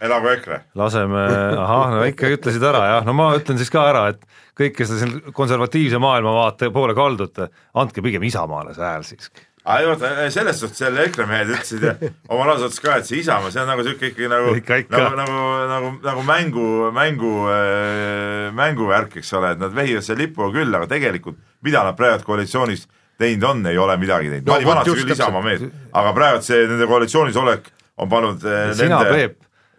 elagu 0.05 0.31
EKRE. 0.37 0.61
laseme, 0.79 1.25
ahah, 1.65 1.97
no 1.97 2.05
ikka 2.11 2.31
ütlesid 2.37 2.63
ära 2.71 2.85
jah, 2.93 3.09
no 3.09 3.17
ma 3.17 3.33
ütlen 3.39 3.59
siis 3.59 3.73
ka 3.75 3.89
ära, 3.91 4.07
et 4.15 4.23
kõik, 4.55 4.77
kes 4.79 4.93
te 4.93 5.01
siin 5.03 5.19
konservatiivse 5.35 5.99
maailmavaate 6.03 6.71
poole 6.75 6.95
kaldute, 6.95 7.51
andke 7.83 8.07
pigem 8.07 8.23
Isamaale 8.31 8.77
see 8.77 8.87
hääl 8.87 9.09
siiski 9.09 9.49
aga 9.65 9.93
vaata, 9.93 10.31
selles 10.31 10.59
suhtes 10.61 10.81
jälle 10.83 11.07
EKRE 11.09 11.27
mehed 11.29 11.53
ütlesid 11.55 11.87
oma 12.29 12.49
laus 12.51 12.65
otsa 12.67 12.83
ka, 12.85 12.97
et 13.01 13.09
see 13.09 13.23
Isamaa, 13.23 13.53
see 13.53 13.63
on 13.63 13.71
nagu 13.73 13.85
sihuke 13.87 14.11
ikkagi 14.11 14.29
nagu, 14.29 14.53
nagu, 14.93 15.21
nagu, 15.21 15.39
nagu, 15.71 15.93
nagu 16.05 16.25
mängu, 16.29 16.67
mängu 16.95 17.33
äh,, 17.53 18.51
mänguvärk, 18.57 19.17
eks 19.23 19.33
ole, 19.39 19.55
et 19.57 19.63
nad 19.63 19.73
vehivad 19.77 20.05
selle 20.05 20.27
lipuga 20.27 20.51
küll, 20.59 20.77
aga 20.77 20.91
tegelikult 20.91 21.41
mida 21.65 21.85
nad 21.87 21.97
praegu 21.97 22.27
koalitsioonis 22.29 22.85
teinud 23.21 23.49
on, 23.49 23.65
ei 23.71 23.79
ole 23.79 23.97
midagi 24.01 24.31
teinud. 24.35 24.47
No,. 24.47 24.53
ma 24.53 24.61
olin 24.61 24.71
vanasti 24.73 24.99
küll 25.01 25.17
Isamaa 25.17 25.43
mees, 25.47 25.65
aga 26.03 26.15
praegu 26.19 26.45
see 26.45 26.69
nende 26.69 26.91
koalitsioonis 26.91 27.41
olek 27.41 27.73
on 27.97 28.13
pannud 28.13 28.45
äh, 28.45 28.71
nende, 28.83 29.27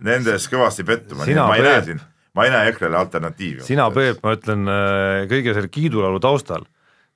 nendes 0.09 0.49
kõvasti 0.49 0.87
pettuma, 0.87 1.27
nii 1.27 1.37
et 1.37 1.45
ma 1.45 1.57
ei 1.59 1.65
näe 1.69 1.87
siin 1.91 2.03
ma 2.35 2.45
ei 2.45 2.51
näe 2.51 2.71
EKRE-le 2.73 2.97
alternatiivi. 2.99 3.63
sina, 3.63 3.87
Peep, 3.95 4.19
ma 4.23 4.33
ütlen 4.35 4.67
äh, 4.67 5.25
kõige 5.31 5.53
selle 5.55 5.71
kiidulaulu 5.71 6.19
taustal, 6.23 6.65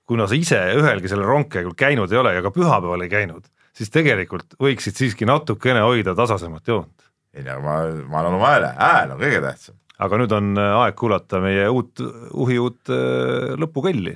kuna 0.10 0.26
sa 0.30 0.38
ise 0.38 0.60
ühelgi 0.80 1.12
sellel 1.12 1.28
rongkäigul 1.30 1.76
käinud 1.78 2.12
ei 2.12 2.22
ole 2.22 2.34
ja 2.34 2.42
ka 2.46 2.52
pühapäeval 2.54 3.06
ei 3.06 3.12
käinud, 3.12 3.46
siis 3.78 3.92
tegelikult 3.94 4.56
võiksid 4.62 4.98
siiski 4.98 5.28
natukene 5.30 5.84
hoida 5.86 6.16
tasasemat 6.18 6.72
joont. 6.72 7.06
ei 7.34 7.46
no 7.46 7.60
ma, 7.62 7.76
ma 8.10 8.24
annan 8.24 8.40
oma 8.40 8.56
hääle, 8.56 8.72
hääl 8.80 9.14
on 9.14 9.22
kõige 9.22 9.44
tähtsam. 9.44 9.78
aga 10.00 10.22
nüüd 10.22 10.34
on 10.34 10.50
äh, 10.58 10.80
aeg 10.86 10.98
kuulata 10.98 11.44
meie 11.44 11.68
uut, 11.70 12.02
uhi 12.34 12.58
uut 12.58 12.90
äh, 12.96 13.54
lõpukelli, 13.62 14.16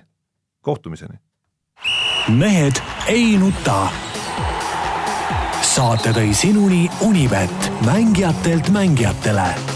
kohtumiseni. 0.66 1.20
mehed 2.40 2.82
ei 3.14 3.38
nuta. 3.38 3.86
saate 5.62 6.16
tõi 6.18 6.34
sinuni 6.34 6.88
Unibet, 7.06 7.72
mängijatelt 7.86 8.74
mängijatele 8.74 9.73